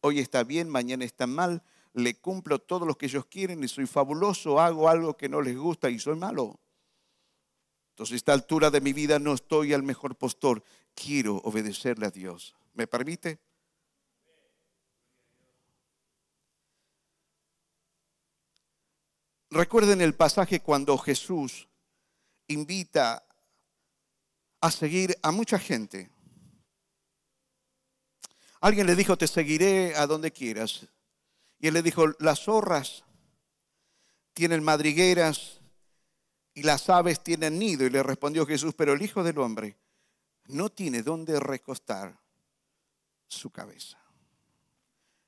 Hoy 0.00 0.18
está 0.18 0.42
bien, 0.42 0.68
mañana 0.68 1.04
está 1.04 1.28
mal. 1.28 1.62
Le 1.92 2.16
cumplo 2.16 2.58
todo 2.58 2.84
lo 2.84 2.98
que 2.98 3.06
ellos 3.06 3.26
quieren 3.26 3.62
y 3.62 3.68
soy 3.68 3.86
fabuloso. 3.86 4.58
Hago 4.58 4.88
algo 4.88 5.16
que 5.16 5.28
no 5.28 5.40
les 5.40 5.56
gusta 5.56 5.88
y 5.88 6.00
soy 6.00 6.16
malo. 6.16 6.58
Entonces, 7.90 8.14
a 8.14 8.16
esta 8.16 8.32
altura 8.32 8.72
de 8.72 8.80
mi 8.80 8.92
vida 8.92 9.20
no 9.20 9.32
estoy 9.32 9.72
al 9.72 9.84
mejor 9.84 10.16
postor. 10.16 10.64
Quiero 10.96 11.36
obedecerle 11.44 12.06
a 12.06 12.10
Dios. 12.10 12.56
¿Me 12.74 12.88
permite? 12.88 13.38
Recuerden 19.50 20.00
el 20.00 20.14
pasaje 20.14 20.60
cuando 20.60 20.96
Jesús 20.96 21.68
invita 22.46 23.24
a 24.60 24.70
seguir 24.70 25.18
a 25.22 25.32
mucha 25.32 25.58
gente. 25.58 26.08
Alguien 28.60 28.86
le 28.86 28.94
dijo, 28.94 29.18
te 29.18 29.26
seguiré 29.26 29.96
a 29.96 30.06
donde 30.06 30.30
quieras. 30.30 30.86
Y 31.58 31.66
él 31.66 31.74
le 31.74 31.82
dijo, 31.82 32.06
las 32.20 32.44
zorras 32.44 33.04
tienen 34.34 34.62
madrigueras 34.62 35.60
y 36.54 36.62
las 36.62 36.88
aves 36.88 37.20
tienen 37.20 37.58
nido. 37.58 37.84
Y 37.84 37.90
le 37.90 38.04
respondió 38.04 38.46
Jesús, 38.46 38.74
pero 38.74 38.92
el 38.92 39.02
Hijo 39.02 39.24
del 39.24 39.38
Hombre 39.38 39.76
no 40.46 40.68
tiene 40.68 41.02
dónde 41.02 41.40
recostar 41.40 42.20
su 43.26 43.50
cabeza. 43.50 43.98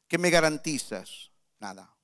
¿Qué 0.06 0.18
me 0.18 0.30
garantizas? 0.30 1.32
Nada. 1.58 1.96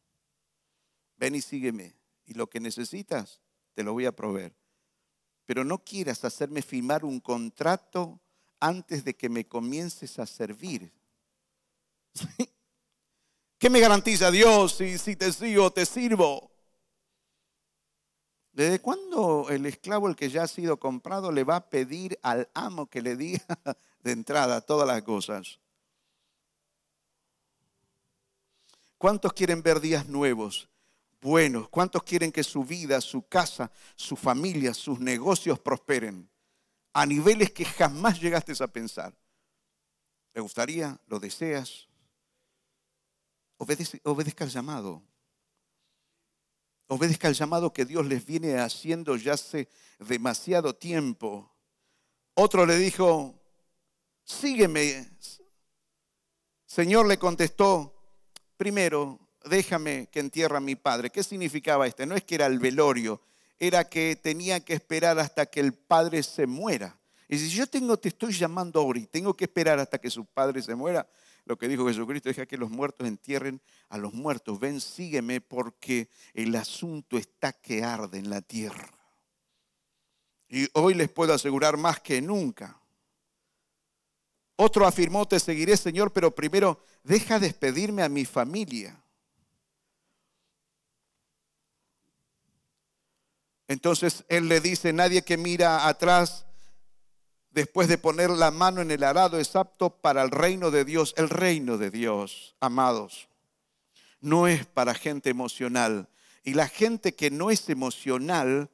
Ven 1.16 1.36
y 1.36 1.40
sígueme 1.40 1.97
y 2.28 2.34
lo 2.34 2.48
que 2.48 2.60
necesitas 2.60 3.40
te 3.74 3.82
lo 3.82 3.94
voy 3.94 4.06
a 4.06 4.14
proveer. 4.14 4.54
Pero 5.46 5.64
no 5.64 5.78
quieras 5.82 6.24
hacerme 6.24 6.62
firmar 6.62 7.04
un 7.04 7.20
contrato 7.20 8.20
antes 8.60 9.04
de 9.04 9.16
que 9.16 9.28
me 9.28 9.46
comiences 9.46 10.18
a 10.18 10.26
servir. 10.26 10.92
¿Qué 13.58 13.70
me 13.70 13.80
garantiza 13.80 14.30
Dios 14.30 14.74
si, 14.74 14.98
si 14.98 15.16
te 15.16 15.32
sigo, 15.32 15.72
te 15.72 15.86
sirvo? 15.86 16.52
¿Desde 18.52 18.80
cuándo 18.80 19.48
el 19.48 19.64
esclavo, 19.66 20.08
el 20.08 20.16
que 20.16 20.28
ya 20.28 20.42
ha 20.42 20.48
sido 20.48 20.78
comprado, 20.78 21.32
le 21.32 21.44
va 21.44 21.56
a 21.56 21.68
pedir 21.70 22.18
al 22.22 22.50
amo 22.54 22.86
que 22.86 23.00
le 23.00 23.16
diga 23.16 23.46
de 24.00 24.12
entrada 24.12 24.60
todas 24.60 24.86
las 24.86 25.02
cosas? 25.02 25.60
¿Cuántos 28.98 29.32
quieren 29.32 29.62
ver 29.62 29.80
días 29.80 30.08
nuevos? 30.08 30.68
Buenos? 31.20 31.68
¿Cuántos 31.68 32.02
quieren 32.02 32.32
que 32.32 32.44
su 32.44 32.64
vida, 32.64 33.00
su 33.00 33.26
casa, 33.26 33.70
su 33.96 34.16
familia, 34.16 34.74
sus 34.74 35.00
negocios 35.00 35.58
prosperen 35.58 36.28
a 36.92 37.06
niveles 37.06 37.50
que 37.50 37.64
jamás 37.64 38.20
llegaste 38.20 38.52
a 38.62 38.66
pensar? 38.66 39.14
¿Te 40.32 40.40
gustaría? 40.40 40.98
¿Lo 41.06 41.18
deseas? 41.18 41.88
obedezca 44.04 44.44
el 44.44 44.50
llamado. 44.50 45.02
Obedezca 46.86 47.28
el 47.28 47.34
llamado 47.34 47.72
que 47.72 47.84
Dios 47.84 48.06
les 48.06 48.24
viene 48.24 48.58
haciendo 48.58 49.16
ya 49.16 49.34
hace 49.34 49.68
demasiado 49.98 50.74
tiempo. 50.74 51.52
Otro 52.34 52.64
le 52.64 52.76
dijo, 52.78 53.34
sígueme. 54.24 55.10
Señor 56.66 57.06
le 57.06 57.18
contestó, 57.18 57.94
primero, 58.56 59.27
déjame 59.44 60.08
que 60.10 60.20
entierra 60.20 60.58
a 60.58 60.60
mi 60.60 60.76
padre. 60.76 61.10
¿Qué 61.10 61.22
significaba 61.22 61.86
este? 61.86 62.06
No 62.06 62.14
es 62.14 62.24
que 62.24 62.36
era 62.36 62.46
el 62.46 62.58
velorio, 62.58 63.20
era 63.58 63.88
que 63.88 64.16
tenía 64.16 64.60
que 64.60 64.74
esperar 64.74 65.18
hasta 65.18 65.46
que 65.46 65.60
el 65.60 65.72
padre 65.72 66.22
se 66.22 66.46
muera. 66.46 66.98
Y 67.28 67.38
si 67.38 67.50
yo 67.50 67.66
te 67.66 68.08
estoy 68.08 68.32
llamando 68.32 68.80
ahora 68.80 68.98
y 68.98 69.06
tengo 69.06 69.34
que 69.34 69.44
esperar 69.44 69.78
hasta 69.78 69.98
que 69.98 70.10
su 70.10 70.24
padre 70.24 70.62
se 70.62 70.74
muera, 70.74 71.06
lo 71.44 71.56
que 71.56 71.68
dijo 71.68 71.86
Jesucristo, 71.86 72.28
deja 72.28 72.46
que 72.46 72.58
los 72.58 72.70
muertos 72.70 73.06
entierren 73.06 73.60
a 73.88 73.98
los 73.98 74.12
muertos. 74.12 74.60
Ven, 74.60 74.80
sígueme 74.80 75.40
porque 75.40 76.08
el 76.34 76.54
asunto 76.54 77.16
está 77.16 77.52
que 77.52 77.82
arde 77.82 78.18
en 78.18 78.30
la 78.30 78.42
tierra. 78.42 78.90
Y 80.48 80.68
hoy 80.72 80.94
les 80.94 81.10
puedo 81.10 81.34
asegurar 81.34 81.76
más 81.76 82.00
que 82.00 82.20
nunca. 82.22 82.80
Otro 84.56 84.86
afirmó, 84.86 85.26
te 85.26 85.38
seguiré 85.38 85.76
Señor, 85.76 86.12
pero 86.12 86.34
primero 86.34 86.82
deja 87.04 87.38
despedirme 87.38 88.02
a 88.02 88.08
mi 88.08 88.24
familia. 88.24 89.02
Entonces 93.68 94.24
él 94.28 94.48
le 94.48 94.60
dice, 94.60 94.92
nadie 94.92 95.22
que 95.22 95.36
mira 95.36 95.86
atrás 95.86 96.46
después 97.50 97.86
de 97.88 97.98
poner 97.98 98.30
la 98.30 98.50
mano 98.50 98.80
en 98.80 98.90
el 98.90 99.04
arado 99.04 99.38
es 99.38 99.54
apto 99.56 99.90
para 99.90 100.22
el 100.22 100.30
reino 100.30 100.70
de 100.70 100.84
Dios. 100.84 101.14
El 101.16 101.28
reino 101.28 101.76
de 101.76 101.90
Dios, 101.90 102.56
amados, 102.60 103.28
no 104.20 104.48
es 104.48 104.66
para 104.66 104.94
gente 104.94 105.28
emocional. 105.28 106.08
Y 106.44 106.54
la 106.54 106.66
gente 106.66 107.14
que 107.14 107.30
no 107.30 107.50
es 107.50 107.68
emocional, 107.68 108.70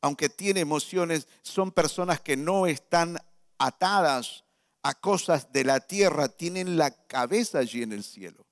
aunque 0.00 0.30
tiene 0.30 0.60
emociones, 0.60 1.28
son 1.42 1.70
personas 1.70 2.20
que 2.20 2.36
no 2.36 2.66
están 2.66 3.18
atadas 3.58 4.44
a 4.82 4.94
cosas 4.94 5.52
de 5.52 5.64
la 5.64 5.80
tierra, 5.80 6.28
tienen 6.28 6.78
la 6.78 6.90
cabeza 7.06 7.58
allí 7.58 7.82
en 7.82 7.92
el 7.92 8.02
cielo. 8.02 8.46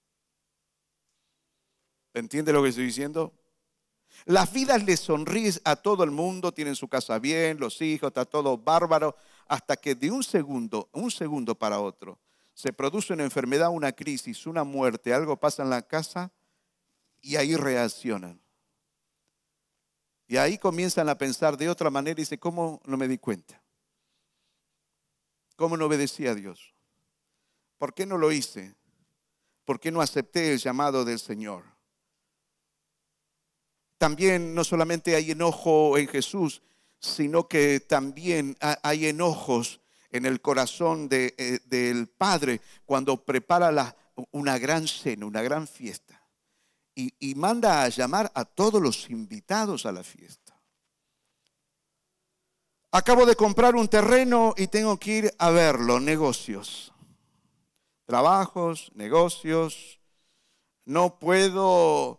¿Entiende 2.13 2.53
lo 2.53 2.63
que 2.63 2.69
estoy 2.69 2.85
diciendo? 2.85 3.33
Las 4.25 4.53
vidas 4.53 4.85
les 4.85 5.01
sonríen 5.01 5.55
a 5.65 5.77
todo 5.77 6.05
el 6.05 6.11
mundo, 6.11 6.53
tienen 6.53 6.77
su 6.77 6.89
casa 6.89 7.19
bien, 7.19 7.59
los 7.59 7.81
hijos, 7.81 8.09
está 8.09 8.25
todo 8.25 8.59
bárbaro, 8.59 9.17
hasta 9.47 9.77
que 9.77 9.95
de 9.95 10.11
un 10.11 10.23
segundo, 10.23 10.89
un 10.93 11.11
segundo 11.11 11.55
para 11.55 11.81
otro, 11.81 12.19
se 12.55 12.73
produce 12.73 13.13
una 13.13 13.25
enfermedad, 13.25 13.71
una 13.71 13.93
crisis, 13.93 14.47
una 14.47 14.65
muerte, 14.65 15.15
algo 15.15 15.37
pasa 15.37 15.63
en 15.63 15.71
la 15.71 15.83
casa 15.83 16.33
y 17.23 17.37
ahí 17.37 17.57
reaccionan. 17.57 18.41
Y 20.27 20.37
ahí 20.37 20.59
comienzan 20.59 21.09
a 21.09 21.17
pensar 21.17 21.57
de 21.57 21.71
otra 21.71 21.89
manera 21.89 22.13
y 22.13 22.23
dice, 22.23 22.39
¿cómo 22.39 22.83
no 22.85 22.97
me 22.97 23.09
di 23.09 23.17
cuenta? 23.17 23.63
¿Cómo 25.57 25.77
no 25.77 25.87
obedecí 25.87 26.27
a 26.27 26.35
Dios? 26.35 26.75
¿Por 27.79 27.95
qué 27.95 28.05
no 28.05 28.19
lo 28.19 28.31
hice? 28.31 28.75
¿Por 29.65 29.81
qué 29.81 29.91
no 29.91 30.01
acepté 30.01 30.53
el 30.53 30.59
llamado 30.59 31.05
del 31.05 31.19
Señor? 31.19 31.65
También 33.99 34.55
no 34.55 34.65
solamente 34.65 35.15
hay 35.17 35.33
enojo 35.33 35.99
en 35.99 36.09
Jesús, 36.09 36.63
sino 37.01 37.49
que 37.49 37.81
también 37.81 38.57
hay 38.61 39.07
enojos 39.07 39.81
en 40.11 40.27
el 40.27 40.41
corazón 40.41 41.09
eh, 41.11 41.61
del 41.67 42.09
Padre 42.09 42.61
cuando 42.87 43.25
prepara 43.25 43.97
una 44.33 44.59
gran 44.59 44.87
cena, 44.89 45.27
una 45.27 45.43
gran 45.43 45.67
fiesta. 45.67 46.15
Y, 46.95 47.35
manda 47.37 47.85
a 47.85 47.89
llamar 47.89 48.29
a 48.35 48.45
todos 48.45 48.83
los 48.83 49.09
invitados 49.09 49.87
a 49.87 49.93
la 49.93 50.03
fiesta. 50.03 50.61
Acabo 52.91 53.25
de 53.25 53.37
comprar 53.37 53.77
un 53.77 53.87
terreno 53.87 54.53
y 54.57 54.67
tengo 54.67 54.99
que 54.99 55.13
ir 55.13 55.35
a 55.39 55.51
verlo, 55.51 56.01
negocios. 56.01 56.93
Trabajos, 58.05 58.91
negocios. 58.95 60.01
No 60.87 61.21
puedo 61.21 62.18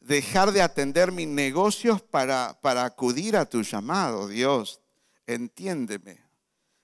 dejar 0.00 0.52
de 0.52 0.62
atender 0.62 1.12
mis 1.12 1.28
negocios 1.28 2.02
para, 2.02 2.58
para 2.60 2.84
acudir 2.84 3.36
a 3.36 3.44
tu 3.44 3.62
llamado, 3.62 4.26
Dios. 4.26 4.80
Entiéndeme. 5.26 6.20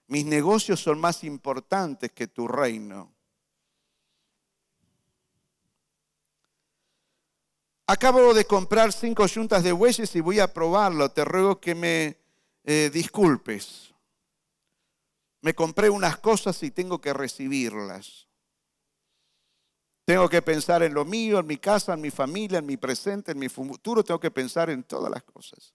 Mis 0.07 0.25
negocios 0.25 0.81
son 0.81 1.01
más 1.01 1.25
importantes 1.25 2.13
que 2.13 2.29
tu 2.29 2.47
reino. 2.47 3.13
Acabo 7.89 8.35
de 8.35 8.45
comprar 8.45 8.93
cinco 8.93 9.27
yuntas 9.27 9.63
de 9.63 9.73
bueyes 9.73 10.15
y 10.15 10.21
voy 10.21 10.41
a 10.41 10.53
probarlo. 10.53 11.09
Te 11.11 11.25
ruego 11.25 11.61
que 11.61 11.75
me 11.75 12.19
eh, 12.65 12.91
disculpes. 12.93 13.95
Me 15.41 15.55
compré 15.55 15.89
unas 15.89 16.17
cosas 16.17 16.61
y 16.65 16.73
tengo 16.73 17.01
que 17.01 17.13
recibirlas. 17.13 18.26
Tengo 20.07 20.29
que 20.29 20.41
pensar 20.41 20.85
en 20.85 20.95
lo 20.95 21.05
mío, 21.05 21.41
en 21.41 21.49
mi 21.49 21.57
casa, 21.57 21.95
en 21.95 22.01
mi 22.01 22.13
familia, 22.13 22.61
en 22.61 22.67
mi 22.67 22.77
presente, 22.77 23.33
en 23.33 23.41
mi 23.41 23.49
futuro. 23.49 24.05
Tengo 24.05 24.21
que 24.21 24.31
pensar 24.31 24.71
en 24.71 24.85
todas 24.85 25.11
las 25.11 25.25
cosas. 25.25 25.75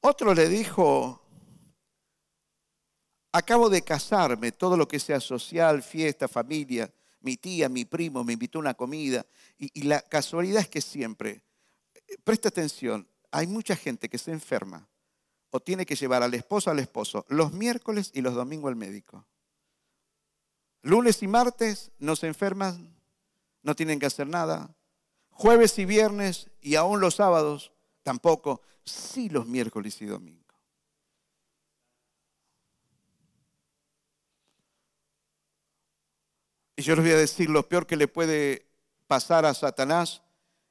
Otro 0.00 0.32
le 0.34 0.48
dijo, 0.48 1.20
acabo 3.32 3.68
de 3.68 3.82
casarme, 3.82 4.52
todo 4.52 4.76
lo 4.76 4.86
que 4.86 5.00
sea 5.00 5.18
social, 5.18 5.82
fiesta, 5.82 6.28
familia, 6.28 6.94
mi 7.18 7.36
tía, 7.36 7.68
mi 7.68 7.84
primo 7.84 8.22
me 8.22 8.34
invitó 8.34 8.58
a 8.58 8.60
una 8.60 8.74
comida 8.74 9.26
y, 9.58 9.68
y 9.80 9.82
la 9.82 10.00
casualidad 10.00 10.60
es 10.60 10.68
que 10.68 10.80
siempre, 10.80 11.42
eh, 11.92 12.18
presta 12.22 12.50
atención, 12.50 13.08
hay 13.32 13.48
mucha 13.48 13.74
gente 13.74 14.08
que 14.08 14.16
se 14.16 14.30
enferma 14.30 14.88
o 15.50 15.60
tiene 15.60 15.86
que 15.86 15.96
llevar 15.96 16.22
al 16.22 16.34
esposo 16.34 16.70
al 16.70 16.78
esposo 16.78 17.24
los 17.28 17.52
miércoles 17.52 18.10
y 18.14 18.20
los 18.20 18.34
domingos 18.34 18.68
al 18.68 18.76
médico. 18.76 19.26
Lunes 20.82 21.22
y 21.22 21.26
martes 21.28 21.90
no 21.98 22.14
se 22.14 22.28
enferman, 22.28 22.94
no 23.62 23.74
tienen 23.74 23.98
que 23.98 24.06
hacer 24.06 24.28
nada. 24.28 24.74
Jueves 25.30 25.78
y 25.78 25.84
viernes 25.84 26.50
y 26.60 26.76
aún 26.76 27.00
los 27.00 27.16
sábados 27.16 27.72
tampoco, 28.02 28.62
sí 28.84 29.28
los 29.28 29.46
miércoles 29.46 30.00
y 30.00 30.06
domingos. 30.06 30.46
Y 36.76 36.82
yo 36.82 36.94
les 36.94 37.04
voy 37.04 37.14
a 37.14 37.18
decir, 37.18 37.48
lo 37.48 37.68
peor 37.68 37.86
que 37.86 37.96
le 37.96 38.06
puede 38.06 38.66
pasar 39.06 39.46
a 39.46 39.54
Satanás 39.54 40.22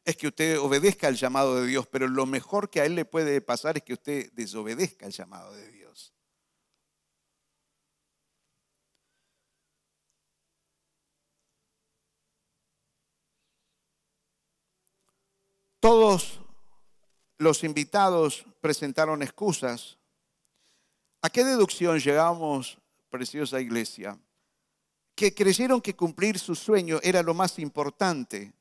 es 0.06 0.16
que 0.16 0.28
usted 0.28 0.60
obedezca 0.60 1.08
al 1.08 1.16
llamado 1.16 1.60
de 1.60 1.66
Dios, 1.66 1.88
pero 1.88 2.08
lo 2.08 2.28
mejor 2.28 2.70
que 2.70 2.80
a 2.80 2.86
él 2.86 2.94
le 2.94 3.06
puede 3.06 3.42
pasar 3.42 3.78
es 3.78 3.84
que 3.84 3.94
usted 3.94 4.32
desobedezca 4.34 5.08
el 5.08 5.12
llamado 5.12 5.52
de 5.54 5.72
Dios. 5.72 6.14
Todos 15.80 16.40
los 17.38 17.64
invitados 17.64 18.46
presentaron 18.62 19.24
excusas. 19.24 19.98
¿A 21.22 21.30
qué 21.30 21.44
deducción 21.44 22.00
llegamos, 22.00 22.78
preciosa 23.10 23.60
iglesia? 23.60 24.20
Que 25.16 25.34
creyeron 25.34 25.82
que 25.82 25.96
cumplir 25.96 26.38
su 26.38 26.54
sueño 26.54 27.00
era 27.02 27.24
lo 27.24 27.34
más 27.34 27.58
importante 27.58 28.54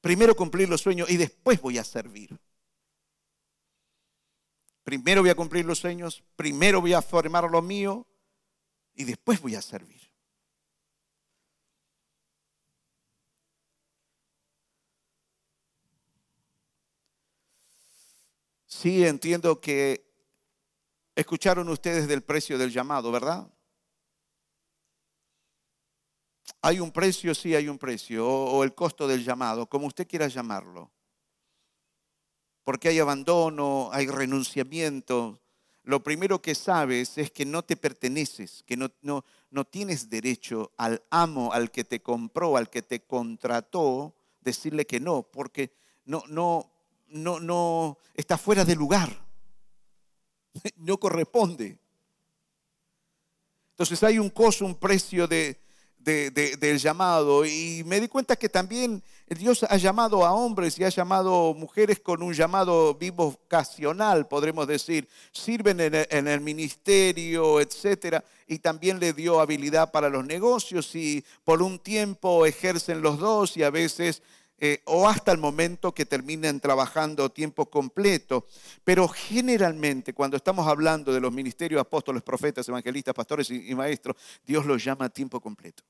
Primero 0.00 0.34
cumplir 0.34 0.68
los 0.68 0.80
sueños 0.80 1.10
y 1.10 1.16
después 1.16 1.60
voy 1.60 1.78
a 1.78 1.84
servir. 1.84 2.38
Primero 4.82 5.20
voy 5.20 5.30
a 5.30 5.34
cumplir 5.34 5.64
los 5.64 5.78
sueños, 5.78 6.24
primero 6.36 6.80
voy 6.80 6.94
a 6.94 7.02
formar 7.02 7.48
lo 7.50 7.62
mío 7.62 8.06
y 8.94 9.04
después 9.04 9.40
voy 9.40 9.54
a 9.54 9.62
servir. 9.62 10.00
Sí, 18.66 19.04
entiendo 19.04 19.60
que 19.60 20.10
escucharon 21.14 21.68
ustedes 21.68 22.08
del 22.08 22.22
precio 22.22 22.56
del 22.56 22.72
llamado, 22.72 23.12
¿verdad? 23.12 23.52
Hay 26.62 26.80
un 26.80 26.90
precio, 26.90 27.34
sí 27.34 27.54
hay 27.54 27.68
un 27.68 27.78
precio, 27.78 28.26
o, 28.26 28.62
el 28.64 28.74
costo 28.74 29.08
del 29.08 29.24
llamado, 29.24 29.66
como 29.66 29.86
usted 29.86 30.06
quiera 30.06 30.28
llamarlo. 30.28 30.90
Porque 32.64 32.88
hay 32.88 32.98
abandono, 32.98 33.88
hay 33.92 34.06
renunciamiento. 34.06 35.40
Lo 35.82 36.02
primero 36.02 36.42
que 36.42 36.54
sabes 36.54 37.16
es 37.16 37.30
que 37.30 37.44
no 37.44 37.62
te 37.62 37.76
perteneces, 37.76 38.62
que 38.66 38.76
no, 38.76 38.90
no, 39.00 39.24
no 39.50 39.64
tienes 39.64 40.10
derecho 40.10 40.72
al 40.76 41.02
amo, 41.10 41.52
al 41.52 41.70
que 41.70 41.84
te 41.84 42.00
compró, 42.02 42.56
al 42.56 42.68
que 42.68 42.82
te 42.82 43.00
contrató, 43.00 44.14
decirle 44.40 44.86
que 44.86 45.00
no, 45.00 45.22
porque 45.22 45.72
no, 46.04 46.22
no, 46.28 46.70
no, 47.08 47.40
no 47.40 47.98
está 48.14 48.38
fuera 48.38 48.64
de 48.64 48.76
lugar. 48.76 49.30
No 50.76 50.98
corresponde. 50.98 51.78
Entonces 53.70 54.02
hay 54.02 54.18
un 54.18 54.30
costo, 54.30 54.66
un 54.66 54.74
precio 54.74 55.26
de, 55.26 55.59
del 56.04 56.78
llamado. 56.78 57.44
Y 57.44 57.82
me 57.86 58.00
di 58.00 58.08
cuenta 58.08 58.36
que 58.36 58.48
también 58.48 59.02
Dios 59.26 59.62
ha 59.62 59.76
llamado 59.76 60.24
a 60.24 60.32
hombres 60.32 60.78
y 60.78 60.84
ha 60.84 60.88
llamado 60.88 61.54
mujeres 61.54 62.00
con 62.00 62.22
un 62.22 62.34
llamado 62.34 62.94
vivo 62.94 63.26
ocasional, 63.26 64.26
podremos 64.26 64.66
decir. 64.66 65.08
Sirven 65.32 65.80
en 65.80 66.28
el, 66.28 66.40
ministerio, 66.40 67.60
etcétera. 67.60 68.24
Y 68.46 68.58
también 68.58 68.98
le 68.98 69.12
dio 69.12 69.40
habilidad 69.40 69.92
para 69.92 70.08
los 70.08 70.24
negocios 70.24 70.94
y 70.96 71.24
por 71.44 71.62
un 71.62 71.78
tiempo 71.78 72.44
ejercen 72.44 73.02
los 73.02 73.18
dos 73.18 73.56
y 73.56 73.62
a 73.62 73.70
veces 73.70 74.22
eh, 74.62 74.82
o 74.84 75.08
hasta 75.08 75.32
el 75.32 75.38
momento 75.38 75.94
que 75.94 76.04
terminen 76.04 76.60
trabajando 76.60 77.30
tiempo 77.30 77.70
completo. 77.70 78.46
Pero 78.84 79.08
generalmente 79.08 80.12
cuando 80.12 80.36
estamos 80.36 80.66
hablando 80.68 81.14
de 81.14 81.20
los 81.20 81.32
ministerios 81.32 81.80
apóstoles, 81.80 82.22
profetas, 82.22 82.68
evangelistas, 82.68 83.14
pastores 83.14 83.50
y, 83.50 83.74
maestros, 83.74 84.16
Dios 84.44 84.66
los 84.66 84.84
llama 84.84 85.06
a 85.06 85.08
tiempo 85.08 85.40
completo. 85.40 85.82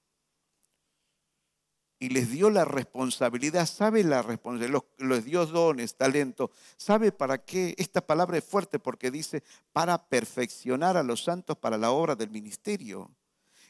Y 1.98 2.10
les 2.10 2.30
dio 2.30 2.48
la 2.48 2.64
responsabilidad, 2.64 3.66
sabe 3.66 4.04
la 4.04 4.22
responsabilidad, 4.22 4.82
les 4.98 5.24
dio 5.24 5.44
dones, 5.44 5.96
talento, 5.96 6.50
sabe 6.76 7.10
para 7.12 7.38
qué. 7.44 7.74
Esta 7.76 8.00
palabra 8.00 8.38
es 8.38 8.44
fuerte 8.44 8.78
porque 8.78 9.10
dice 9.10 9.42
para 9.72 9.98
perfeccionar 9.98 10.96
a 10.96 11.02
los 11.02 11.24
santos 11.24 11.58
para 11.58 11.76
la 11.76 11.90
obra 11.90 12.14
del 12.14 12.30
ministerio. 12.30 13.10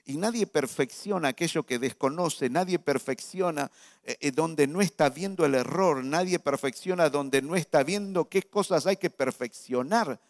Y 0.04 0.16
nadie 0.16 0.46
perfecciona 0.46 1.28
aquello 1.28 1.64
que 1.64 1.78
desconoce, 1.78 2.50
nadie 2.50 2.78
perfecciona 2.78 3.70
eh, 4.02 4.16
eh, 4.20 4.30
donde 4.32 4.66
no 4.66 4.80
está 4.80 5.08
viendo 5.08 5.44
el 5.44 5.54
error, 5.54 6.04
nadie 6.04 6.38
perfecciona 6.38 7.10
donde 7.10 7.42
no 7.42 7.56
está 7.56 7.82
viendo 7.82 8.28
qué 8.28 8.42
cosas 8.42 8.86
hay 8.86 8.96
que 8.96 9.10
perfeccionar. 9.10 10.20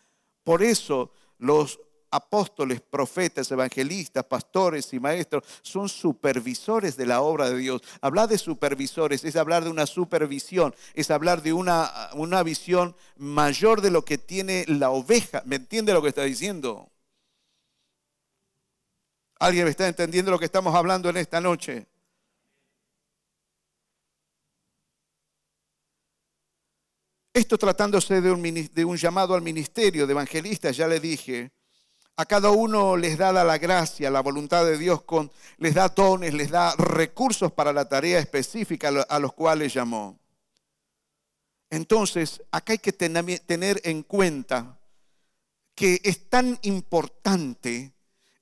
Por 0.42 0.62
eso 0.62 1.12
los 1.38 1.80
apóstoles, 2.10 2.80
profetas, 2.80 3.50
evangelistas, 3.50 4.24
pastores 4.24 4.92
y 4.92 5.00
maestros 5.00 5.44
son 5.62 5.88
supervisores 5.88 6.96
de 6.96 7.06
la 7.06 7.20
obra 7.20 7.48
de 7.50 7.58
Dios. 7.58 7.82
Hablar 8.00 8.28
de 8.28 8.38
supervisores 8.38 9.24
es 9.24 9.36
hablar 9.36 9.64
de 9.64 9.70
una 9.70 9.86
supervisión, 9.86 10.74
es 10.94 11.10
hablar 11.10 11.42
de 11.42 11.52
una, 11.52 12.10
una 12.14 12.42
visión 12.42 12.96
mayor 13.16 13.80
de 13.80 13.90
lo 13.90 14.04
que 14.04 14.18
tiene 14.18 14.64
la 14.66 14.90
oveja. 14.90 15.42
¿Me 15.46 15.56
entiende 15.56 15.92
lo 15.92 16.02
que 16.02 16.08
está 16.08 16.24
diciendo? 16.24 16.90
¿Alguien 19.40 19.66
está 19.68 19.88
entendiendo 19.88 20.30
lo 20.30 20.38
que 20.38 20.44
estamos 20.44 20.74
hablando 20.74 21.08
en 21.08 21.16
esta 21.16 21.40
noche? 21.40 21.86
Esto 27.32 27.56
tratándose 27.56 28.20
de 28.20 28.30
un, 28.30 28.42
de 28.42 28.84
un, 28.84 28.98
llamado 28.98 29.34
al 29.34 29.40
ministerio 29.40 30.06
de 30.06 30.12
evangelistas, 30.12 30.76
ya 30.76 30.86
le 30.86 31.00
dije, 31.00 31.52
a 32.16 32.26
cada 32.26 32.50
uno 32.50 32.98
les 32.98 33.16
da 33.16 33.32
la 33.32 33.56
gracia, 33.56 34.10
la 34.10 34.20
voluntad 34.20 34.66
de 34.66 34.76
Dios, 34.76 35.04
con, 35.04 35.32
les 35.56 35.74
da 35.74 35.88
dones, 35.88 36.34
les 36.34 36.50
da 36.50 36.74
recursos 36.76 37.50
para 37.50 37.72
la 37.72 37.88
tarea 37.88 38.18
específica 38.18 38.88
a 39.08 39.18
los 39.18 39.32
cuales 39.32 39.72
llamó. 39.72 40.20
Entonces, 41.70 42.42
acá 42.50 42.74
hay 42.74 42.78
que 42.78 42.92
tener 42.92 43.80
en 43.84 44.02
cuenta 44.02 44.78
que 45.74 45.98
es 46.04 46.28
tan 46.28 46.58
importante 46.60 47.94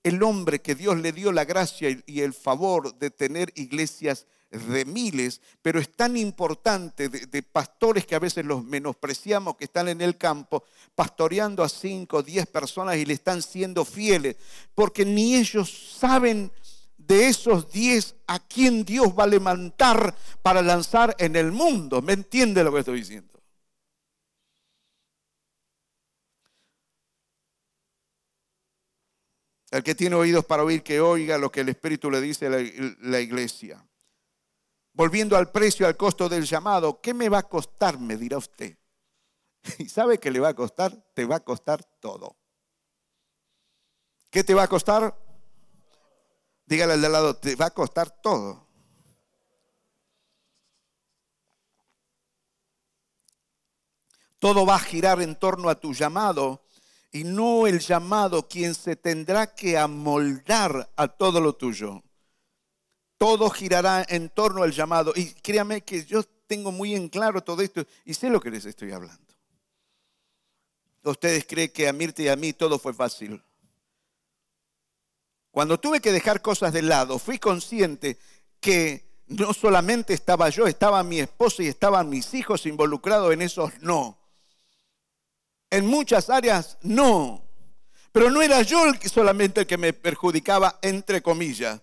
el 0.03 0.23
hombre 0.23 0.61
que 0.61 0.75
Dios 0.75 0.99
le 0.99 1.13
dio 1.13 1.33
la 1.33 1.45
gracia 1.45 1.89
y 2.07 2.21
el 2.21 2.33
favor 2.33 2.99
de 2.99 3.11
tener 3.11 3.53
iglesias 3.57 4.27
de 4.51 4.85
miles, 4.87 5.43
pero 5.61 5.79
es 5.79 5.91
tan 5.95 6.17
importante 6.17 7.09
de, 7.09 7.43
pastores 7.43 8.07
que 8.07 8.15
a 8.15 8.19
veces 8.19 8.47
los 8.47 8.65
menospreciamos, 8.65 9.57
que 9.57 9.65
están 9.65 9.89
en 9.89 10.01
el 10.01 10.17
campo 10.17 10.65
pastoreando 10.95 11.63
a 11.63 11.69
cinco, 11.69 12.23
diez 12.23 12.47
personas 12.47 12.97
y 12.97 13.05
le 13.05 13.15
están 13.15 13.43
siendo 13.43 13.85
fieles, 13.85 14.37
porque 14.75 15.05
ni 15.05 15.35
ellos 15.35 15.97
saben 15.99 16.51
de 16.97 17.29
esos 17.29 17.71
diez 17.71 18.15
a 18.27 18.39
quién 18.39 18.85
Dios 18.85 19.09
va 19.19 19.25
a 19.25 19.29
levantar 19.29 20.15
para 20.43 20.63
lanzar 20.63 21.15
en 21.19 21.37
el 21.37 21.53
mundo. 21.53 22.01
¿Me 22.01 22.15
entiende 22.15 22.65
lo 22.65 22.73
que 22.73 22.81
estoy 22.81 23.01
diciendo? 23.01 23.38
El 29.71 29.83
que 29.83 29.95
tiene 29.95 30.17
oídos 30.17 30.45
para 30.45 30.65
oír, 30.65 30.83
que 30.83 31.01
oiga 31.01 31.37
lo 31.37 31.51
que 31.51 31.61
el 31.61 31.69
Espíritu 31.69 32.11
le 32.11 32.21
dice 32.21 32.47
a 32.47 32.51
la, 32.51 33.21
iglesia. 33.21 33.85
Volviendo 34.95 35.37
al 35.37 35.51
precio, 35.51 35.87
al 35.87 35.97
costo 35.97 36.29
del 36.29 36.45
llamado, 36.45 37.01
¿qué 37.01 37.13
me 37.13 37.29
va 37.29 37.39
a 37.39 37.49
costar? 37.49 37.99
Me 37.99 38.17
dirá 38.17 38.39
usted. 38.39 38.79
¿Y 39.79 39.89
sabe 39.89 40.19
qué 40.19 40.31
le 40.31 40.41
va 40.41 40.49
a 40.49 40.55
costar? 40.55 40.93
Te 41.15 41.27
va 41.27 41.37
a 41.37 41.41
costar 41.41 41.85
todo. 42.01 42.37
¿Qué 44.31 44.43
te 44.43 44.55
va 44.55 44.63
a 44.63 44.69
costar? 44.69 45.15
Dígale 46.65 46.95
al 46.95 47.03
de 47.03 47.09
lado, 47.09 47.37
te 47.37 47.55
va 47.55 47.67
a 47.67 47.71
costar 47.71 48.11
todo. 48.23 48.67
Todo 54.39 54.65
va 54.65 54.77
a 54.77 54.81
girar 54.81 55.21
en 55.21 55.37
torno 55.37 55.69
a 55.69 55.75
tu 55.75 55.93
llamado 55.93 56.65
y 57.13 57.25
no 57.25 57.67
el 57.67 57.81
llamado 57.81 58.49
quien 58.49 58.75
se 58.75 58.97
tendrá 58.97 59.55
que 59.55 59.79
amoldar 59.79 60.91
a 60.97 61.09
todo 61.09 61.41
lo 61.41 61.55
tuyo. 61.55 62.03
Todo 63.17 63.51
girará 63.51 64.05
en 64.09 64.29
torno 64.29 64.63
al 64.63 64.73
llamado. 64.73 65.13
Y 65.17 65.33
créame 65.35 65.83
que 65.83 66.05
yo 66.05 66.23
tengo 66.47 66.71
muy 66.71 66.95
en 66.95 67.09
claro 67.09 67.43
todo 67.43 67.63
esto 67.63 67.85
y 68.05 68.15
sé 68.15 68.31
lo 68.31 68.41
que 68.41 68.51
les 68.51 68.65
estoy 68.65 68.93
hablando. 68.93 69.23
Ustedes 71.03 71.47
creen 71.47 71.71
que 71.71 71.89
a 71.89 71.93
Mirta 71.93 72.23
y 72.23 72.29
a 72.29 72.37
mí 72.37 72.53
todo 72.53 72.79
fue 72.79 72.93
fácil. 72.93 73.43
Cuando 75.51 75.81
tuve 75.81 76.01
que 76.01 76.13
dejar 76.13 76.43
cosas 76.43 76.73
de 76.73 76.83
lado, 76.83 77.19
fui 77.19 77.39
consciente 77.39 78.19
que 78.61 79.09
no 79.27 79.53
solamente 79.53 80.15
estaba 80.15 80.49
yo, 80.51 80.67
estaba 80.67 81.03
mi 81.03 81.21
esposa 81.21 81.63
y 81.63 81.69
estaban 81.69 82.09
mis 82.09 82.35
hijos 82.35 82.67
involucrados 82.67 83.33
en 83.33 83.43
esos 83.43 83.73
no. 83.81 84.19
En 85.71 85.87
muchas 85.87 86.31
áreas 86.31 86.79
no. 86.83 87.43
Pero 88.13 88.31
no 88.31 88.43
era 88.43 88.63
yo 88.63 88.83
solamente 89.05 89.61
el 89.61 89.67
que 89.67 89.77
me 89.77 89.93
perjudicaba, 89.93 90.79
entre 90.83 91.23
comillas, 91.23 91.81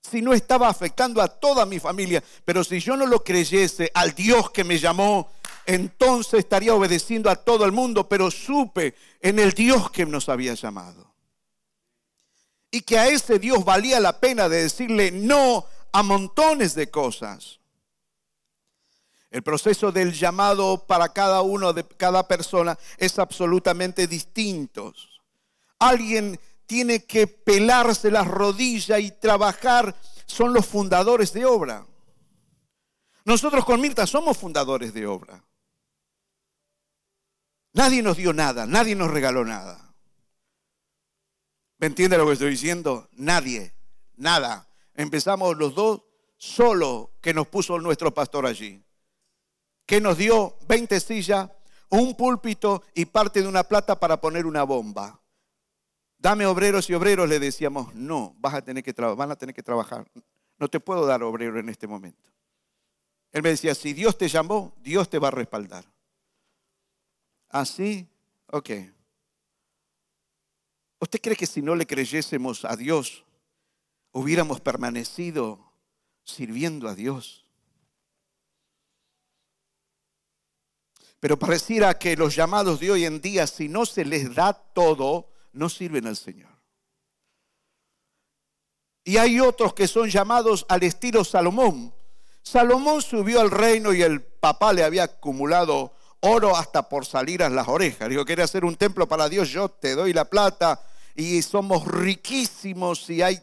sino 0.00 0.32
estaba 0.32 0.68
afectando 0.68 1.20
a 1.20 1.28
toda 1.28 1.66
mi 1.66 1.78
familia. 1.78 2.22
Pero 2.44 2.64
si 2.64 2.80
yo 2.80 2.96
no 2.96 3.06
lo 3.06 3.22
creyese 3.22 3.90
al 3.94 4.14
Dios 4.14 4.50
que 4.50 4.64
me 4.64 4.78
llamó, 4.78 5.30
entonces 5.66 6.40
estaría 6.40 6.74
obedeciendo 6.74 7.28
a 7.28 7.36
todo 7.36 7.64
el 7.64 7.72
mundo, 7.72 8.08
pero 8.08 8.30
supe 8.30 8.94
en 9.20 9.38
el 9.38 9.52
Dios 9.52 9.90
que 9.90 10.06
nos 10.06 10.28
había 10.28 10.54
llamado. 10.54 11.12
Y 12.70 12.80
que 12.82 12.98
a 12.98 13.08
ese 13.08 13.38
Dios 13.38 13.64
valía 13.64 14.00
la 14.00 14.18
pena 14.20 14.48
de 14.48 14.62
decirle 14.62 15.10
no 15.10 15.66
a 15.92 16.02
montones 16.02 16.74
de 16.74 16.90
cosas. 16.90 17.60
El 19.36 19.42
proceso 19.42 19.92
del 19.92 20.14
llamado 20.14 20.86
para 20.86 21.10
cada 21.10 21.42
uno 21.42 21.74
de 21.74 21.86
cada 21.86 22.26
persona 22.26 22.78
es 22.96 23.18
absolutamente 23.18 24.06
distinto. 24.06 24.94
Alguien 25.78 26.40
tiene 26.64 27.04
que 27.04 27.26
pelarse 27.26 28.10
las 28.10 28.26
rodillas 28.26 28.98
y 28.98 29.10
trabajar, 29.10 29.94
son 30.24 30.54
los 30.54 30.64
fundadores 30.64 31.34
de 31.34 31.44
obra. 31.44 31.86
Nosotros 33.26 33.66
con 33.66 33.78
Mirta 33.78 34.06
somos 34.06 34.38
fundadores 34.38 34.94
de 34.94 35.06
obra. 35.06 35.44
Nadie 37.74 38.02
nos 38.02 38.16
dio 38.16 38.32
nada, 38.32 38.64
nadie 38.64 38.94
nos 38.94 39.10
regaló 39.10 39.44
nada. 39.44 39.94
¿Me 41.76 41.88
entiende 41.88 42.16
lo 42.16 42.24
que 42.24 42.32
estoy 42.32 42.52
diciendo? 42.52 43.10
Nadie, 43.12 43.74
nada. 44.16 44.66
Empezamos 44.94 45.58
los 45.58 45.74
dos 45.74 46.04
solo 46.38 47.10
que 47.20 47.34
nos 47.34 47.46
puso 47.48 47.78
nuestro 47.78 48.14
pastor 48.14 48.46
allí 48.46 48.82
que 49.86 50.00
nos 50.00 50.18
dio 50.18 50.56
20 50.68 50.98
sillas, 51.00 51.48
un 51.88 52.16
púlpito 52.16 52.82
y 52.94 53.04
parte 53.06 53.40
de 53.40 53.48
una 53.48 53.62
plata 53.62 53.98
para 53.98 54.20
poner 54.20 54.44
una 54.44 54.64
bomba. 54.64 55.20
Dame 56.18 56.44
obreros 56.44 56.90
y 56.90 56.94
obreros, 56.94 57.28
le 57.28 57.38
decíamos, 57.38 57.94
no, 57.94 58.34
vas 58.38 58.54
a 58.54 58.62
tener 58.62 58.82
que 58.82 58.92
van 58.92 59.30
a 59.30 59.36
tener 59.36 59.54
que 59.54 59.62
trabajar. 59.62 60.10
No 60.58 60.68
te 60.68 60.80
puedo 60.80 61.06
dar 61.06 61.22
obrero 61.22 61.58
en 61.60 61.68
este 61.68 61.86
momento. 61.86 62.30
Él 63.32 63.42
me 63.42 63.50
decía, 63.50 63.74
si 63.74 63.92
Dios 63.92 64.18
te 64.18 64.28
llamó, 64.28 64.74
Dios 64.82 65.08
te 65.08 65.18
va 65.18 65.28
a 65.28 65.30
respaldar. 65.30 65.84
Así, 67.48 68.08
ok. 68.50 68.70
¿Usted 70.98 71.20
cree 71.20 71.36
que 71.36 71.46
si 71.46 71.62
no 71.62 71.76
le 71.76 71.86
creyésemos 71.86 72.64
a 72.64 72.74
Dios, 72.74 73.24
hubiéramos 74.12 74.60
permanecido 74.60 75.72
sirviendo 76.24 76.88
a 76.88 76.94
Dios? 76.94 77.45
Pero 81.20 81.38
pareciera 81.38 81.98
que 81.98 82.16
los 82.16 82.34
llamados 82.34 82.80
de 82.80 82.90
hoy 82.90 83.04
en 83.04 83.20
día, 83.20 83.46
si 83.46 83.68
no 83.68 83.86
se 83.86 84.04
les 84.04 84.34
da 84.34 84.52
todo, 84.52 85.28
no 85.52 85.68
sirven 85.68 86.06
al 86.06 86.16
Señor. 86.16 86.50
Y 89.04 89.18
hay 89.18 89.40
otros 89.40 89.72
que 89.72 89.86
son 89.86 90.10
llamados 90.10 90.66
al 90.68 90.82
estilo 90.82 91.24
Salomón. 91.24 91.94
Salomón 92.42 93.02
subió 93.02 93.40
al 93.40 93.50
reino 93.50 93.92
y 93.92 94.02
el 94.02 94.22
papá 94.22 94.72
le 94.72 94.84
había 94.84 95.04
acumulado 95.04 95.92
oro 96.20 96.56
hasta 96.56 96.88
por 96.88 97.06
salir 97.06 97.42
a 97.42 97.48
las 97.48 97.68
orejas. 97.68 98.08
Dijo, 98.08 98.24
quiere 98.24 98.42
hacer 98.42 98.64
un 98.64 98.76
templo 98.76 99.06
para 99.06 99.28
Dios, 99.28 99.48
yo 99.48 99.68
te 99.68 99.94
doy 99.94 100.12
la 100.12 100.24
plata 100.24 100.82
y 101.14 101.40
somos 101.42 101.86
riquísimos 101.86 103.08
y 103.08 103.22
hay, 103.22 103.40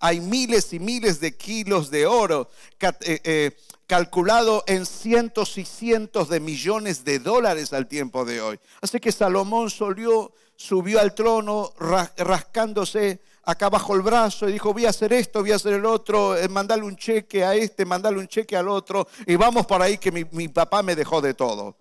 hay 0.00 0.20
miles 0.20 0.72
y 0.72 0.78
miles 0.78 1.20
de 1.20 1.36
kilos 1.36 1.90
de 1.90 2.06
oro 2.06 2.50
eh, 2.80 3.20
eh, 3.24 3.56
calculado 3.86 4.64
en 4.66 4.86
cientos 4.86 5.58
y 5.58 5.64
cientos 5.64 6.28
de 6.28 6.40
millones 6.40 7.04
de 7.04 7.18
dólares 7.18 7.72
al 7.72 7.86
tiempo 7.86 8.24
de 8.24 8.40
hoy. 8.40 8.60
Así 8.80 8.98
que 9.00 9.12
Salomón 9.12 9.70
solió, 9.70 10.32
subió 10.56 11.00
al 11.00 11.14
trono 11.14 11.72
rascándose 12.16 13.20
acá 13.44 13.68
bajo 13.70 13.94
el 13.94 14.02
brazo 14.02 14.48
y 14.48 14.52
dijo, 14.52 14.72
voy 14.72 14.86
a 14.86 14.90
hacer 14.90 15.12
esto, 15.12 15.40
voy 15.40 15.52
a 15.52 15.56
hacer 15.56 15.74
el 15.74 15.86
otro, 15.86 16.36
eh, 16.36 16.48
mandarle 16.48 16.84
un 16.84 16.96
cheque 16.96 17.44
a 17.44 17.54
este, 17.54 17.84
mandarle 17.84 18.18
un 18.18 18.28
cheque 18.28 18.56
al 18.56 18.68
otro, 18.68 19.06
y 19.24 19.36
vamos 19.36 19.66
por 19.66 19.80
ahí 19.80 19.98
que 19.98 20.10
mi 20.10 20.48
papá 20.48 20.82
me 20.82 20.96
dejó 20.96 21.20
de 21.20 21.34
todo. 21.34 21.76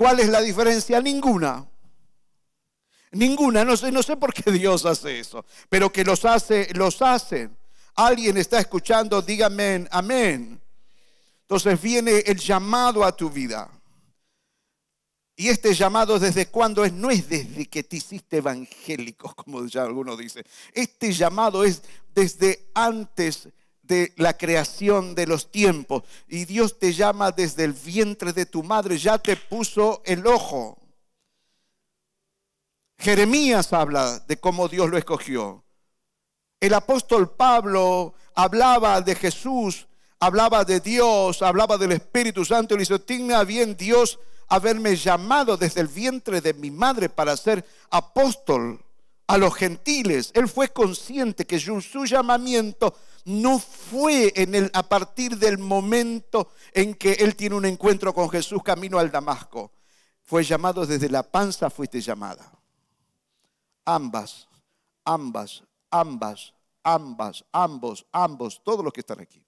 ¿Cuál 0.00 0.18
es 0.20 0.30
la 0.30 0.40
diferencia? 0.40 0.98
Ninguna. 1.02 1.68
Ninguna, 3.12 3.64
no 3.64 3.76
sé, 3.76 3.90
no 3.90 4.02
sé 4.02 4.16
por 4.16 4.32
qué 4.32 4.50
Dios 4.52 4.86
hace 4.86 5.20
eso, 5.20 5.44
pero 5.68 5.92
que 5.92 6.04
los 6.04 6.24
hace, 6.24 6.68
los 6.74 7.02
hacen. 7.02 7.56
Alguien 7.96 8.36
está 8.36 8.60
escuchando, 8.60 9.20
dígame 9.20 9.86
amén. 9.90 10.60
Entonces 11.42 11.80
viene 11.80 12.18
el 12.18 12.38
llamado 12.38 13.04
a 13.04 13.14
tu 13.14 13.28
vida. 13.28 13.68
Y 15.36 15.48
este 15.48 15.74
llamado 15.74 16.18
desde 16.18 16.46
cuándo 16.46 16.84
es, 16.84 16.92
no 16.92 17.10
es 17.10 17.28
desde 17.28 17.66
que 17.66 17.82
te 17.82 17.96
hiciste 17.96 18.36
evangélico, 18.36 19.34
como 19.36 19.66
ya 19.66 19.82
algunos 19.82 20.18
dicen. 20.18 20.44
Este 20.72 21.12
llamado 21.12 21.64
es 21.64 21.82
desde 22.14 22.68
antes 22.74 23.48
de 23.82 24.12
la 24.16 24.36
creación 24.36 25.14
de 25.14 25.26
los 25.26 25.50
tiempos. 25.50 26.04
Y 26.28 26.44
Dios 26.44 26.78
te 26.78 26.92
llama 26.92 27.32
desde 27.32 27.64
el 27.64 27.72
vientre 27.72 28.32
de 28.32 28.46
tu 28.46 28.62
madre, 28.62 28.98
ya 28.98 29.18
te 29.18 29.36
puso 29.36 30.02
el 30.04 30.26
ojo. 30.26 30.79
Jeremías 33.00 33.72
habla 33.72 34.18
de 34.28 34.36
cómo 34.38 34.68
Dios 34.68 34.90
lo 34.90 34.98
escogió. 34.98 35.64
El 36.60 36.74
apóstol 36.74 37.34
Pablo 37.34 38.12
hablaba 38.34 39.00
de 39.00 39.14
Jesús, 39.14 39.88
hablaba 40.18 40.66
de 40.66 40.80
Dios, 40.80 41.40
hablaba 41.40 41.78
del 41.78 41.92
Espíritu 41.92 42.44
Santo. 42.44 42.74
Y 42.74 42.76
le 42.76 42.82
dice, 42.82 42.98
tiene 42.98 43.42
bien 43.46 43.74
Dios 43.74 44.18
haberme 44.48 44.96
llamado 44.96 45.56
desde 45.56 45.80
el 45.80 45.88
vientre 45.88 46.42
de 46.42 46.52
mi 46.52 46.70
madre 46.70 47.08
para 47.08 47.38
ser 47.38 47.64
apóstol 47.88 48.84
a 49.26 49.38
los 49.38 49.54
gentiles. 49.54 50.30
Él 50.34 50.46
fue 50.46 50.68
consciente 50.68 51.46
que 51.46 51.58
su 51.58 52.04
llamamiento 52.04 52.94
no 53.24 53.58
fue 53.58 54.30
en 54.36 54.54
el, 54.54 54.70
a 54.74 54.82
partir 54.82 55.38
del 55.38 55.56
momento 55.56 56.50
en 56.74 56.92
que 56.92 57.12
él 57.12 57.34
tiene 57.34 57.56
un 57.56 57.64
encuentro 57.64 58.12
con 58.12 58.28
Jesús 58.28 58.62
camino 58.62 58.98
al 58.98 59.10
Damasco. 59.10 59.72
Fue 60.22 60.44
llamado 60.44 60.84
desde 60.84 61.08
la 61.08 61.22
panza, 61.22 61.70
fuiste 61.70 62.02
llamada. 62.02 62.59
Ambas, 63.84 64.48
ambas, 65.04 65.62
ambas, 65.90 66.54
ambas, 66.82 67.44
ambos, 67.52 68.06
ambos, 68.12 68.60
todos 68.62 68.84
los 68.84 68.92
que 68.92 69.00
están 69.00 69.20
aquí. 69.20 69.42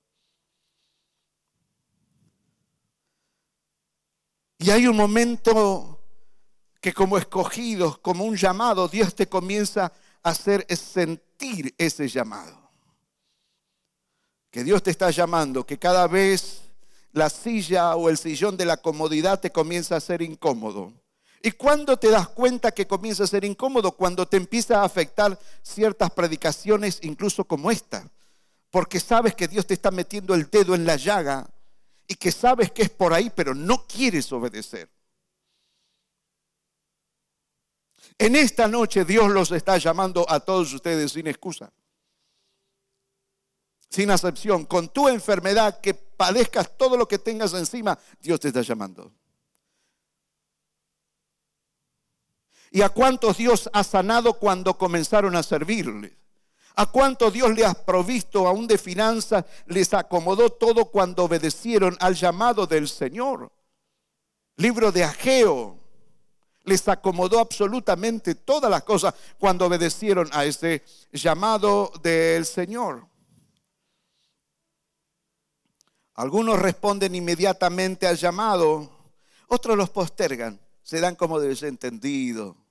Y 4.59 4.70
hay 4.70 4.87
un 4.87 4.97
momento 4.97 5.99
que 6.80 6.93
como 6.93 7.18
escogidos, 7.18 7.99
como 7.99 8.24
un 8.24 8.37
llamado, 8.37 8.89
Dios 8.89 9.14
te 9.14 9.28
comienza 9.28 9.93
a 10.22 10.30
hacer 10.30 10.66
sentir 10.76 11.74
ese 11.78 12.09
llamado 12.09 12.62
que 14.53 14.62
Dios 14.62 14.83
te 14.83 14.91
está 14.91 15.11
llamando, 15.11 15.64
que 15.64 15.78
cada 15.78 16.07
vez 16.07 16.61
la 17.12 17.30
silla 17.30 17.97
o 17.97 18.11
el 18.11 18.18
sillón 18.18 18.57
de 18.59 18.66
la 18.66 18.76
comodidad 18.76 19.41
te 19.41 19.51
comienza 19.51 19.97
a 19.97 20.01
ser 20.01 20.20
incómodo. 20.20 20.93
¿Y 21.43 21.51
cuándo 21.53 21.97
te 21.99 22.09
das 22.09 22.28
cuenta 22.28 22.72
que 22.72 22.86
comienza 22.86 23.24
a 23.24 23.26
ser 23.26 23.45
incómodo? 23.45 23.93
Cuando 23.93 24.26
te 24.26 24.36
empieza 24.36 24.80
a 24.80 24.84
afectar 24.84 25.38
ciertas 25.62 26.11
predicaciones, 26.12 27.01
incluso 27.03 27.45
como 27.45 27.70
esta. 27.70 28.09
Porque 28.70 29.01
sabes 29.01 29.34
que 29.34 29.49
Dios 29.49 29.66
te 29.66 29.74
está 29.74 29.90
metiendo 29.90 30.34
el 30.34 30.49
dedo 30.49 30.74
en 30.74 30.86
la 30.86 30.97
llaga 30.97 31.51
y 32.07 32.14
que 32.14 32.30
sabes 32.30 32.70
que 32.70 32.82
es 32.82 32.90
por 32.90 33.12
ahí, 33.12 33.30
pero 33.34 33.55
no 33.55 33.86
quieres 33.86 34.30
obedecer. 34.32 34.88
En 38.18 38.36
esta 38.36 38.68
noche 38.68 39.05
Dios 39.05 39.30
los 39.30 39.51
está 39.51 39.78
llamando 39.78 40.24
a 40.28 40.38
todos 40.40 40.72
ustedes 40.72 41.12
sin 41.12 41.26
excusa 41.26 41.72
sin 43.93 44.11
acepción, 44.11 44.64
con 44.64 44.88
tu 44.88 45.07
enfermedad, 45.09 45.78
que 45.80 45.93
padezcas 45.93 46.78
todo 46.78 46.97
lo 46.97 47.07
que 47.07 47.18
tengas 47.18 47.53
encima, 47.53 47.99
Dios 48.20 48.40
te 48.40 48.49
está 48.49 48.62
llamando. 48.62 49.12
¿Y 52.75 52.81
a 52.81 52.89
cuántos 52.89 53.37
Dios 53.37 53.68
ha 53.75 53.85
sanado 53.85 54.33
cuando 54.33 54.79
comenzaron 54.79 55.37
a 55.37 55.43
servirle? 55.43 56.16
¿A 56.75 56.87
cuántos 56.87 57.31
Dios 57.31 57.51
le 57.55 57.66
ha 57.66 57.75
provisto 57.75 58.49
aún 58.49 58.66
de 58.66 58.79
finanzas? 58.79 59.45
Les 59.66 59.93
acomodó 59.93 60.49
todo 60.49 60.87
cuando 60.87 61.25
obedecieron 61.25 61.95
al 62.01 62.14
llamado 62.14 62.66
del 62.66 62.89
Señor. 62.89 63.53
Libro 64.57 64.91
de 64.91 65.05
Ageo. 65.05 65.79
Les 66.64 66.89
acomodó 66.89 67.41
absolutamente 67.41 68.37
todas 68.37 68.70
las 68.70 68.85
cosas 68.85 69.12
cuando 69.39 69.66
obedecieron 69.66 70.31
a 70.33 70.47
ese 70.47 70.83
llamado 71.12 71.93
del 72.03 72.47
Señor. 72.47 73.07
Algunos 76.14 76.59
responden 76.59 77.14
inmediatamente 77.14 78.07
al 78.07 78.16
llamado, 78.16 78.89
otros 79.49 79.77
los 79.77 79.91
postergan, 79.91 80.59
se 80.83 81.01
dan 81.01 81.16
como 81.16 81.39
desentendido. 81.41 82.61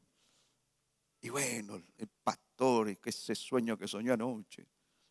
Y 1.22 1.30
bueno, 1.30 1.82
el 1.98 2.08
pastor, 2.24 2.90
y 2.90 2.96
que 2.98 3.12
ese 3.12 3.36
sueño 3.36 3.78
que 3.78 3.88
soñó 3.88 4.14
anoche, 4.14 4.68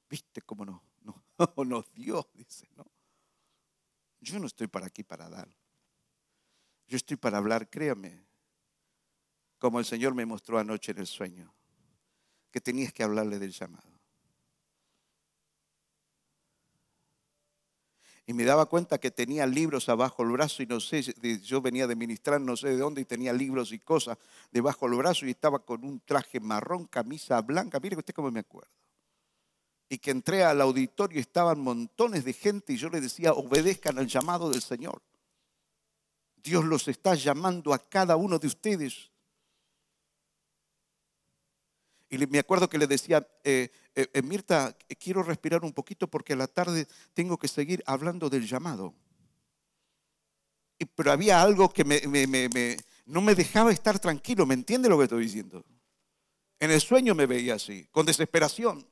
viste 0.09 0.43
cómo 0.43 0.65
no, 0.65 0.83
no, 1.03 1.25
nos 1.65 1.93
dio, 1.95 2.29
dice, 2.35 2.69
¿no? 2.77 2.85
Yo 4.21 4.39
no 4.39 4.47
estoy 4.47 4.67
para 4.67 4.87
aquí 4.87 5.05
para 5.05 5.29
dar. 5.29 5.49
Yo 6.87 6.97
estoy 6.97 7.17
para 7.17 7.39
hablar, 7.39 7.71
créame, 7.71 8.27
como 9.59 9.79
el 9.79 9.85
Señor 9.85 10.15
me 10.15 10.27
mostró 10.27 10.59
anoche 10.59 10.93
en 10.93 10.99
el 10.99 11.07
sueño, 11.07 11.55
que 12.51 12.61
tenías 12.61 12.93
que 12.93 13.05
hablarle 13.05 13.39
del 13.39 13.53
llamado. 13.53 14.00
Y 18.31 18.33
me 18.33 18.45
daba 18.45 18.67
cuenta 18.67 18.99
que 18.99 19.11
tenía 19.11 19.45
libros 19.45 19.89
abajo 19.89 20.23
el 20.23 20.31
brazo 20.31 20.63
y 20.63 20.67
no 20.67 20.79
sé, 20.79 21.03
yo 21.43 21.61
venía 21.61 21.89
de 21.89 21.97
ministrar 21.97 22.41
no 22.41 22.57
sé 22.57 22.69
de 22.69 22.77
dónde 22.77 23.01
y 23.01 23.05
tenía 23.05 23.33
libros 23.33 23.73
y 23.73 23.81
cosas 23.81 24.19
debajo 24.53 24.89
del 24.89 24.99
brazo 24.99 25.27
y 25.27 25.31
estaba 25.31 25.59
con 25.59 25.83
un 25.83 25.99
traje 25.99 26.39
marrón, 26.39 26.87
camisa 26.87 27.41
blanca, 27.41 27.81
mire 27.81 27.97
usted 27.97 28.15
cómo 28.15 28.31
me 28.31 28.39
acuerdo. 28.39 28.71
Y 29.89 29.99
que 29.99 30.13
entré 30.13 30.45
al 30.45 30.61
auditorio 30.61 31.19
y 31.19 31.23
estaban 31.23 31.59
montones 31.59 32.25
de 32.25 32.33
gente 32.33 32.73
y 32.73 32.77
yo 32.77 32.89
le 32.89 33.01
decía, 33.01 33.33
obedezcan 33.33 33.99
al 33.99 34.07
llamado 34.07 34.49
del 34.49 34.63
Señor. 34.63 35.03
Dios 36.37 36.65
los 36.65 36.87
está 36.87 37.17
llamando 37.17 37.75
a 37.75 37.81
cada 37.81 38.15
uno 38.15 38.39
de 38.39 38.47
ustedes. 38.47 39.10
Y 42.11 42.19
me 42.27 42.41
acuerdo 42.41 42.69
que 42.69 42.77
le 42.77 42.89
decía, 42.89 43.25
eh, 43.45 43.71
eh, 43.95 44.09
eh, 44.13 44.23
Mirta, 44.23 44.77
quiero 44.99 45.23
respirar 45.23 45.65
un 45.65 45.73
poquito 45.73 46.09
porque 46.09 46.33
a 46.33 46.37
la 46.37 46.49
tarde 46.49 46.89
tengo 47.15 47.39
que 47.39 47.47
seguir 47.47 47.85
hablando 47.87 48.29
del 48.29 48.49
llamado. 48.49 48.93
pero 50.97 51.13
había 51.13 51.41
algo 51.41 51.69
que 51.73 51.85
no 53.07 53.21
me 53.21 53.35
dejaba 53.37 53.71
estar 53.71 54.01
tranquilo, 54.01 54.45
¿me 54.45 54.55
entiende 54.55 54.89
lo 54.89 54.99
que 54.99 55.05
estoy 55.05 55.25
diciendo? 55.25 55.65
En 56.59 56.73
el 56.73 56.81
sueño 56.81 57.15
me 57.15 57.27
veía 57.27 57.55
así, 57.55 57.87
con 57.93 58.07
desesperación, 58.07 58.85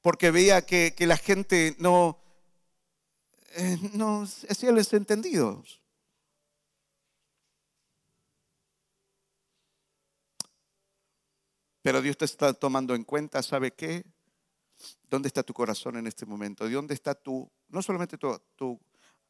porque 0.00 0.30
veía 0.30 0.64
que, 0.64 0.94
la 1.00 1.18
gente 1.18 1.76
no, 1.78 2.18
no 3.92 4.22
hacía 4.22 4.72
los 4.72 4.90
entendidos. 4.94 5.83
Pero 11.84 12.00
Dios 12.00 12.16
te 12.16 12.24
está 12.24 12.54
tomando 12.54 12.94
en 12.94 13.04
cuenta, 13.04 13.42
¿sabe 13.42 13.72
qué? 13.72 14.06
¿Dónde 15.10 15.28
está 15.28 15.42
tu 15.42 15.52
corazón 15.52 15.98
en 15.98 16.06
este 16.06 16.24
momento? 16.24 16.66
¿Dónde 16.66 16.94
está 16.94 17.14
tu, 17.14 17.46
no 17.68 17.82
solamente 17.82 18.16
tu, 18.16 18.80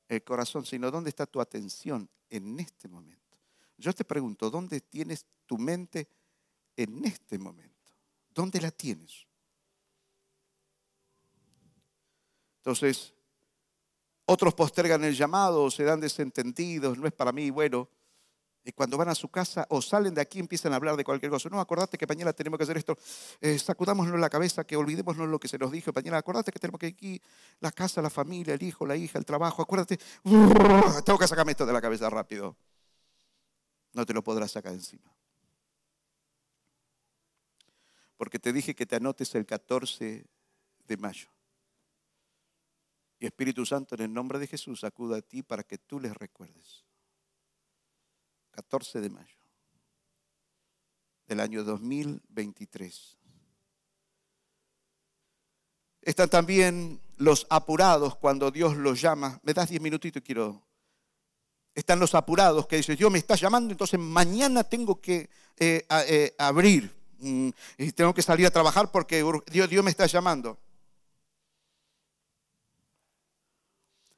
eh, 0.09 0.21
corazón, 0.21 0.65
sino 0.65 0.89
dónde 0.89 1.11
está 1.11 1.27
tu 1.27 1.41
atención 1.41 2.09
en 2.31 2.61
este 2.61 2.87
momento? 2.87 3.37
Yo 3.77 3.93
te 3.93 4.05
pregunto, 4.05 4.51
¿dónde 4.51 4.81
tienes 4.83 5.27
tu 5.47 5.59
mente 5.59 6.07
en 6.77 7.05
este 7.05 7.41
momento? 7.41 7.93
¿Dónde 8.31 8.61
la 8.61 8.71
tienes? 8.71 9.27
Entonces, 12.59 13.13
otros 14.27 14.55
postergan 14.55 15.03
el 15.03 15.17
llamado, 15.17 15.73
se 15.73 15.83
dan 15.83 15.99
desentendidos, 15.99 16.99
no 16.99 17.09
es 17.09 17.13
para 17.13 17.33
mí, 17.33 17.51
bueno, 17.51 17.89
y 18.65 18.73
cuando 18.73 18.97
van 18.97 19.09
a 19.09 19.15
su 19.15 19.29
casa 19.29 19.67
o 19.69 19.83
salen 19.83 20.15
de 20.15 20.21
aquí 20.21 20.39
empiezan 20.39 20.73
a 20.73 20.77
hablar 20.77 20.97
de 20.97 21.05
cualquier 21.05 21.31
cosa. 21.31 21.49
No, 21.51 21.61
acordate 21.61 21.99
que 21.99 22.07
mañana 22.07 22.33
tenemos 22.33 22.57
que 22.59 22.65
hacer 22.65 22.79
esto. 22.79 22.97
Eh, 23.41 23.59
sacudámonos 23.59 24.19
la 24.19 24.31
cabeza, 24.31 24.65
que 24.65 24.77
olvidémonos 24.77 25.29
lo 25.29 25.39
que 25.39 25.49
se 25.49 25.59
nos 25.59 25.71
dijo 25.71 25.93
mañana. 25.95 26.19
Acordate 26.19 26.51
que 26.51 26.59
tenemos 26.59 26.81
que 26.81 26.87
aquí 26.87 27.21
la 27.61 27.71
casa, 27.73 28.01
la 28.01 28.11
familia, 28.11 28.55
el 28.55 28.63
hijo, 28.63 28.87
la 28.87 28.97
hija, 28.97 29.19
el 29.19 29.25
trabajo. 29.25 29.63
Acuérdate, 29.63 29.99
tengo 31.05 31.19
que 31.19 31.29
sacarme 31.29 31.53
esto 31.53 31.67
de 31.67 31.73
la 31.73 31.81
cabeza 31.83 32.09
rápido. 32.09 32.57
No 33.93 34.07
te 34.07 34.15
lo 34.15 34.25
podrás 34.25 34.51
sacar 34.51 34.73
encima. 34.73 35.15
porque 38.17 38.39
te 38.39 38.53
dije 38.53 38.75
que 38.75 38.87
te 38.87 38.97
anotes 38.97 39.35
el 39.35 39.47
14 39.47 40.27
de 40.87 40.97
mayo. 40.97 41.29
Y 43.19 43.27
Espíritu 43.27 43.65
Santo, 43.67 43.95
en 43.95 44.03
el 44.03 44.13
nombre 44.13 44.39
de 44.39 44.47
Jesús, 44.47 44.85
acuda 44.85 45.19
a 45.19 45.23
ti 45.23 45.43
para 45.43 45.63
que 45.63 45.79
tú 45.79 46.01
les 46.01 46.15
recuerdes. 46.17 46.84
14 48.55 49.01
de 49.01 49.11
mayo 49.11 49.37
del 51.27 51.41
año 51.41 51.65
2023. 51.65 53.19
Están 56.03 56.29
también 56.29 57.01
los 57.17 57.47
apurados 57.49 58.17
cuando 58.17 58.51
Dios 58.51 58.77
los 58.77 59.01
llama. 59.01 59.41
Me 59.43 59.55
das 59.55 59.71
diez 59.71 59.81
minutitos 59.81 60.23
quiero. 60.23 60.63
Están 61.75 61.99
los 61.99 62.15
apurados 62.15 62.67
que 62.67 62.77
dicen, 62.77 62.97
Dios 62.97 63.11
me 63.11 63.19
está 63.19 63.35
llamando, 63.35 63.73
entonces 63.73 63.99
mañana 63.99 64.63
tengo 64.63 65.01
que 65.01 65.29
eh, 65.57 65.85
eh, 66.07 66.35
abrir 66.39 66.95
mm, 67.19 67.49
y 67.79 67.93
tengo 67.93 68.15
que 68.15 68.23
salir 68.23 68.47
a 68.47 68.51
trabajar 68.51 68.93
porque 68.93 69.25
Dios, 69.51 69.69
Dios 69.69 69.85
me 69.85 69.91
está 69.91 70.07
llamando. 70.07 70.57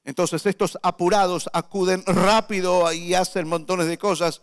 Entonces 0.07 0.47
estos 0.47 0.79
apurados 0.85 1.51
acuden 1.53 2.05
rápido 2.07 2.93
y 2.93 3.15
hacen 3.15 3.49
montones 3.49 3.89
de 3.89 3.99
cosas 3.99 4.41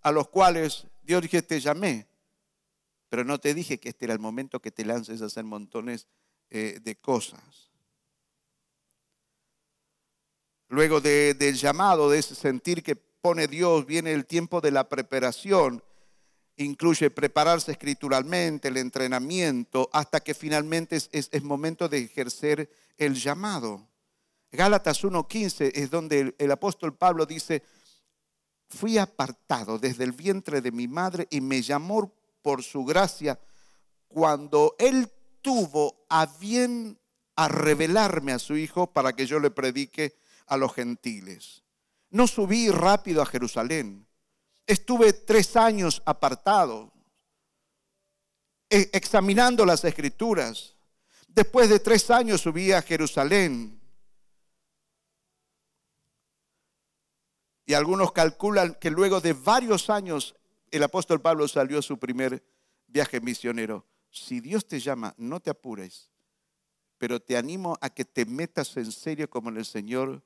a 0.00 0.10
los 0.10 0.28
cuales 0.28 0.86
Dios 1.02 1.20
dije, 1.20 1.42
te 1.42 1.60
llamé, 1.60 2.06
pero 3.10 3.22
no 3.22 3.38
te 3.38 3.52
dije 3.52 3.78
que 3.78 3.90
este 3.90 4.06
era 4.06 4.14
el 4.14 4.20
momento 4.20 4.60
que 4.60 4.70
te 4.70 4.86
lances 4.86 5.20
a 5.20 5.26
hacer 5.26 5.44
montones 5.44 6.06
eh, 6.48 6.80
de 6.82 6.96
cosas. 6.96 7.70
Luego 10.68 11.02
del 11.02 11.56
llamado, 11.56 12.08
de 12.08 12.18
ese 12.18 12.34
sentir 12.34 12.82
que 12.82 12.96
pone 12.96 13.48
Dios, 13.48 13.84
viene 13.84 14.14
el 14.14 14.24
tiempo 14.24 14.62
de 14.62 14.70
la 14.70 14.88
preparación. 14.88 15.84
Incluye 16.56 17.10
prepararse 17.10 17.72
escrituralmente, 17.72 18.68
el 18.68 18.78
entrenamiento, 18.78 19.90
hasta 19.92 20.20
que 20.20 20.32
finalmente 20.32 20.96
es, 20.96 21.10
es, 21.12 21.42
momento 21.42 21.90
de 21.90 21.98
ejercer 21.98 22.70
el 22.96 23.14
llamado. 23.14 23.91
Gálatas 24.52 25.02
1.15 25.02 25.72
es 25.74 25.90
donde 25.90 26.20
el, 26.20 26.34
el 26.38 26.52
apóstol 26.52 26.94
Pablo 26.94 27.26
dice, 27.26 27.62
fui 28.68 28.98
apartado 28.98 29.78
desde 29.78 30.04
el 30.04 30.12
vientre 30.12 30.60
de 30.60 30.70
mi 30.70 30.86
madre 30.86 31.26
y 31.30 31.40
me 31.40 31.62
llamó 31.62 32.14
por 32.42 32.62
su 32.62 32.84
gracia 32.84 33.40
cuando 34.08 34.76
él 34.78 35.10
tuvo 35.40 36.04
a 36.08 36.26
bien 36.26 36.98
a 37.36 37.48
revelarme 37.48 38.32
a 38.32 38.38
su 38.38 38.56
Hijo 38.56 38.92
para 38.92 39.14
que 39.14 39.26
yo 39.26 39.40
le 39.40 39.50
predique 39.50 40.16
a 40.46 40.56
los 40.56 40.74
gentiles. 40.74 41.62
No 42.10 42.26
subí 42.26 42.70
rápido 42.70 43.22
a 43.22 43.26
Jerusalén. 43.26 44.06
Estuve 44.66 45.12
tres 45.12 45.56
años 45.56 46.02
apartado, 46.04 46.92
e, 48.68 48.90
examinando 48.92 49.64
las 49.64 49.84
escrituras. 49.84 50.76
Después 51.26 51.68
de 51.68 51.80
tres 51.80 52.10
años 52.10 52.42
subí 52.42 52.72
a 52.72 52.82
Jerusalén. 52.82 53.81
Y 57.66 57.74
algunos 57.74 58.12
calculan 58.12 58.74
que 58.74 58.90
luego 58.90 59.20
de 59.20 59.32
varios 59.32 59.90
años 59.90 60.34
el 60.70 60.82
apóstol 60.82 61.20
Pablo 61.20 61.46
salió 61.48 61.78
a 61.78 61.82
su 61.82 61.98
primer 61.98 62.42
viaje 62.86 63.20
misionero 63.20 63.86
si 64.12 64.40
Dios 64.40 64.66
te 64.66 64.78
llama, 64.78 65.14
no 65.16 65.40
te 65.40 65.50
apures, 65.50 66.10
pero 66.98 67.18
te 67.18 67.36
animo 67.36 67.76
a 67.80 67.88
que 67.90 68.04
te 68.04 68.26
metas 68.26 68.76
en 68.76 68.92
serio 68.92 69.28
como 69.28 69.48
en 69.48 69.56
el 69.56 69.64
Señor, 69.64 70.22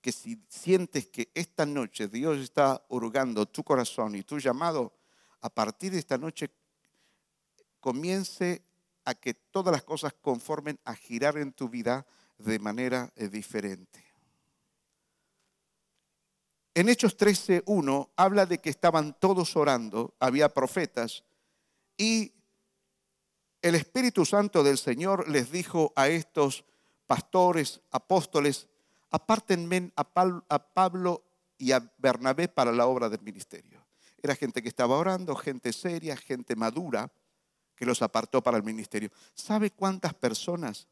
que 0.00 0.12
si 0.12 0.42
sientes 0.48 1.06
que 1.06 1.30
esta 1.32 1.64
noche 1.64 2.08
Dios 2.08 2.38
está 2.38 2.84
hurgando 2.88 3.46
tu 3.46 3.62
corazón 3.62 4.16
y 4.16 4.24
tu 4.24 4.38
llamado, 4.38 4.92
a 5.40 5.48
partir 5.48 5.92
de 5.92 5.98
esta 5.98 6.18
noche 6.18 6.50
comience 7.80 8.62
a 9.04 9.14
que 9.14 9.34
todas 9.34 9.72
las 9.72 9.84
cosas 9.84 10.12
conformen 10.20 10.78
a 10.84 10.94
girar 10.94 11.38
en 11.38 11.52
tu 11.52 11.68
vida 11.68 12.06
de 12.38 12.58
manera 12.58 13.12
eh, 13.16 13.28
diferente. 13.28 14.04
En 16.74 16.88
Hechos 16.88 17.16
13.1 17.16 18.10
habla 18.16 18.46
de 18.46 18.58
que 18.58 18.68
estaban 18.68 19.16
todos 19.20 19.54
orando, 19.54 20.14
había 20.18 20.48
profetas, 20.48 21.22
y 21.96 22.32
el 23.62 23.76
Espíritu 23.76 24.24
Santo 24.24 24.64
del 24.64 24.76
Señor 24.76 25.28
les 25.28 25.52
dijo 25.52 25.92
a 25.94 26.08
estos 26.08 26.64
pastores, 27.06 27.80
apóstoles, 27.92 28.66
apártenme 29.10 29.92
a 29.94 30.74
Pablo 30.74 31.22
y 31.58 31.70
a 31.70 31.92
Bernabé 31.98 32.48
para 32.48 32.72
la 32.72 32.86
obra 32.86 33.08
del 33.08 33.22
ministerio. 33.22 33.86
Era 34.20 34.34
gente 34.34 34.60
que 34.60 34.68
estaba 34.68 34.96
orando, 34.96 35.36
gente 35.36 35.72
seria, 35.72 36.16
gente 36.16 36.56
madura, 36.56 37.12
que 37.76 37.86
los 37.86 38.02
apartó 38.02 38.42
para 38.42 38.56
el 38.56 38.64
ministerio. 38.64 39.10
¿Sabe 39.34 39.70
cuántas 39.70 40.14
personas 40.14 40.88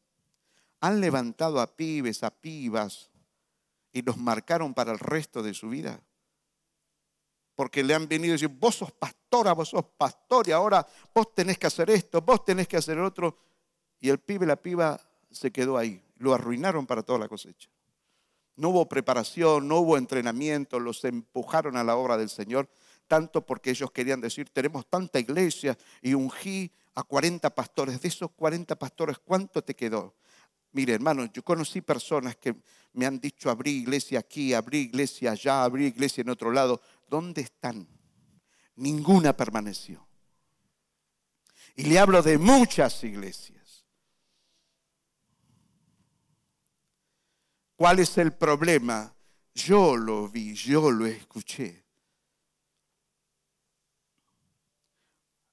han 0.81 1.01
levantado 1.01 1.61
a 1.61 1.67
pibes, 1.77 2.23
a 2.23 2.31
pibas, 2.31 3.11
y 3.93 4.03
los 4.03 4.17
marcaron 4.17 4.75
para 4.75 4.93
el 4.93 4.99
resto 4.99 5.43
de 5.43 5.55
su 5.55 5.69
vida? 5.69 6.03
porque 7.55 7.83
le 7.85 7.95
han 7.95 8.09
venido 8.09 8.33
a 8.33 8.35
decir, 8.35 8.49
vos 8.49 8.77
sos 8.77 8.93
pastora, 8.93 9.53
vos 9.53 9.69
sos 9.69 9.85
pastor 9.97 10.49
y 10.49 10.53
ahora 10.53 10.87
vos 11.15 11.35
tenés 11.35 11.59
que 11.59 11.67
hacer 11.67 11.91
esto, 11.91 12.21
vos 12.21 12.45
tenés 12.45 12.67
que 12.67 12.77
hacer 12.77 12.99
otro. 12.99 13.37
Y 14.01 14.09
el 14.09 14.19
pibe, 14.19 14.47
la 14.47 14.57
piba 14.57 15.01
se 15.31 15.51
quedó 15.51 15.77
ahí, 15.77 16.03
lo 16.17 16.35
arruinaron 16.35 16.87
para 16.87 17.03
toda 17.03 17.19
la 17.19 17.29
cosecha. 17.29 17.69
No 18.57 18.71
hubo 18.71 18.89
preparación, 18.89 19.69
no 19.69 19.79
hubo 19.79 19.97
entrenamiento, 19.97 20.79
los 20.79 21.05
empujaron 21.05 21.77
a 21.77 21.85
la 21.85 21.97
obra 21.97 22.17
del 22.17 22.29
Señor, 22.29 22.69
tanto 23.07 23.45
porque 23.45 23.71
ellos 23.71 23.91
querían 23.91 24.21
decir, 24.21 24.51
tenemos 24.51 24.87
tanta 24.87 25.19
iglesia 25.19 25.77
y 26.01 26.15
ungí 26.15 26.73
a 26.95 27.03
40 27.03 27.55
pastores. 27.55 28.01
De 28.01 28.09
esos 28.09 28.31
40 28.33 28.77
pastores, 28.77 29.19
¿cuánto 29.19 29.63
te 29.63 29.75
quedó? 29.75 30.15
Mire, 30.73 30.95
hermano, 30.95 31.27
yo 31.27 31.43
conocí 31.45 31.83
personas 31.83 32.37
que 32.37 32.57
me 32.95 33.07
han 33.07 33.21
dicho, 33.21 33.51
abrí 33.51 33.73
iglesia 33.73 34.21
aquí, 34.21 34.55
abrí 34.55 34.79
iglesia 34.79 35.33
allá, 35.33 35.65
abrí 35.65 35.87
iglesia 35.87 36.23
en 36.23 36.31
otro 36.31 36.51
lado. 36.51 36.81
¿Dónde 37.09 37.43
están? 37.43 37.87
Ninguna 38.77 39.37
permaneció. 39.37 40.07
Y 41.77 41.85
le 41.85 41.99
hablo 41.99 42.23
de 42.23 42.39
muchas 42.39 43.05
iglesias. 43.05 43.85
¿Cuál 47.77 47.99
es 47.99 48.17
el 48.19 48.33
problema? 48.33 49.15
Yo 49.55 49.97
lo 49.97 50.29
vi, 50.29 50.55
yo 50.55 50.91
lo 50.91 51.07
escuché. 51.07 51.85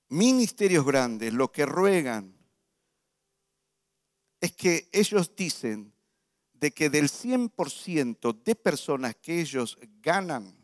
Ministerios 0.10 0.86
grandes 0.86 1.34
lo 1.34 1.52
que 1.52 1.66
ruegan 1.66 2.39
es 4.40 4.54
que 4.54 4.90
ellos 4.92 5.36
dicen 5.36 5.94
de 6.54 6.72
que 6.72 6.90
del 6.90 7.10
100% 7.10 8.44
de 8.44 8.56
personas 8.56 9.16
que 9.16 9.40
ellos 9.40 9.78
ganan, 10.02 10.56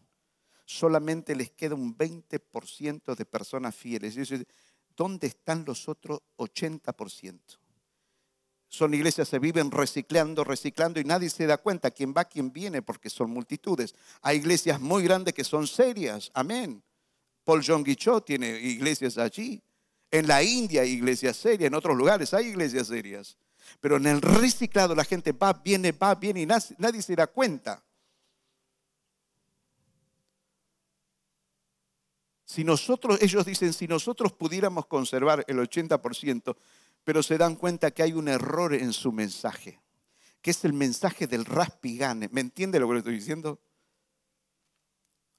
solamente 0.65 1.35
les 1.35 1.51
queda 1.51 1.75
un 1.75 1.97
20% 1.97 3.15
de 3.15 3.25
personas 3.25 3.75
fieles. 3.75 4.15
¿dónde 4.95 5.27
están 5.27 5.65
los 5.65 5.87
otros 5.87 6.21
80%? 6.37 7.39
Son 8.67 8.93
iglesias 8.93 9.29
que 9.29 9.31
se 9.31 9.39
viven 9.39 9.71
reciclando, 9.71 10.43
reciclando 10.43 10.99
y 10.99 11.03
nadie 11.03 11.29
se 11.29 11.45
da 11.45 11.57
cuenta 11.57 11.91
quién 11.91 12.13
va, 12.15 12.25
quién 12.25 12.51
viene, 12.51 12.81
porque 12.81 13.09
son 13.09 13.29
multitudes. 13.29 13.95
Hay 14.21 14.37
iglesias 14.37 14.81
muy 14.81 15.03
grandes 15.03 15.33
que 15.33 15.43
son 15.43 15.67
serias, 15.67 16.31
amén. 16.33 16.83
Paul 17.43 17.63
John 17.65 17.83
Guichot 17.83 18.25
tiene 18.25 18.59
iglesias 18.59 19.17
allí. 19.17 19.61
En 20.11 20.27
la 20.27 20.43
India 20.43 20.81
hay 20.81 20.91
iglesias 20.91 21.37
serias, 21.37 21.67
en 21.67 21.75
otros 21.75 21.95
lugares 21.95 22.33
hay 22.33 22.47
iglesias 22.47 22.87
serias. 22.87 23.37
Pero 23.79 23.97
en 23.97 24.07
el 24.07 24.21
reciclado 24.21 24.95
la 24.95 25.03
gente 25.03 25.31
va, 25.31 25.53
viene, 25.53 25.91
va, 25.91 26.15
viene 26.15 26.41
y 26.41 26.45
nadie 26.45 27.01
se 27.01 27.15
da 27.15 27.27
cuenta. 27.27 27.83
Si 32.45 32.63
nosotros, 32.63 33.21
ellos 33.21 33.45
dicen, 33.45 33.73
si 33.73 33.87
nosotros 33.87 34.31
pudiéramos 34.31 34.85
conservar 34.85 35.43
el 35.47 35.57
80%, 35.57 36.55
pero 37.03 37.21
se 37.21 37.37
dan 37.37 37.55
cuenta 37.55 37.91
que 37.91 38.03
hay 38.03 38.13
un 38.13 38.27
error 38.27 38.73
en 38.73 38.93
su 38.93 39.11
mensaje, 39.11 39.81
que 40.41 40.51
es 40.51 40.63
el 40.63 40.73
mensaje 40.73 41.27
del 41.27 41.45
raspigane. 41.45 42.29
¿Me 42.31 42.41
entiende 42.41 42.79
lo 42.79 42.87
que 42.87 42.93
le 42.93 42.99
estoy 42.99 43.15
diciendo? 43.15 43.59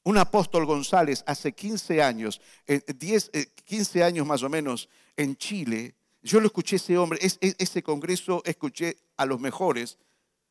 Un 0.04 0.18
apóstol 0.18 0.66
González 0.66 1.24
hace 1.26 1.52
15 1.52 2.02
años, 2.02 2.40
10, 2.66 3.30
eh, 3.32 3.46
15 3.64 3.98
eh, 3.98 4.04
años 4.04 4.26
más 4.26 4.42
o 4.42 4.48
menos, 4.48 4.88
en 5.16 5.36
Chile, 5.36 5.96
yo 6.26 6.40
lo 6.40 6.46
escuché 6.46 6.76
ese 6.76 6.98
hombre, 6.98 7.20
ese 7.20 7.82
congreso 7.82 8.42
escuché 8.44 8.98
a 9.16 9.24
los 9.24 9.40
mejores 9.40 9.98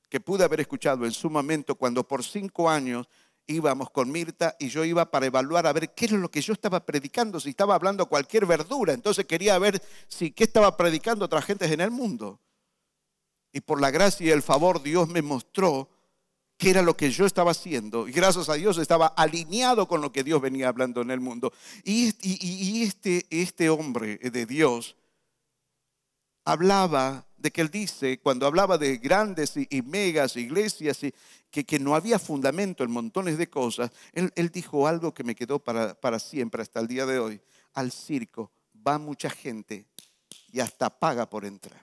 que 0.09 0.19
pude 0.19 0.43
haber 0.43 0.61
escuchado 0.61 1.05
en 1.05 1.11
su 1.11 1.29
momento 1.29 1.75
cuando 1.75 2.07
por 2.07 2.23
cinco 2.23 2.69
años 2.69 3.07
íbamos 3.47 3.89
con 3.89 4.09
Mirta 4.11 4.55
y 4.57 4.69
yo 4.69 4.85
iba 4.85 5.11
para 5.11 5.25
evaluar 5.25 5.67
a 5.67 5.73
ver 5.73 5.93
qué 5.93 6.05
era 6.05 6.17
lo 6.17 6.31
que 6.31 6.41
yo 6.41 6.53
estaba 6.53 6.85
predicando, 6.85 7.39
si 7.39 7.49
estaba 7.49 7.75
hablando 7.75 8.07
cualquier 8.07 8.45
verdura. 8.45 8.93
Entonces 8.93 9.25
quería 9.25 9.59
ver 9.59 9.81
si 10.07 10.31
qué 10.31 10.45
estaba 10.45 10.77
predicando 10.77 11.25
otras 11.25 11.45
gentes 11.45 11.69
en 11.69 11.81
el 11.81 11.91
mundo. 11.91 12.39
Y 13.51 13.61
por 13.61 13.81
la 13.81 13.91
gracia 13.91 14.27
y 14.27 14.31
el 14.31 14.41
favor 14.41 14.81
Dios 14.81 15.09
me 15.09 15.21
mostró 15.21 15.89
que 16.57 16.69
era 16.69 16.81
lo 16.81 16.95
que 16.95 17.11
yo 17.11 17.25
estaba 17.25 17.51
haciendo. 17.51 18.07
Y 18.07 18.11
gracias 18.13 18.47
a 18.47 18.53
Dios 18.53 18.77
estaba 18.77 19.07
alineado 19.07 19.87
con 19.87 20.01
lo 20.01 20.11
que 20.11 20.23
Dios 20.23 20.41
venía 20.41 20.69
hablando 20.69 21.01
en 21.01 21.11
el 21.11 21.19
mundo. 21.19 21.51
Y, 21.83 22.83
este, 22.83 23.25
este 23.29 23.69
hombre 23.69 24.17
de 24.17 24.45
Dios 24.45 24.95
hablaba 26.45 27.25
de 27.37 27.51
que 27.51 27.61
él 27.61 27.69
dice, 27.69 28.19
cuando 28.19 28.47
hablaba 28.47 28.77
de 28.77 28.97
grandes 28.97 29.55
y, 29.57 29.81
megas 29.81 30.37
iglesias, 30.37 31.03
y 31.03 31.13
que, 31.51 31.65
que, 31.65 31.79
no 31.79 31.95
había 31.95 32.17
fundamento 32.17 32.83
en 32.83 32.91
montones 32.91 33.37
de 33.37 33.49
cosas, 33.49 33.91
él, 34.13 34.31
dijo 34.51 34.87
algo 34.87 35.13
que 35.13 35.23
me 35.23 35.35
quedó 35.35 35.59
para, 35.59 35.93
para 35.99 36.19
siempre 36.19 36.61
hasta 36.61 36.79
el 36.79 36.87
día 36.87 37.05
de 37.05 37.19
hoy. 37.19 37.41
Al 37.73 37.91
circo 37.91 38.51
va 38.87 38.97
mucha 38.97 39.29
gente 39.29 39.85
y 40.51 40.59
hasta 40.59 40.89
paga 40.89 41.29
por 41.29 41.45
entrar. 41.45 41.81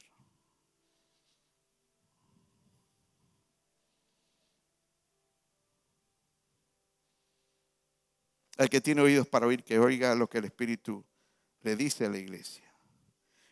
El 8.58 8.68
que 8.68 8.80
tiene 8.80 9.00
oídos 9.00 9.26
para 9.26 9.46
oír, 9.46 9.64
que 9.64 9.78
oiga 9.78 10.14
lo 10.14 10.28
que 10.28 10.38
el 10.38 10.44
Espíritu 10.44 11.04
le 11.62 11.74
dice 11.74 12.06
a 12.06 12.10
la 12.10 12.18
iglesia. 12.18 12.61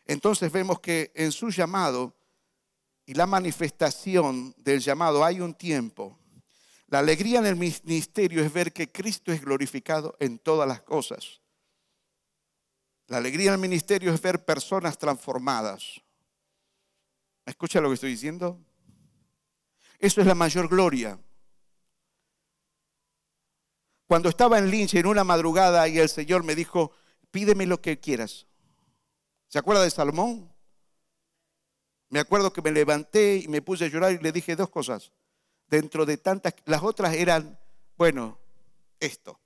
Entonces 0.05 0.51
vemos 0.51 0.79
que 0.79 1.11
en 1.15 1.31
su 1.31 1.49
llamado 1.49 2.15
y 3.05 3.13
la 3.13 3.25
manifestación 3.25 4.53
del 4.57 4.79
llamado 4.79 5.23
hay 5.23 5.39
un 5.39 5.53
tiempo. 5.53 6.17
La 6.87 6.99
alegría 6.99 7.39
en 7.39 7.45
el 7.45 7.55
ministerio 7.55 8.43
es 8.43 8.51
ver 8.51 8.73
que 8.73 8.91
Cristo 8.91 9.31
es 9.31 9.41
glorificado 9.41 10.15
en 10.19 10.39
todas 10.39 10.67
las 10.67 10.81
cosas. 10.81 11.41
La 13.07 13.17
alegría 13.17 13.47
en 13.47 13.55
el 13.55 13.59
ministerio 13.59 14.13
es 14.13 14.21
ver 14.21 14.45
personas 14.45 14.97
transformadas. 14.97 16.01
¿Escucha 17.45 17.81
lo 17.81 17.89
que 17.89 17.95
estoy 17.95 18.11
diciendo? 18.11 18.59
Eso 19.99 20.21
es 20.21 20.27
la 20.27 20.35
mayor 20.35 20.67
gloria. 20.67 21.19
Cuando 24.07 24.29
estaba 24.29 24.57
en 24.57 24.69
Lynch 24.69 24.95
en 24.95 25.05
una 25.05 25.23
madrugada 25.23 25.87
y 25.87 25.97
el 25.97 26.09
Señor 26.09 26.43
me 26.43 26.55
dijo, 26.55 26.91
pídeme 27.31 27.65
lo 27.65 27.81
que 27.81 27.99
quieras. 27.99 28.47
¿Se 29.51 29.59
acuerda 29.59 29.83
de 29.83 29.89
Salomón? 29.89 30.49
Me 32.07 32.19
acuerdo 32.19 32.53
que 32.53 32.61
me 32.61 32.71
levanté 32.71 33.35
y 33.35 33.49
me 33.49 33.61
puse 33.61 33.83
a 33.83 33.87
llorar 33.89 34.13
y 34.13 34.17
le 34.19 34.31
dije 34.31 34.55
dos 34.55 34.69
cosas. 34.69 35.11
Dentro 35.67 36.05
de 36.05 36.15
tantas, 36.15 36.53
las 36.63 36.81
otras 36.81 37.13
eran, 37.15 37.59
bueno, 37.97 38.39
esto. 38.97 39.41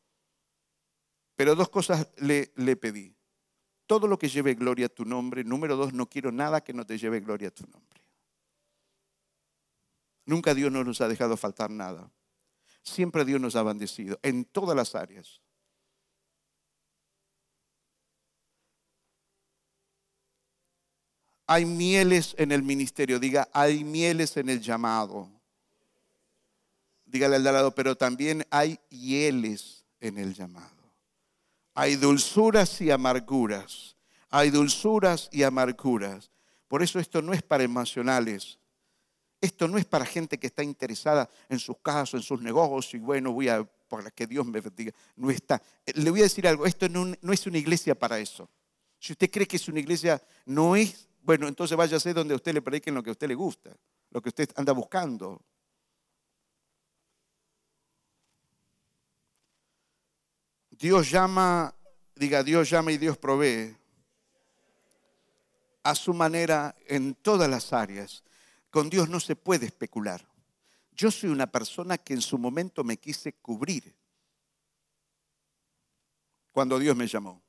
Pero 1.35 1.55
dos 1.55 1.69
cosas 1.69 2.07
le, 2.17 2.53
le 2.55 2.75
pedí. 2.75 3.15
Todo 3.87 4.05
lo 4.05 4.19
que 4.19 4.29
lleve 4.29 4.53
gloria 4.53 4.85
a 4.85 4.89
tu 4.89 5.05
nombre. 5.05 5.43
Número 5.43 5.75
dos, 5.75 5.91
no 5.91 6.07
quiero 6.07 6.31
nada 6.31 6.63
que 6.63 6.73
no 6.73 6.85
te 6.85 6.99
lleve 6.99 7.19
gloria 7.19 7.47
a 7.47 7.51
tu 7.51 7.63
nombre. 7.63 8.03
Nunca 10.27 10.53
Dios 10.53 10.71
nos 10.71 11.01
ha 11.01 11.07
dejado 11.07 11.35
faltar 11.35 11.71
nada. 11.71 12.11
Siempre 12.83 13.25
Dios 13.25 13.41
nos 13.41 13.55
ha 13.55 13.63
bendecido 13.63 14.19
en 14.21 14.45
todas 14.45 14.75
las 14.75 14.93
áreas. 14.93 15.41
Hay 21.47 21.65
mieles 21.65 22.35
en 22.37 22.51
el 22.51 22.63
ministerio, 22.63 23.19
diga, 23.19 23.47
hay 23.53 23.83
mieles 23.83 24.35
en 24.37 24.49
el 24.49 24.61
llamado. 24.61 25.29
Dígale 27.05 27.35
al 27.35 27.43
lado, 27.43 27.73
pero 27.73 27.95
también 27.95 28.45
hay 28.49 28.79
hieles 28.89 29.85
en 29.99 30.17
el 30.17 30.33
llamado. 30.33 30.75
Hay 31.75 31.95
dulzuras 31.97 32.81
y 32.81 32.89
amarguras. 32.89 33.95
Hay 34.29 34.49
dulzuras 34.49 35.29
y 35.31 35.43
amarguras. 35.43 36.31
Por 36.67 36.81
eso 36.81 36.99
esto 36.99 37.21
no 37.21 37.33
es 37.33 37.43
para 37.43 37.63
emocionales. 37.63 38.59
Esto 39.39 39.67
no 39.67 39.77
es 39.77 39.85
para 39.85 40.05
gente 40.05 40.39
que 40.39 40.47
está 40.47 40.63
interesada 40.63 41.29
en 41.49 41.59
sus 41.59 41.77
casos, 41.77 42.15
en 42.15 42.23
sus 42.23 42.41
negocios 42.41 42.95
y 42.95 42.97
bueno, 42.97 43.31
voy 43.31 43.49
a, 43.49 43.63
por 43.63 44.11
que 44.13 44.25
Dios 44.25 44.45
me 44.45 44.61
bendiga. 44.61 44.91
No 45.15 45.29
está. 45.29 45.61
Le 45.93 46.09
voy 46.09 46.21
a 46.21 46.23
decir 46.23 46.47
algo, 46.47 46.65
esto 46.65 46.89
no, 46.89 47.13
no 47.21 47.33
es 47.33 47.45
una 47.45 47.57
iglesia 47.57 47.93
para 47.93 48.19
eso. 48.19 48.49
Si 48.99 49.13
usted 49.13 49.29
cree 49.29 49.45
que 49.45 49.57
es 49.57 49.67
una 49.67 49.79
iglesia, 49.79 50.21
no 50.45 50.75
es, 50.75 51.07
bueno, 51.25 51.47
entonces 51.47 51.75
váyase 51.75 52.13
donde 52.13 52.35
a 52.35 52.37
usted 52.37 52.53
le 52.53 52.61
prediquen 52.61 52.93
lo 52.93 53.01
que 53.01 53.09
a 53.09 53.13
usted 53.13 53.27
le 53.27 53.33
gusta, 53.33 53.75
lo 54.11 54.21
que 54.21 54.29
usted 54.29 54.47
anda 54.55 54.73
buscando. 54.73 55.41
Dios 60.69 61.09
llama, 61.09 61.73
diga 62.15 62.43
Dios 62.43 62.69
llama 62.69 62.91
y 62.91 62.99
Dios 62.99 63.17
provee 63.17 63.75
a 65.81 65.95
su 65.95 66.13
manera 66.13 66.75
en 66.85 67.15
todas 67.15 67.49
las 67.49 67.73
áreas. 67.73 68.23
Con 68.69 68.91
Dios 68.91 69.09
no 69.09 69.19
se 69.19 69.35
puede 69.35 69.65
especular. 69.65 70.23
Yo 70.91 71.09
soy 71.09 71.31
una 71.31 71.47
persona 71.47 71.97
que 71.97 72.13
en 72.13 72.21
su 72.21 72.37
momento 72.37 72.83
me 72.83 72.97
quise 72.97 73.33
cubrir 73.33 73.95
cuando 76.51 76.77
Dios 76.77 76.95
me 76.95 77.07
llamó. 77.07 77.44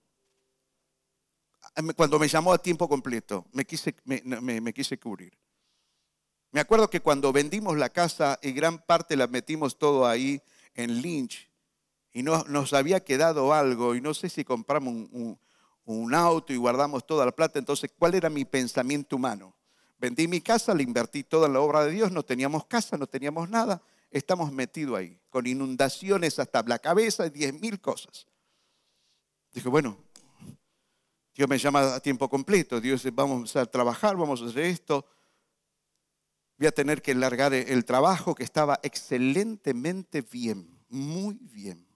Cuando 1.95 2.19
me 2.19 2.29
llamó 2.29 2.53
a 2.53 2.59
tiempo 2.59 2.89
completo, 2.89 3.47
me 3.53 3.65
quise, 3.65 3.95
me, 4.05 4.73
quise 4.73 4.99
cubrir. 4.99 5.37
Me 6.51 6.61
acuerdo 6.61 6.89
que 6.89 7.01
cuando 7.01 7.33
vendimos 7.33 7.77
la 7.77 7.91
casa 7.91 8.39
y 8.43 8.53
gran 8.53 8.79
parte 8.79 9.15
la 9.15 9.27
metimos 9.27 9.79
todo 9.79 10.07
ahí 10.07 10.41
en 10.75 11.03
Lynch 11.03 11.51
y 12.13 12.23
no, 12.23 12.45
nos 12.45 12.73
había 12.73 13.05
quedado 13.05 13.53
algo 13.53 13.95
y 13.95 14.01
no 14.01 14.15
sé 14.15 14.31
si 14.31 14.43
compramos 14.43 14.95
un, 15.13 15.39
un 15.85 16.15
auto 16.15 16.53
y 16.53 16.57
guardamos 16.57 17.07
toda 17.07 17.27
la 17.27 17.33
plata, 17.33 17.59
entonces, 17.59 17.91
¿cuál 17.97 18.15
era 18.15 18.31
mi 18.31 18.45
pensamiento 18.45 19.17
humano? 19.17 19.55
Vendí 19.99 20.29
mi 20.29 20.41
casa, 20.41 20.75
le 20.75 20.83
invertí 20.83 21.25
toda 21.25 21.47
en 21.47 21.55
la 21.55 21.61
obra 21.61 21.85
de 21.85 21.93
Dios, 21.93 22.11
no 22.11 22.23
teníamos 22.23 22.67
casa, 22.67 22.97
no 22.97 23.07
teníamos 23.07 23.49
nada, 23.49 23.83
estamos 24.11 24.51
metidos 24.53 24.99
ahí, 24.99 25.19
con 25.31 25.47
inundaciones 25.47 26.39
hasta 26.39 26.63
la 26.63 26.79
cabeza 26.79 27.27
y 27.27 27.31
diez 27.31 27.53
mil 27.53 27.81
cosas. 27.81 28.27
Dije, 29.53 29.69
bueno, 29.69 30.06
Dios 31.37 31.51
me 31.51 31.59
llama 31.59 31.97
a 31.97 32.01
tiempo 32.01 32.31
completo, 32.31 32.81
Dios 32.81 33.07
vamos 33.13 33.55
a 33.57 33.67
trabajar, 33.67 34.17
vamos 34.17 34.41
a 34.41 34.47
hacer 34.47 34.65
esto. 34.65 35.05
Voy 36.57 36.67
a 36.67 36.73
tener 36.73 37.03
que 37.03 37.15
largar 37.15 37.53
el 37.53 37.85
trabajo 37.85 38.35
que 38.35 38.43
estaba 38.43 38.81
excelentemente 38.83 40.23
bien, 40.23 40.67
muy 40.89 41.37
bien. 41.43 41.87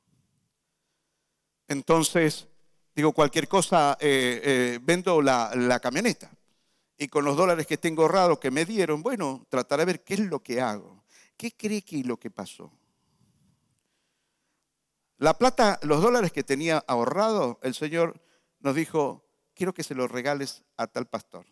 Entonces, 1.68 2.48
digo, 2.94 3.12
cualquier 3.12 3.48
cosa, 3.48 3.96
eh, 3.98 4.42
eh, 4.44 4.78
vendo 4.82 5.22
la, 5.22 5.52
la 5.54 5.80
camioneta 5.80 6.30
y 6.98 7.08
con 7.08 7.24
los 7.24 7.34
dólares 7.34 7.66
que 7.66 7.78
tengo 7.78 8.02
ahorrados 8.02 8.38
que 8.38 8.50
me 8.50 8.66
dieron, 8.66 9.02
bueno, 9.02 9.46
trataré 9.48 9.82
de 9.82 9.86
ver 9.86 10.04
qué 10.04 10.14
es 10.14 10.20
lo 10.20 10.42
que 10.42 10.60
hago. 10.60 11.02
¿Qué 11.38 11.56
cree 11.56 11.80
que 11.80 12.00
es 12.00 12.06
lo 12.06 12.18
que 12.18 12.30
pasó? 12.30 12.70
La 15.16 15.38
plata, 15.38 15.80
los 15.82 16.02
dólares 16.02 16.30
que 16.30 16.42
tenía 16.42 16.84
ahorrado, 16.86 17.58
el 17.62 17.72
Señor 17.72 18.20
nos 18.58 18.74
dijo, 18.74 19.29
quiero 19.60 19.74
que 19.74 19.84
se 19.84 19.94
los 19.94 20.10
regales 20.10 20.64
a 20.78 20.86
tal 20.86 21.06
pastor. 21.06 21.44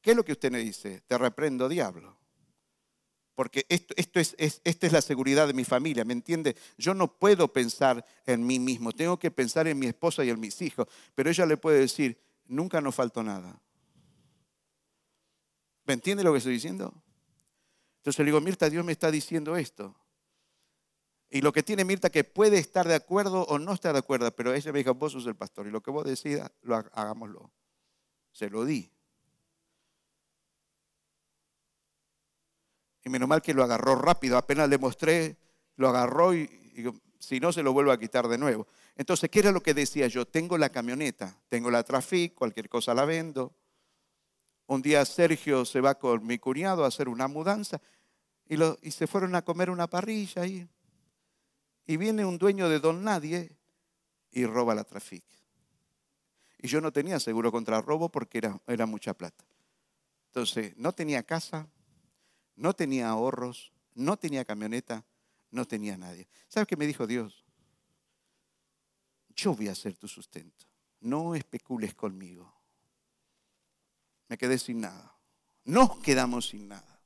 ¿Qué 0.00 0.12
es 0.12 0.16
lo 0.16 0.24
que 0.24 0.30
usted 0.30 0.52
me 0.52 0.60
dice? 0.60 1.00
Te 1.00 1.18
reprendo, 1.18 1.68
diablo. 1.68 2.16
Porque 3.34 3.66
esto, 3.68 3.92
esto 3.96 4.20
es, 4.20 4.36
esta 4.38 4.86
es 4.86 4.92
la 4.92 5.00
seguridad 5.00 5.48
de 5.48 5.54
mi 5.54 5.64
familia, 5.64 6.04
¿me 6.04 6.12
entiende? 6.12 6.54
Yo 6.76 6.94
no 6.94 7.12
puedo 7.12 7.52
pensar 7.52 8.06
en 8.24 8.46
mí 8.46 8.60
mismo, 8.60 8.92
tengo 8.92 9.18
que 9.18 9.32
pensar 9.32 9.66
en 9.66 9.80
mi 9.80 9.86
esposa 9.86 10.24
y 10.24 10.30
en 10.30 10.38
mis 10.38 10.62
hijos. 10.62 10.86
Pero 11.16 11.28
ella 11.28 11.44
le 11.44 11.56
puede 11.56 11.80
decir, 11.80 12.16
nunca 12.46 12.80
nos 12.80 12.94
faltó 12.94 13.24
nada. 13.24 13.60
¿Me 15.86 15.94
entiende 15.94 16.22
lo 16.22 16.30
que 16.30 16.38
estoy 16.38 16.52
diciendo? 16.52 16.94
Entonces 17.96 18.20
le 18.20 18.26
digo, 18.26 18.40
Mirta, 18.40 18.70
Dios 18.70 18.84
me 18.84 18.92
está 18.92 19.10
diciendo 19.10 19.56
esto. 19.56 19.96
Y 21.30 21.42
lo 21.42 21.52
que 21.52 21.62
tiene 21.62 21.84
Mirta 21.84 22.08
que 22.10 22.24
puede 22.24 22.58
estar 22.58 22.88
de 22.88 22.94
acuerdo 22.94 23.42
o 23.44 23.58
no 23.58 23.74
estar 23.74 23.92
de 23.92 23.98
acuerdo, 23.98 24.34
pero 24.34 24.54
ella 24.54 24.72
me 24.72 24.78
dijo, 24.78 24.94
vos 24.94 25.12
sos 25.12 25.26
el 25.26 25.36
pastor 25.36 25.66
y 25.66 25.70
lo 25.70 25.82
que 25.82 25.90
vos 25.90 26.04
decidas, 26.04 26.50
lo 26.62 26.76
hagámoslo. 26.76 27.50
Se 28.32 28.48
lo 28.48 28.64
di. 28.64 28.90
Y 33.04 33.10
menos 33.10 33.28
mal 33.28 33.42
que 33.42 33.52
lo 33.52 33.62
agarró 33.62 33.96
rápido, 33.96 34.38
apenas 34.38 34.68
le 34.70 34.78
mostré, 34.78 35.36
lo 35.76 35.88
agarró 35.88 36.34
y, 36.34 36.48
si 37.18 37.40
no 37.40 37.52
se 37.52 37.62
lo 37.62 37.72
vuelvo 37.72 37.92
a 37.92 37.98
quitar 37.98 38.26
de 38.28 38.38
nuevo. 38.38 38.66
Entonces, 38.96 39.28
¿qué 39.28 39.40
era 39.40 39.52
lo 39.52 39.62
que 39.62 39.74
decía 39.74 40.06
yo? 40.06 40.26
Tengo 40.26 40.56
la 40.56 40.70
camioneta, 40.70 41.38
tengo 41.48 41.70
la 41.70 41.82
Trafic, 41.82 42.34
cualquier 42.34 42.70
cosa 42.70 42.94
la 42.94 43.04
vendo. 43.04 43.54
Un 44.66 44.80
día 44.80 45.04
Sergio 45.04 45.64
se 45.64 45.80
va 45.80 45.96
con 45.96 46.26
mi 46.26 46.38
cuñado 46.38 46.84
a 46.84 46.88
hacer 46.88 47.08
una 47.08 47.28
mudanza 47.28 47.80
y, 48.48 48.56
y 48.82 48.90
se 48.90 49.06
fueron 49.06 49.34
a 49.34 49.42
comer 49.42 49.68
una 49.68 49.88
parrilla 49.88 50.42
ahí. 50.42 50.68
Y 51.88 51.96
viene 51.96 52.24
un 52.24 52.38
dueño 52.38 52.68
de 52.68 52.78
Don 52.78 53.02
Nadie 53.02 53.50
y 54.30 54.46
roba 54.46 54.76
la 54.76 54.84
Trafic. 54.84 55.24
Y 56.58 56.68
yo 56.68 56.80
no 56.80 56.92
tenía 56.92 57.18
seguro 57.18 57.50
contra 57.50 57.80
robo 57.80 58.08
porque 58.08 58.38
era, 58.38 58.60
era 58.68 58.86
mucha 58.86 59.14
plata. 59.14 59.44
Entonces, 60.28 60.76
no 60.76 60.92
tenía 60.92 61.24
casa, 61.24 61.68
no 62.54 62.74
tenía 62.74 63.08
ahorros, 63.08 63.72
no 63.94 64.16
tenía 64.16 64.44
camioneta, 64.44 65.04
no 65.50 65.64
tenía 65.64 65.96
nadie. 65.96 66.28
¿Sabes 66.46 66.68
qué 66.68 66.76
me 66.76 66.86
dijo 66.86 67.08
Dios? 67.08 67.44
yo 69.38 69.54
voy 69.54 69.68
a 69.68 69.74
ser 69.74 69.96
tu 69.96 70.08
sustento. 70.08 70.66
No 71.00 71.36
especules 71.36 71.94
conmigo. 71.94 72.52
Me 74.26 74.36
quedé 74.36 74.58
sin 74.58 74.80
nada. 74.80 75.16
Nos 75.64 75.98
quedamos 75.98 76.48
sin 76.48 76.68
nada. 76.68 76.97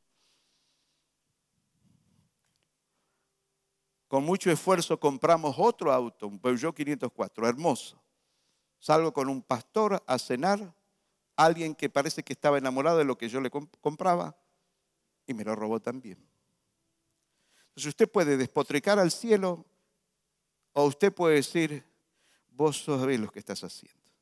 Con 4.12 4.24
mucho 4.24 4.50
esfuerzo 4.50 5.00
compramos 5.00 5.56
otro 5.56 5.90
auto, 5.90 6.26
un 6.26 6.38
Peugeot 6.38 6.76
504, 6.76 7.48
hermoso. 7.48 7.98
Salgo 8.78 9.10
con 9.14 9.30
un 9.30 9.40
pastor 9.40 10.04
a 10.06 10.18
cenar, 10.18 10.74
alguien 11.34 11.74
que 11.74 11.88
parece 11.88 12.22
que 12.22 12.34
estaba 12.34 12.58
enamorado 12.58 12.98
de 12.98 13.04
lo 13.04 13.16
que 13.16 13.30
yo 13.30 13.40
le 13.40 13.48
compraba 13.48 14.36
y 15.26 15.32
me 15.32 15.44
lo 15.44 15.56
robó 15.56 15.80
también. 15.80 16.18
Entonces 17.68 17.86
usted 17.86 18.06
puede 18.06 18.36
despotricar 18.36 18.98
al 18.98 19.10
cielo 19.10 19.64
o 20.74 20.84
usted 20.84 21.10
puede 21.10 21.36
decir, 21.36 21.82
vos 22.50 22.84
sabés 22.84 23.18
lo 23.18 23.30
que 23.30 23.38
estás 23.38 23.64
haciendo. 23.64 24.12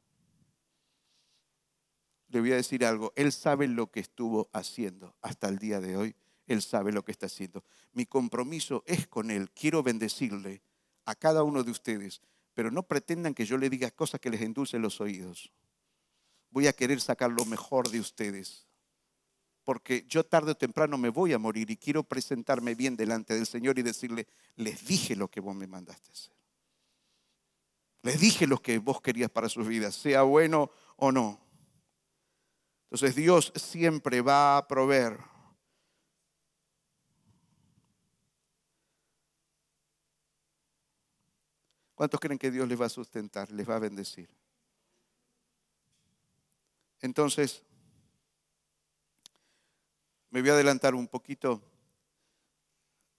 Le 2.28 2.38
voy 2.38 2.53
a 2.53 2.55
decir 2.55 2.84
algo, 2.84 3.12
Él 3.16 3.32
sabe 3.32 3.66
lo 3.66 3.91
que 3.91 3.99
estuvo 3.99 4.51
haciendo 4.53 5.16
hasta 5.20 5.49
el 5.49 5.59
día 5.59 5.80
de 5.80 5.97
hoy. 5.97 6.16
Él 6.51 6.62
sabe 6.62 6.90
lo 6.90 7.05
que 7.05 7.12
está 7.12 7.26
haciendo. 7.26 7.62
Mi 7.92 8.07
compromiso 8.07 8.82
es 8.84 9.07
con 9.07 9.30
Él. 9.30 9.53
Quiero 9.53 9.84
bendecirle 9.84 10.62
a 11.05 11.14
cada 11.14 11.44
uno 11.44 11.62
de 11.62 11.70
ustedes, 11.70 12.20
pero 12.55 12.72
no 12.72 12.82
pretendan 12.82 13.34
que 13.34 13.46
yo 13.46 13.57
le 13.57 13.70
diga 13.70 13.88
cosas 13.92 14.18
que 14.18 14.30
les 14.30 14.40
endulcen 14.40 14.82
los 14.82 15.01
oídos. 15.01 15.53
Voy 16.51 16.66
a 16.66 16.72
querer 16.72 17.01
sacar 17.01 17.30
lo 17.30 17.44
mejor 17.44 17.88
de 17.88 18.01
ustedes, 18.01 18.66
porque 19.62 20.05
yo 20.09 20.26
tarde 20.26 20.51
o 20.51 20.57
temprano 20.57 20.98
me 20.98 21.11
voy 21.11 21.34
a 21.34 21.38
morir 21.38 21.70
y 21.70 21.76
quiero 21.76 22.03
presentarme 22.03 22.74
bien 22.74 22.96
delante 22.96 23.34
del 23.34 23.46
Señor 23.46 23.78
y 23.78 23.82
decirle, 23.82 24.26
les 24.57 24.84
dije 24.84 25.14
lo 25.14 25.28
que 25.28 25.38
vos 25.38 25.55
me 25.55 25.68
mandaste 25.68 26.11
hacer. 26.11 26.34
Les 28.03 28.18
dije 28.18 28.48
lo 28.48 28.61
que 28.61 28.78
vos 28.78 29.01
querías 29.01 29.30
para 29.30 29.48
sus 29.48 29.68
vidas, 29.68 29.94
sea 29.94 30.22
bueno 30.22 30.72
o 30.96 31.12
no. 31.12 31.38
Entonces 32.90 33.14
Dios 33.14 33.53
siempre 33.55 34.20
va 34.20 34.57
a 34.57 34.66
proveer. 34.66 35.30
¿Cuántos 42.01 42.18
creen 42.18 42.38
que 42.38 42.51
Dios 42.51 42.66
les 42.66 42.80
va 42.80 42.86
a 42.86 42.88
sustentar, 42.88 43.51
les 43.53 43.68
va 43.68 43.76
a 43.76 43.78
bendecir? 43.78 44.34
Entonces, 47.03 47.62
me 50.30 50.40
voy 50.40 50.48
a 50.48 50.55
adelantar 50.55 50.94
un 50.94 51.07
poquito. 51.07 51.61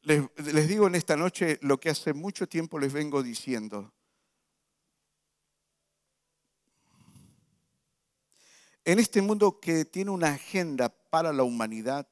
Les, 0.02 0.24
les, 0.52 0.68
digo 0.68 0.88
en 0.88 0.96
esta 0.96 1.16
noche 1.16 1.60
lo 1.62 1.80
que 1.80 1.92
hace 1.92 2.14
mucho 2.14 2.50
tiempo 2.50 2.80
les 2.80 2.92
vengo 2.92 3.22
diciendo. 3.22 3.94
En 8.84 8.98
este 8.98 9.22
mundo 9.22 9.60
que 9.60 9.86
tiene 9.86 10.10
una 10.10 10.30
agenda 10.30 10.90
para 10.90 11.32
la 11.32 11.44
humanidad, 11.44 12.08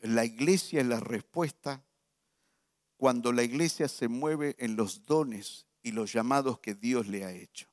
la 0.00 0.26
iglesia 0.26 0.82
es 0.82 0.86
la 0.86 1.00
respuesta 1.00 1.87
cuando 2.98 3.32
la 3.32 3.42
iglesia 3.42 3.88
se 3.88 4.08
mueve 4.08 4.56
en 4.58 4.76
los 4.76 5.06
dones 5.06 5.66
y 5.82 5.92
los 5.92 6.12
llamados 6.12 6.58
que 6.58 6.74
Dios 6.74 7.06
le 7.06 7.24
ha 7.24 7.32
hecho. 7.32 7.68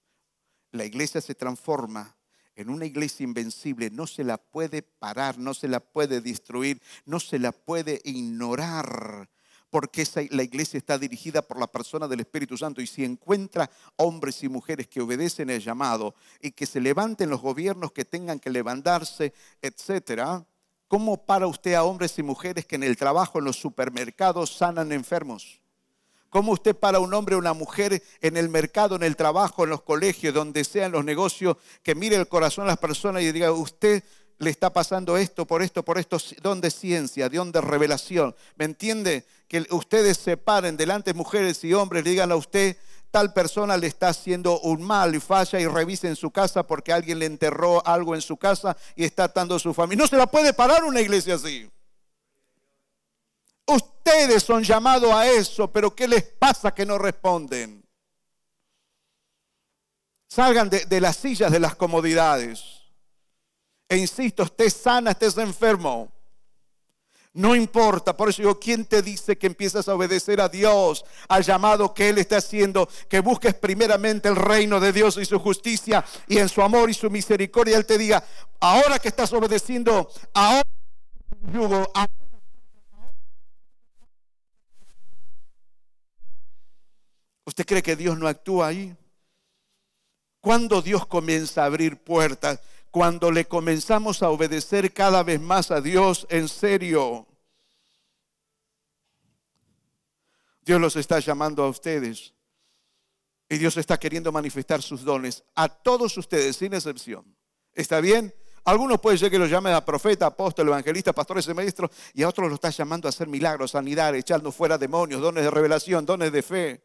La 0.72 0.86
iglesia 0.86 1.20
se 1.20 1.36
transforma 1.36 2.16
en 2.56 2.70
una 2.70 2.86
iglesia 2.86 3.26
invencible, 3.26 3.90
no 3.90 4.08
se 4.08 4.24
la 4.24 4.38
puede 4.38 4.82
parar, 4.82 5.38
no 5.38 5.54
se 5.54 5.68
la 5.68 5.82
puede 5.82 6.22
destruir, 6.22 6.82
no 7.06 7.20
se 7.20 7.40
la 7.40 7.52
puede 7.52 8.00
ignorar 8.06 9.30
porque 9.76 10.08
la 10.30 10.44
iglesia 10.44 10.78
está 10.78 10.98
dirigida 10.98 11.42
por 11.42 11.60
la 11.60 11.68
persona 11.68 12.08
del 12.08 12.22
Espíritu 12.22 12.58
Santo 12.58 12.82
y 12.82 12.88
si 12.88 13.04
encuentra 13.04 13.70
hombres 13.98 14.42
y 14.42 14.48
mujeres 14.48 14.88
que 14.88 15.02
obedecen 15.02 15.50
el 15.50 15.60
llamado 15.60 16.16
y 16.40 16.52
que 16.52 16.66
se 16.66 16.80
levanten 16.80 17.30
los 17.30 17.42
gobiernos 17.42 17.92
que 17.92 18.06
tengan 18.06 18.40
que 18.40 18.50
levantarse, 18.50 19.34
etcétera, 19.62 20.46
¿cómo 20.88 21.26
para 21.26 21.48
usted 21.48 21.74
a 21.74 21.84
hombres 21.84 22.18
y 22.20 22.24
mujeres 22.24 22.66
que 22.66 22.76
en 22.76 22.84
el 22.84 22.98
trabajo, 22.98 23.40
en 23.40 23.46
los 23.46 23.58
supermercados 23.58 24.56
sanan 24.56 24.92
enfermos? 24.92 25.62
¿Cómo 26.30 26.52
usted 26.52 26.76
para 26.76 27.00
un 27.00 27.14
hombre 27.14 27.36
o 27.36 27.40
una 27.40 27.54
mujer 27.54 28.04
en 28.20 28.36
el 28.36 28.50
mercado, 28.50 28.98
en 28.98 29.04
el 29.04 29.16
trabajo, 29.16 29.64
en 29.64 29.70
los 29.70 29.84
colegios, 29.84 30.34
donde 30.34 30.66
sea, 30.66 30.88
en 30.88 30.92
los 30.92 31.06
negocios, 31.06 31.56
que 31.82 31.96
mire 31.96 32.18
el 32.18 32.28
corazón 32.28 32.66
a 32.66 32.68
las 32.68 32.78
personas 32.78 33.24
y 33.24 33.32
diga, 33.32 33.52
usted 33.54 34.04
le 34.38 34.50
está 34.50 34.74
pasando 34.74 35.18
esto, 35.18 35.46
por 35.46 35.62
esto, 35.62 35.84
por 35.84 35.98
esto, 35.98 36.18
don 36.42 36.60
de 36.60 36.72
ciencia, 36.72 37.30
don 37.30 37.52
de 37.52 37.62
revelación. 37.62 38.36
¿Me 38.58 38.66
entiende? 38.66 39.26
Que 39.48 39.66
ustedes 39.70 40.18
se 40.18 40.36
paren 40.36 40.76
delante 40.76 41.14
de 41.14 41.18
mujeres 41.18 41.64
y 41.64 41.74
hombres, 41.74 42.04
le 42.04 42.10
digan 42.10 42.32
a 42.32 42.36
usted, 42.36 42.76
tal 43.12 43.34
persona 43.34 43.78
le 43.78 43.88
está 43.88 44.10
haciendo 44.10 44.60
un 44.62 44.82
mal 44.82 45.16
y 45.16 45.20
falla 45.20 45.60
y 45.60 45.68
revise 45.68 46.08
en 46.08 46.16
su 46.16 46.32
casa 46.32 46.66
porque 46.66 46.94
alguien 46.94 47.20
le 47.20 47.26
enterró 47.26 47.86
algo 47.86 48.16
en 48.16 48.22
su 48.22 48.38
casa 48.38 48.76
y 48.96 49.04
está 49.04 49.26
atando 49.26 49.56
a 49.56 49.60
su 49.60 49.74
familia. 49.74 50.04
No 50.04 50.08
se 50.08 50.18
la 50.18 50.28
puede 50.28 50.54
parar 50.54 50.84
una 50.84 51.02
iglesia 51.02 51.36
así. 51.36 51.70
Ustedes 53.68 54.44
son 54.44 54.64
llamados 54.64 55.12
a 55.12 55.28
eso, 55.28 55.72
pero 55.72 55.96
¿qué 55.96 56.08
les 56.08 56.24
pasa 56.24 56.74
que 56.74 56.86
no 56.86 56.98
responden? 56.98 57.84
Salgan 60.28 60.70
de, 60.70 60.86
de 60.86 61.02
las 61.02 61.16
sillas 61.16 61.52
de 61.52 61.60
las 61.60 61.76
comodidades. 61.76 62.62
E 63.88 63.98
insisto, 63.98 64.44
estés 64.44 64.74
sana, 64.74 65.12
estés 65.12 65.38
enfermo. 65.38 66.15
No 67.36 67.54
importa, 67.54 68.16
por 68.16 68.30
eso 68.30 68.42
digo, 68.42 68.58
¿quién 68.58 68.86
te 68.86 69.02
dice 69.02 69.38
que 69.38 69.48
empiezas 69.48 69.90
a 69.90 69.94
obedecer 69.94 70.40
a 70.40 70.48
Dios, 70.48 71.04
al 71.28 71.44
llamado 71.44 71.94
que 71.94 72.08
Él 72.08 72.18
está 72.18 72.38
haciendo? 72.38 72.88
Que 73.10 73.20
busques 73.20 73.54
primeramente 73.54 74.30
el 74.30 74.38
reino 74.38 74.80
de 74.80 74.94
Dios 74.94 75.18
y 75.18 75.26
su 75.26 75.38
justicia 75.38 76.06
y 76.30 76.38
en 76.38 76.48
su 76.48 76.62
amor 76.62 76.90
y 76.90 76.94
su 76.94 77.10
misericordia 77.10 77.76
Él 77.76 77.86
te 77.86 77.98
diga, 77.98 78.24
ahora 78.62 79.00
que 79.00 79.10
estás 79.10 79.34
obedeciendo, 79.34 80.10
ahora 80.34 80.64
yugo, 81.52 81.92
¿Usted 87.44 87.66
cree 87.66 87.84
que 87.84 87.98
Dios 87.98 88.18
no 88.18 88.30
actúa 88.30 88.68
ahí? 88.68 88.96
¿Cuándo 90.40 90.82
Dios 90.82 91.06
comienza 91.06 91.64
a 91.64 91.66
abrir 91.66 91.98
puertas? 91.98 92.62
Cuando 92.96 93.30
le 93.30 93.44
comenzamos 93.44 94.24
a 94.24 94.30
obedecer 94.30 94.94
cada 94.94 95.22
vez 95.22 95.42
más 95.42 95.70
a 95.70 95.82
Dios 95.82 96.26
en 96.30 96.48
serio. 96.48 97.28
Dios 100.62 100.80
los 100.80 100.96
está 100.96 101.20
llamando 101.20 101.66
a 101.66 101.68
ustedes 101.68 102.34
y 103.50 103.58
Dios 103.58 103.76
está 103.76 104.00
queriendo 104.00 104.32
manifestar 104.32 104.82
sus 104.82 105.04
dones 105.04 105.44
a 105.56 105.68
todos 105.68 106.18
ustedes, 106.18 106.56
sin 106.56 106.74
excepción. 106.74 107.36
¿Está 107.74 108.00
bien? 108.00 108.34
Algunos 108.64 109.02
pueden 109.02 109.20
ser 109.20 109.30
que 109.30 109.40
los 109.40 109.50
llamen 109.50 109.74
a 109.74 109.84
profeta, 109.84 110.28
apóstol, 110.28 110.70
evangelista, 110.70 111.12
pastores 111.12 111.46
y 111.50 111.54
maestros, 111.54 111.92
y 112.14 112.24
a 112.24 112.30
otros 112.30 112.48
los 112.48 112.56
está 112.56 112.70
llamando 112.70 113.10
a 113.10 113.10
hacer 113.10 113.28
milagros, 113.28 113.72
sanidad, 113.72 114.16
echando 114.16 114.54
fuera 114.54 114.78
demonios, 114.78 115.20
dones 115.20 115.44
de 115.44 115.52
revelación, 115.52 116.06
dones 116.06 116.32
de 116.32 116.42
fe, 116.42 116.82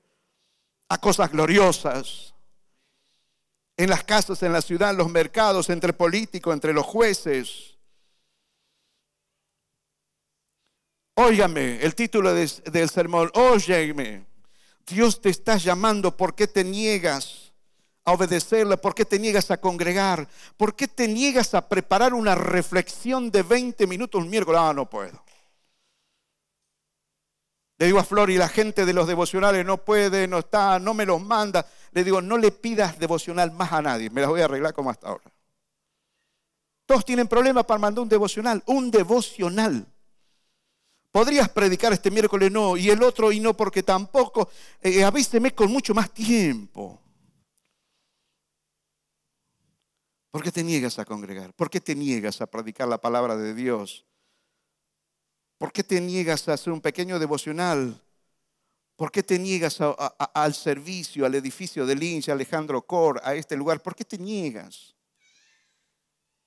a 0.88 0.98
cosas 0.98 1.30
gloriosas 1.30 2.34
en 3.82 3.88
las 3.88 4.04
casas, 4.04 4.42
en 4.42 4.52
la 4.52 4.60
ciudad, 4.60 4.90
en 4.90 4.98
los 4.98 5.08
mercados, 5.08 5.70
entre 5.70 5.94
políticos, 5.94 6.52
entre 6.52 6.74
los 6.74 6.84
jueces. 6.84 7.78
Óigame, 11.14 11.82
el 11.82 11.94
título 11.94 12.34
del 12.34 12.90
sermón, 12.90 13.30
óyeme, 13.32 14.26
Dios 14.86 15.22
te 15.22 15.30
está 15.30 15.56
llamando, 15.56 16.14
¿por 16.14 16.34
qué 16.34 16.46
te 16.46 16.62
niegas 16.62 17.54
a 18.04 18.12
obedecerle? 18.12 18.76
¿Por 18.76 18.94
qué 18.94 19.06
te 19.06 19.18
niegas 19.18 19.50
a 19.50 19.58
congregar? 19.58 20.28
¿Por 20.58 20.76
qué 20.76 20.86
te 20.86 21.08
niegas 21.08 21.54
a 21.54 21.66
preparar 21.66 22.12
una 22.12 22.34
reflexión 22.34 23.30
de 23.30 23.42
20 23.42 23.86
minutos 23.86 24.22
un 24.22 24.28
miércoles? 24.28 24.60
Ah, 24.62 24.74
no 24.74 24.90
puedo. 24.90 25.24
Le 27.78 27.86
digo 27.86 27.98
a 27.98 28.04
Flor, 28.04 28.28
y 28.28 28.36
la 28.36 28.48
gente 28.48 28.84
de 28.84 28.92
los 28.92 29.06
devocionales 29.06 29.64
no 29.64 29.78
puede, 29.78 30.28
no 30.28 30.40
está, 30.40 30.78
no 30.78 30.92
me 30.92 31.06
los 31.06 31.22
manda. 31.22 31.66
Le 31.92 32.04
digo, 32.04 32.20
no 32.22 32.38
le 32.38 32.52
pidas 32.52 32.98
devocional 32.98 33.52
más 33.52 33.72
a 33.72 33.82
nadie, 33.82 34.10
me 34.10 34.20
las 34.20 34.30
voy 34.30 34.40
a 34.40 34.44
arreglar 34.44 34.72
como 34.74 34.90
hasta 34.90 35.08
ahora. 35.08 35.32
Todos 36.86 37.04
tienen 37.04 37.28
problemas 37.28 37.64
para 37.64 37.78
mandar 37.78 38.02
un 38.02 38.08
devocional, 38.08 38.62
un 38.66 38.90
devocional. 38.90 39.86
Podrías 41.12 41.48
predicar 41.48 41.92
este 41.92 42.10
miércoles, 42.10 42.50
no, 42.52 42.76
y 42.76 42.90
el 42.90 43.02
otro, 43.02 43.32
y 43.32 43.40
no, 43.40 43.56
porque 43.56 43.82
tampoco. 43.82 44.48
Eh, 44.80 45.02
avíseme 45.02 45.52
con 45.52 45.70
mucho 45.70 45.92
más 45.92 46.12
tiempo. 46.12 47.00
¿Por 50.30 50.42
qué 50.42 50.52
te 50.52 50.62
niegas 50.62 50.98
a 51.00 51.04
congregar? 51.04 51.52
¿Por 51.54 51.68
qué 51.68 51.80
te 51.80 51.96
niegas 51.96 52.40
a 52.40 52.46
predicar 52.46 52.86
la 52.86 53.00
palabra 53.00 53.36
de 53.36 53.54
Dios? 53.54 54.06
¿Por 55.58 55.72
qué 55.72 55.82
te 55.82 56.00
niegas 56.00 56.48
a 56.48 56.54
hacer 56.54 56.72
un 56.72 56.80
pequeño 56.80 57.18
devocional? 57.18 58.00
¿Por 59.00 59.10
qué 59.10 59.22
te 59.22 59.38
niegas 59.38 59.78
al 59.80 60.52
servicio, 60.52 61.24
al 61.24 61.34
edificio 61.34 61.86
de 61.86 61.94
Lynch, 61.94 62.28
Alejandro 62.28 62.82
Cor, 62.82 63.18
a 63.24 63.34
este 63.34 63.56
lugar? 63.56 63.82
¿Por 63.82 63.96
qué 63.96 64.04
te 64.04 64.18
niegas? 64.18 64.94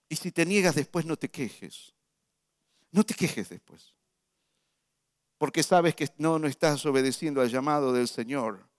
Y 0.07 0.15
si 0.15 0.31
te 0.31 0.45
niegas 0.45 0.75
después, 0.75 1.03
no 1.03 1.17
te 1.17 1.31
quejes. 1.31 1.95
No 2.91 3.03
te 3.03 3.15
quejes 3.15 3.49
después. 3.49 3.95
Porque 5.39 5.63
sabes 5.63 5.95
que 5.95 6.07
no, 6.19 6.37
no 6.37 6.45
estás 6.45 6.85
obedeciendo 6.85 7.41
al 7.41 7.49
llamado 7.49 7.91
del 7.91 8.07
Señor. 8.07 8.69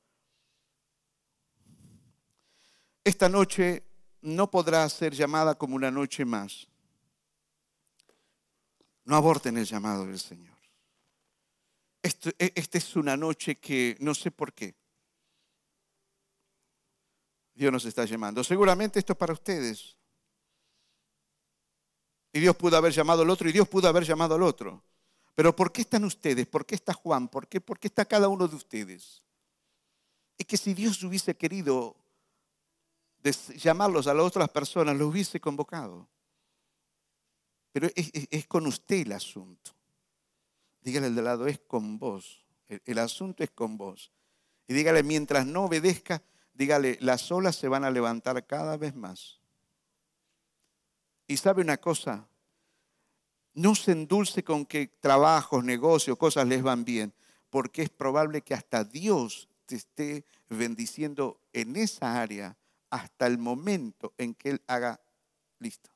Esta 3.03 3.29
noche 3.29 3.83
no 4.21 4.49
podrá 4.53 4.89
ser 4.89 5.15
llamada 5.15 5.57
como 5.57 5.75
una 5.75 5.91
noche 5.91 6.25
más. 6.25 6.69
No 9.05 9.17
aborten 9.17 9.57
el 9.57 9.65
llamado 9.65 10.07
del 10.07 10.21
Señor. 10.21 10.54
E- 12.05 12.53
esta 12.55 12.79
es 12.79 12.97
una 12.97 13.17
noche 13.17 13.57
que 13.57 13.97
no 14.01 14.15
sé 14.15 14.31
por 14.31 14.53
qué. 14.53 14.75
Dios 17.55 17.73
nos 17.73 17.85
está 17.87 18.05
llamando. 18.05 18.45
Seguramente 18.45 18.99
esto 18.99 19.13
es 19.15 19.19
para 19.19 19.33
ustedes. 19.33 19.97
Y 22.33 22.41
Dios 22.41 22.57
pudo 22.57 22.77
haber 22.77 22.93
llamado 22.93 23.23
al 23.23 23.31
otro 23.31 23.49
y 23.49 23.53
Dios 23.53 23.69
pudo 23.69 23.89
haber 23.89 24.05
llamado 24.05 24.35
al 24.35 24.43
otro. 24.43 24.83
Pero 25.35 25.55
¿por 25.55 25.73
qué 25.73 25.83
están 25.83 26.05
ustedes? 26.05 26.47
¿Por 26.47 26.67
qué 26.67 26.75
está 26.75 26.93
Juan? 26.93 27.29
¿Por 27.29 27.49
qué, 27.49 27.63
está 27.83 28.05
cada 28.05 28.29
uno 28.29 28.47
de 28.49 28.57
ustedes? 28.57 29.23
Es 30.37 30.47
que 30.47 30.57
si 30.57 30.75
Dios 30.75 31.03
hubiese 31.05 31.37
querido 31.37 31.97
llamarlos 33.57 34.07
a 34.09 34.15
las 34.15 34.27
otras 34.27 34.49
personas, 34.51 34.97
los 34.97 35.09
hubiese 35.09 35.41
convocado. 35.41 36.09
Pero 37.73 37.89
es- 37.95 38.11
es 38.31 38.47
con 38.47 38.67
usted 38.67 38.97
el 39.07 39.13
asunto. 39.13 39.74
Dígale 40.85 41.07
al 41.07 41.15
de 41.17 41.23
lado, 41.23 41.47
es 41.49 41.59
con 41.59 41.99
vos. 41.99 42.45
El, 42.69 42.81
el 42.85 42.99
asunto 42.99 43.43
es 43.43 43.51
con 43.51 43.77
vos. 43.77 44.13
Y 44.69 44.75
dígale, 44.75 45.03
mientras 45.03 45.47
no 45.47 45.65
obedezca, 45.65 46.23
dígale, 46.53 46.99
las 47.01 47.33
olas 47.33 47.57
se 47.57 47.69
van 47.69 47.85
a 47.85 47.91
levantar 47.91 48.47
cada 48.47 48.77
vez 48.77 48.95
más. 48.95 49.41
Y 51.27 51.39
sabe 51.39 51.63
una 51.63 51.79
cosa, 51.79 52.29
no 53.55 53.75
se 53.75 53.93
endulce 53.93 54.45
con 54.45 54.67
que 54.67 54.89
trabajos, 54.89 55.65
negocios, 55.65 56.19
cosas 56.19 56.47
les 56.47 56.63
van 56.63 56.85
bien, 56.85 57.15
porque 57.51 57.83
es 57.83 57.91
probable 57.91 58.43
que 58.43 58.55
hasta 58.55 58.85
Dios 58.85 59.49
te 59.67 59.77
esté 59.77 60.25
bendiciendo 60.49 61.41
en 61.53 61.77
esa 61.77 62.21
área 62.21 62.57
hasta 62.91 63.27
el 63.27 63.39
momento 63.39 64.13
en 64.19 64.35
que 64.35 64.51
Él 64.51 64.63
haga 64.67 65.01
listo. 65.59 65.94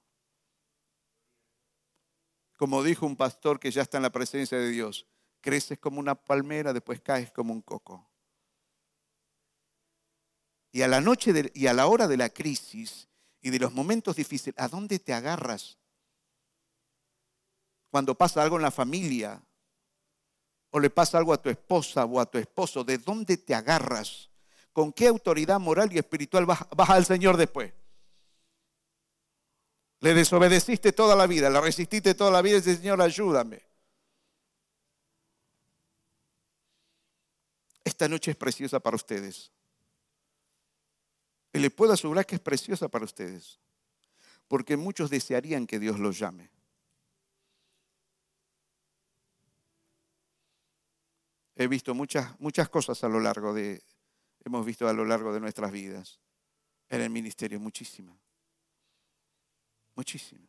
Como 2.59 2.83
dijo 2.83 3.07
un 3.07 3.15
pastor 3.15 3.61
que 3.61 3.71
ya 3.71 3.83
está 3.83 3.99
en 3.99 4.03
la 4.03 4.11
presencia 4.11 4.59
de 4.59 4.71
Dios, 4.71 5.07
creces 5.41 5.79
como 5.79 6.01
una 6.01 6.17
palmera, 6.17 6.73
después 6.73 7.01
caes 7.01 7.31
como 7.31 7.53
un 7.53 7.63
coco. 7.63 8.11
Y 10.73 10.83
a 10.83 10.89
la 10.89 11.01
noche 11.01 11.33
y 11.55 11.69
a 11.69 11.73
la 11.73 11.87
hora 11.87 12.09
de 12.09 12.17
la 12.17 12.31
crisis 12.31 13.09
y 13.41 13.51
de 13.51 13.61
los 13.61 13.73
momentos 13.73 14.17
difíciles, 14.17 14.59
¿a 14.59 14.67
dónde 14.67 14.99
te 14.99 15.15
agarras? 15.15 15.79
Cuando 17.91 18.17
pasa 18.17 18.43
algo 18.43 18.57
en 18.57 18.63
la 18.63 18.73
familia 18.73 19.41
o 20.71 20.81
le 20.81 20.91
pasa 20.91 21.17
algo 21.17 21.33
a 21.33 21.41
tu 21.41 21.51
esposa 21.51 22.05
o 22.07 22.19
a 22.19 22.27
tu 22.27 22.39
esposo, 22.39 22.83
¿de 22.83 22.99
dónde 22.99 23.37
te 23.37 23.55
agarras? 23.55 24.31
¿Con 24.73 24.93
qué 24.93 25.07
autoridad 25.07 25.61
moral 25.61 25.93
y 25.93 25.99
espiritual 25.99 26.45
vas, 26.45 26.67
vas 26.77 26.91
al 26.91 27.07
Señor 27.07 27.37
después? 27.37 27.73
Le 30.01 30.15
desobedeciste 30.15 30.93
toda 30.93 31.17
la 31.17 31.27
vida, 31.27 31.51
le 31.51 31.61
resististe 31.61 32.15
toda 32.15 32.31
la 32.31 32.43
vida 32.43 32.59
y 32.59 32.61
dice, 32.61 32.77
Señor, 32.77 33.03
ayúdame. 33.03 33.63
Esta 37.83 38.09
noche 38.09 38.31
es 38.31 38.37
preciosa 38.37 38.79
para 38.79 38.95
ustedes. 38.95 39.51
Y 41.53 41.59
le 41.59 41.71
puedo 41.71 41.93
asegurar 41.93 42.27
que 42.27 42.37
es 42.37 42.41
preciosa 42.41 42.89
para 42.89 43.05
ustedes. 43.05 43.59
Porque 44.47 44.77
muchos 44.77 45.11
desearían 45.11 45.67
que 45.67 45.79
Dios 45.79 45.99
los 45.99 46.19
llame. 46.19 46.51
He 51.57 51.67
visto 51.67 51.93
muchas, 51.93 52.39
muchas 52.39 52.69
cosas 52.69 53.03
a 53.03 53.09
lo 53.09 53.19
largo 53.19 53.53
de, 53.53 53.83
hemos 54.45 54.65
visto 54.65 54.87
a 54.87 54.93
lo 54.93 55.05
largo 55.05 55.33
de 55.33 55.41
nuestras 55.41 55.73
vidas. 55.73 56.21
En 56.89 57.01
el 57.01 57.11
ministerio, 57.11 57.59
muchísimas. 57.59 58.28
Muchísimas. 59.99 60.47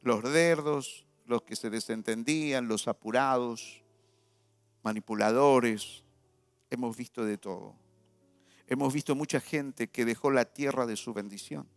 Los 0.00 0.24
derdos, 0.24 1.06
los 1.24 1.42
que 1.42 1.54
se 1.54 1.70
desentendían, 1.70 2.66
los 2.66 2.88
apurados, 2.88 3.80
manipuladores. 4.82 6.02
Hemos 6.68 6.96
visto 6.96 7.24
de 7.24 7.38
todo. 7.38 7.76
Hemos 8.66 8.92
visto 8.92 9.14
mucha 9.14 9.38
gente 9.38 9.86
que 9.86 10.04
dejó 10.04 10.32
la 10.32 10.46
tierra 10.46 10.84
de 10.84 10.96
su 10.96 11.14
bendición. 11.14 11.68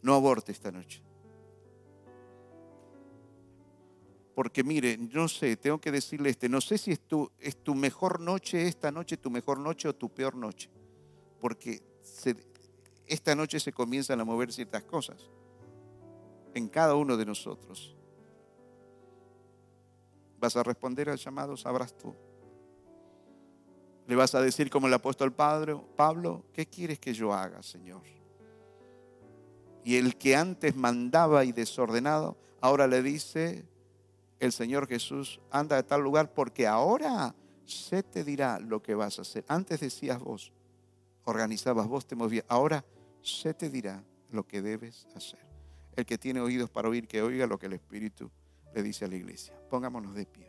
No 0.00 0.14
aborte 0.14 0.52
esta 0.52 0.70
noche. 0.70 1.07
Porque 4.38 4.62
mire, 4.62 4.96
no 4.96 5.26
sé, 5.26 5.56
tengo 5.56 5.80
que 5.80 5.90
decirle 5.90 6.30
este, 6.30 6.48
no 6.48 6.60
sé 6.60 6.78
si 6.78 6.92
es 6.92 7.00
tu, 7.00 7.28
es 7.40 7.56
tu 7.56 7.74
mejor 7.74 8.20
noche 8.20 8.68
esta 8.68 8.92
noche, 8.92 9.16
tu 9.16 9.32
mejor 9.32 9.58
noche 9.58 9.88
o 9.88 9.96
tu 9.96 10.14
peor 10.14 10.36
noche. 10.36 10.70
Porque 11.40 11.82
esta 13.04 13.34
noche 13.34 13.58
se 13.58 13.72
comienzan 13.72 14.20
a 14.20 14.24
mover 14.24 14.52
ciertas 14.52 14.84
cosas 14.84 15.28
en 16.54 16.68
cada 16.68 16.94
uno 16.94 17.16
de 17.16 17.26
nosotros. 17.26 17.96
¿Vas 20.38 20.54
a 20.54 20.62
responder 20.62 21.10
al 21.10 21.18
llamado? 21.18 21.56
Sabrás 21.56 21.98
tú. 21.98 22.14
Le 24.06 24.14
vas 24.14 24.36
a 24.36 24.40
decir 24.40 24.70
como 24.70 24.86
el 24.86 24.94
apóstol 24.94 25.32
Padre, 25.32 25.76
Pablo, 25.96 26.44
¿qué 26.52 26.64
quieres 26.64 27.00
que 27.00 27.12
yo 27.12 27.34
haga, 27.34 27.60
Señor? 27.64 28.02
Y 29.82 29.96
el 29.96 30.16
que 30.16 30.36
antes 30.36 30.76
mandaba 30.76 31.44
y 31.44 31.50
desordenado, 31.50 32.36
ahora 32.60 32.86
le 32.86 33.02
dice 33.02 33.66
el 34.40 34.52
Señor 34.52 34.86
Jesús, 34.86 35.40
anda 35.50 35.78
a 35.78 35.82
tal 35.82 36.02
lugar 36.02 36.32
porque 36.32 36.66
ahora 36.66 37.34
se 37.64 38.02
te 38.02 38.24
dirá 38.24 38.58
lo 38.60 38.82
que 38.82 38.94
vas 38.94 39.18
a 39.18 39.22
hacer. 39.22 39.44
Antes 39.48 39.80
decías 39.80 40.20
vos, 40.20 40.52
organizabas 41.24 41.86
vos, 41.86 42.06
te 42.06 42.16
movías. 42.16 42.44
Ahora 42.48 42.84
se 43.22 43.54
te 43.54 43.68
dirá 43.68 44.02
lo 44.30 44.46
que 44.46 44.62
debes 44.62 45.06
hacer. 45.14 45.40
El 45.96 46.06
que 46.06 46.18
tiene 46.18 46.40
oídos 46.40 46.70
para 46.70 46.88
oír, 46.88 47.08
que 47.08 47.22
oiga 47.22 47.46
lo 47.46 47.58
que 47.58 47.66
el 47.66 47.74
Espíritu 47.74 48.30
le 48.74 48.82
dice 48.82 49.04
a 49.04 49.08
la 49.08 49.16
iglesia. 49.16 49.54
Pongámonos 49.68 50.14
de 50.14 50.26
pie. 50.26 50.47